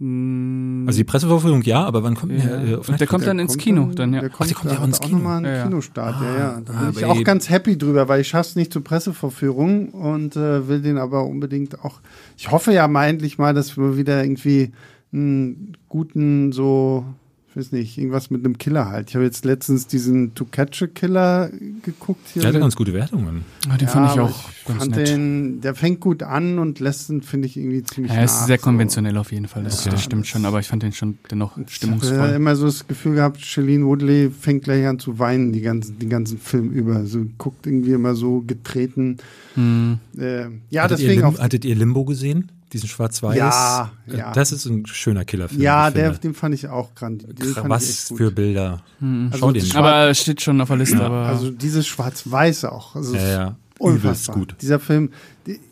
Also 0.00 0.96
die 0.98 1.04
Pressevorführung 1.04 1.62
ja, 1.62 1.84
aber 1.84 2.02
wann 2.02 2.16
kommt 2.16 2.32
ja. 2.32 2.40
der? 2.40 2.68
Äh, 2.68 2.74
und 2.74 2.98
der 2.98 3.06
kommt 3.06 3.24
dann 3.24 3.38
ins 3.38 3.56
Kino, 3.56 3.92
dann, 3.94 4.12
ja. 4.12 4.22
Der 4.22 4.30
kommt, 4.30 4.40
Ach, 4.42 4.46
der 4.48 4.56
kommt 4.56 4.72
ja 4.72 4.80
auch 4.80 4.84
ins 4.84 4.98
Kino. 4.98 5.18
Auch 5.18 5.20
nochmal 5.20 5.36
einen 5.36 5.46
Ja, 5.46 5.54
ja. 5.58 5.62
Kinostart, 5.62 6.20
ja, 6.20 6.36
ja. 6.36 6.60
Da 6.62 6.72
Ah, 6.72 6.80
bin 6.86 6.98
ich 6.98 7.04
auch 7.04 7.14
eben- 7.14 7.22
ganz 7.24 7.48
happy 7.48 7.78
drüber, 7.78 8.08
weil 8.08 8.22
ich 8.22 8.26
schaff's 8.28 8.56
nicht 8.56 8.72
zur 8.72 8.82
Pressevorführung 8.82 9.90
und 9.90 10.34
äh, 10.34 10.66
will 10.66 10.82
den 10.82 10.98
aber 10.98 11.24
unbedingt 11.26 11.84
auch. 11.84 12.00
Ich 12.36 12.50
hoffe 12.50 12.72
ja 12.72 12.88
mal 12.88 13.06
endlich 13.06 13.38
mal, 13.38 13.54
dass 13.54 13.76
wir 13.76 13.96
wieder 13.96 14.24
irgendwie 14.24 14.72
einen 15.12 15.76
guten 15.88 16.50
so 16.50 17.04
ich 17.52 17.56
weiß 17.58 17.72
nicht, 17.72 17.98
irgendwas 17.98 18.30
mit 18.30 18.44
einem 18.44 18.56
Killer 18.56 18.88
halt. 18.88 19.10
Ich 19.10 19.14
habe 19.14 19.24
jetzt 19.26 19.44
letztens 19.44 19.86
diesen 19.86 20.34
To 20.34 20.46
Catch 20.46 20.82
a 20.84 20.86
Killer 20.86 21.50
geguckt 21.82 22.26
hier. 22.32 22.40
Der 22.42 22.48
hatte 22.48 22.60
ganz 22.60 22.74
gute 22.76 22.94
Wertungen. 22.94 23.44
Ah, 23.68 23.76
den 23.76 23.88
Ja, 23.88 23.92
fand 23.92 24.12
ich 24.12 24.20
auch 24.20 24.44
ganz 24.66 24.78
fand 24.78 24.96
nett. 24.96 25.08
Den, 25.08 25.60
der 25.60 25.74
fängt 25.74 26.00
gut 26.00 26.22
an 26.22 26.58
und 26.58 26.80
lässt 26.80 27.10
ihn, 27.10 27.20
finde 27.20 27.48
ich, 27.48 27.58
irgendwie 27.58 27.82
ziemlich 27.82 28.10
ja, 28.12 28.18
er 28.20 28.24
ist 28.24 28.40
nach, 28.40 28.46
sehr 28.46 28.58
so. 28.58 28.62
konventionell 28.64 29.18
auf 29.18 29.32
jeden 29.32 29.48
Fall, 29.48 29.64
das, 29.64 29.84
Ja, 29.84 29.90
das 29.90 30.02
stimmt 30.02 30.22
das- 30.22 30.28
schon, 30.30 30.46
aber 30.46 30.60
ich 30.60 30.68
fand 30.68 30.82
den 30.82 30.92
schon 30.92 31.18
dennoch 31.30 31.52
Ich 31.58 31.62
habe 31.64 31.70
stimmungsvoll. 31.70 32.28
immer 32.30 32.56
so 32.56 32.64
das 32.66 32.86
Gefühl 32.88 33.16
gehabt, 33.16 33.40
Shailene 33.44 33.84
Woodley 33.84 34.30
fängt 34.30 34.64
gleich 34.64 34.86
an 34.86 34.98
zu 34.98 35.18
weinen, 35.18 35.52
die 35.52 35.60
ganzen, 35.60 35.98
den 35.98 36.08
ganzen 36.08 36.38
Film 36.38 36.70
über. 36.70 37.04
So 37.04 37.26
guckt 37.36 37.66
irgendwie 37.66 37.92
immer 37.92 38.14
so 38.14 38.40
getreten. 38.46 39.18
Hm. 39.56 39.98
Äh, 40.18 40.44
ja, 40.70 40.84
hattet, 40.84 41.00
ihr 41.00 41.08
deswegen 41.08 41.20
Lim 41.26 41.34
auch. 41.34 41.38
hattet 41.38 41.64
ihr 41.66 41.74
Limbo 41.74 42.06
gesehen? 42.06 42.50
Diesen 42.72 42.88
Schwarz-Weiß? 42.88 43.36
Ja, 43.36 43.92
Äh, 44.08 44.16
ja. 44.18 44.32
Das 44.32 44.50
ist 44.52 44.64
ein 44.66 44.86
schöner 44.86 45.24
Killerfilm. 45.24 45.60
Ja, 45.60 45.90
der, 45.90 46.12
den 46.12 46.34
fand 46.34 46.54
ich 46.54 46.68
auch 46.68 46.94
grandios. 46.94 47.34
Den 47.34 47.54
Was 47.68 47.88
echt 47.90 48.08
gut. 48.08 48.18
für 48.18 48.30
Bilder. 48.30 48.82
Hm. 49.00 49.28
Also 49.32 49.38
Schau 49.38 49.52
dir 49.52 49.60
das 49.60 49.72
mal. 49.74 49.78
Aber 49.80 50.14
steht 50.14 50.40
schon 50.42 50.60
auf 50.60 50.68
der 50.68 50.76
Liste, 50.78 50.96
Ja, 50.96 51.06
aber 51.06 51.26
Also 51.26 51.50
dieses 51.50 51.86
Schwarz-Weiß 51.86 52.64
auch. 52.66 52.96
Also 52.96 53.14
Ja, 53.14 53.28
ja. 53.28 53.56
Unfassbar. 53.78 54.36
gut. 54.36 54.56
Dieser 54.60 54.78
Film. 54.78 55.10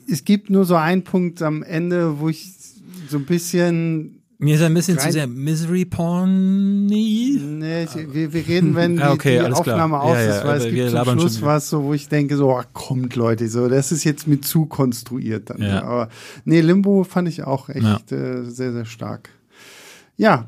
Es 0.08 0.24
gibt 0.24 0.50
nur 0.50 0.64
so 0.64 0.74
einen 0.76 1.04
Punkt 1.04 1.42
am 1.42 1.62
Ende, 1.62 2.18
wo 2.20 2.28
ich 2.28 2.52
so 3.08 3.16
ein 3.18 3.24
bisschen. 3.24 4.19
Mir 4.42 4.54
ist 4.56 4.62
ein 4.62 4.72
bisschen 4.72 4.96
Rein- 4.96 5.06
zu 5.06 5.12
sehr 5.12 5.26
Misery 5.26 5.84
Porny. 5.84 7.38
Nee, 7.42 7.84
ich, 7.84 7.94
wir, 8.14 8.32
wir 8.32 8.48
reden, 8.48 8.74
wenn 8.74 8.96
die, 8.96 9.02
Ah, 9.02 9.12
okay, 9.12 9.38
die 9.38 9.44
klar. 9.44 9.58
Aufnahme 9.60 9.94
Ja, 9.96 10.00
aus 10.00 10.16
ja, 10.16 10.38
ist, 10.38 10.44
weil 10.46 10.58
es 10.58 10.64
gibt 10.74 10.90
zum 10.90 11.18
Schluss 11.20 11.38
schon- 11.38 11.46
was 11.46 11.68
so, 11.68 11.82
wo 11.84 11.92
ich 11.94 12.08
denke, 12.08 12.36
so, 12.36 12.56
ach, 12.56 12.64
kommt 12.72 13.16
Leute, 13.16 13.48
so, 13.48 13.68
das 13.68 13.92
ist 13.92 14.04
jetzt 14.04 14.26
mit 14.26 14.44
zu 14.46 14.66
konstruiert 14.66 15.50
dann. 15.50 15.60
Ja. 15.62 15.82
Aber 15.82 16.08
nee, 16.44 16.60
Limbo 16.60 17.04
fand 17.04 17.28
ich 17.28 17.42
auch 17.44 17.68
echt 17.68 18.12
äh, 18.12 18.42
sehr, 18.44 18.72
sehr 18.72 18.86
stark. 18.86 19.28
Ja, 20.16 20.46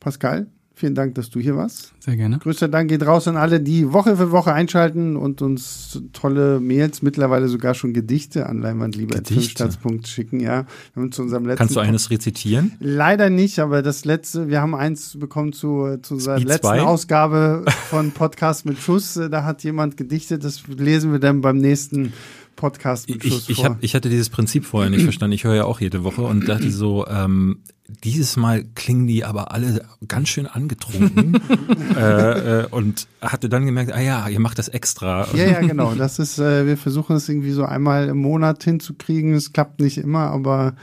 Pascal, 0.00 0.48
vielen 0.78 0.94
Dank, 0.94 1.14
dass 1.14 1.30
du 1.30 1.40
hier 1.40 1.56
warst. 1.56 1.92
sehr 1.98 2.16
gerne. 2.16 2.38
Größter 2.38 2.68
Dank 2.68 2.88
geht 2.88 3.04
raus 3.04 3.28
an 3.28 3.36
alle, 3.36 3.60
die 3.60 3.92
Woche 3.92 4.16
für 4.16 4.30
Woche 4.30 4.52
einschalten 4.52 5.16
und 5.16 5.42
uns 5.42 6.02
tolle 6.12 6.60
Mails, 6.60 7.02
mittlerweile 7.02 7.48
sogar 7.48 7.74
schon 7.74 7.92
Gedichte 7.92 8.46
an? 8.46 8.60
Leinwandliebe.filmstarts.punkt 8.60 10.08
schicken. 10.08 10.40
Ja, 10.40 10.66
wir 10.94 11.02
haben 11.02 11.12
zu 11.12 11.22
unserem 11.22 11.44
letzten 11.46 11.58
Kannst 11.58 11.76
du 11.76 11.80
eines 11.80 12.10
rezitieren? 12.10 12.72
Leider 12.80 13.30
nicht, 13.30 13.58
aber 13.58 13.82
das 13.82 14.04
letzte, 14.04 14.48
wir 14.48 14.60
haben 14.60 14.74
eins 14.74 15.18
bekommen 15.18 15.52
zu, 15.52 15.98
zu 16.02 16.14
unserer 16.14 16.36
Speed 16.36 16.48
letzten 16.48 16.66
zwei? 16.66 16.80
Ausgabe 16.82 17.64
von 17.90 18.12
Podcast 18.12 18.64
mit 18.64 18.78
Schuss. 18.78 19.20
Da 19.30 19.44
hat 19.44 19.64
jemand 19.64 19.96
gedichtet, 19.96 20.44
das 20.44 20.62
lesen 20.68 21.12
wir 21.12 21.18
dann 21.18 21.40
beim 21.40 21.58
nächsten 21.58 22.12
Podcast 22.58 23.08
mit 23.08 23.22
Schuss 23.22 23.48
Ich, 23.48 23.58
ich, 23.58 23.64
hab, 23.64 23.82
ich 23.82 23.94
hatte 23.94 24.10
dieses 24.10 24.28
Prinzip 24.28 24.66
vorher 24.66 24.90
nicht 24.90 25.02
verstanden. 25.04 25.32
Ich 25.32 25.44
höre 25.44 25.54
ja 25.54 25.64
auch 25.64 25.80
jede 25.80 26.04
Woche 26.04 26.22
und 26.22 26.46
dachte 26.48 26.70
so, 26.70 27.06
ähm, 27.06 27.60
dieses 28.04 28.36
Mal 28.36 28.64
klingen 28.74 29.06
die 29.06 29.24
aber 29.24 29.52
alle 29.52 29.82
ganz 30.06 30.28
schön 30.28 30.46
angetrunken 30.46 31.40
äh, 31.96 32.60
äh, 32.60 32.66
und 32.66 33.06
hatte 33.22 33.48
dann 33.48 33.64
gemerkt, 33.64 33.92
ah 33.92 34.00
ja, 34.00 34.28
ihr 34.28 34.40
macht 34.40 34.58
das 34.58 34.68
extra. 34.68 35.26
ja, 35.34 35.44
ja, 35.44 35.60
genau. 35.60 35.94
Das 35.94 36.18
ist, 36.18 36.38
äh, 36.38 36.66
wir 36.66 36.76
versuchen 36.76 37.16
es 37.16 37.28
irgendwie 37.28 37.52
so 37.52 37.64
einmal 37.64 38.08
im 38.08 38.18
Monat 38.18 38.62
hinzukriegen. 38.64 39.32
Es 39.32 39.52
klappt 39.52 39.80
nicht 39.80 39.96
immer, 39.96 40.30
aber 40.30 40.74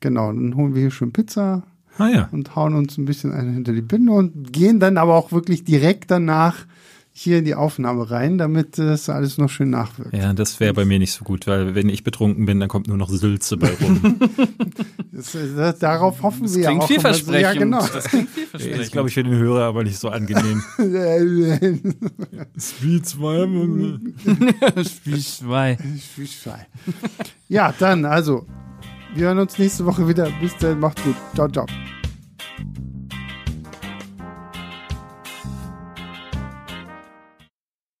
genau, 0.00 0.32
dann 0.32 0.54
holen 0.54 0.74
wir 0.74 0.82
hier 0.82 0.90
schön 0.92 1.12
Pizza 1.12 1.64
Ah 1.98 2.08
ja. 2.08 2.28
und 2.32 2.56
hauen 2.56 2.74
uns 2.74 2.96
ein 2.96 3.04
bisschen 3.04 3.32
einen 3.32 3.52
hinter 3.52 3.72
die 3.72 3.82
Binde 3.82 4.12
und 4.12 4.52
gehen 4.52 4.80
dann 4.80 4.96
aber 4.96 5.14
auch 5.14 5.32
wirklich 5.32 5.64
direkt 5.64 6.10
danach 6.10 6.66
hier 7.14 7.38
in 7.38 7.44
die 7.44 7.54
Aufnahme 7.54 8.10
rein, 8.10 8.38
damit 8.38 8.78
äh, 8.78 8.86
das 8.86 9.08
alles 9.10 9.36
noch 9.36 9.50
schön 9.50 9.68
nachwirkt. 9.70 10.14
Ja, 10.14 10.32
das 10.32 10.58
wäre 10.60 10.72
bei 10.72 10.84
mir 10.86 10.98
nicht 10.98 11.12
so 11.12 11.24
gut, 11.24 11.46
weil 11.46 11.74
wenn 11.74 11.88
ich 11.90 12.04
betrunken 12.04 12.46
bin, 12.46 12.58
dann 12.58 12.70
kommt 12.70 12.88
nur 12.88 12.96
noch 12.96 13.10
Sülze 13.10 13.56
bei 13.56 13.70
rum. 13.80 14.18
Das, 15.14 15.34
äh, 15.34 15.54
das, 15.54 15.78
darauf 15.78 16.22
hoffen 16.22 16.44
Das 16.44 16.56
wir 16.56 16.64
klingt 16.64 16.82
auch. 16.84 16.88
immer 16.90 17.12
so. 17.12 17.26
vielversprechend. 17.26 17.42
Ja, 17.42 17.52
genau. 17.52 17.86
Das 17.86 18.04
klingt 18.04 18.30
vielversprechend. 18.34 18.80
ist, 18.80 18.92
glaube 18.92 19.08
ich, 19.08 19.14
für 19.14 19.22
den 19.22 19.34
Hörer 19.34 19.64
aber 19.64 19.84
nicht 19.84 19.98
so 19.98 20.08
angenehm. 20.08 20.62
Speed 22.58 23.06
2. 23.06 23.46
Spiel 24.84 25.20
zwei. 26.28 26.66
ja, 27.48 27.74
dann, 27.78 28.06
also, 28.06 28.46
wir 29.14 29.26
hören 29.26 29.38
uns 29.38 29.58
nächste 29.58 29.84
Woche 29.84 30.08
wieder. 30.08 30.30
Bis 30.40 30.56
dann, 30.58 30.80
macht's 30.80 31.02
gut. 31.02 31.16
Ciao, 31.34 31.46
ciao. 31.48 31.66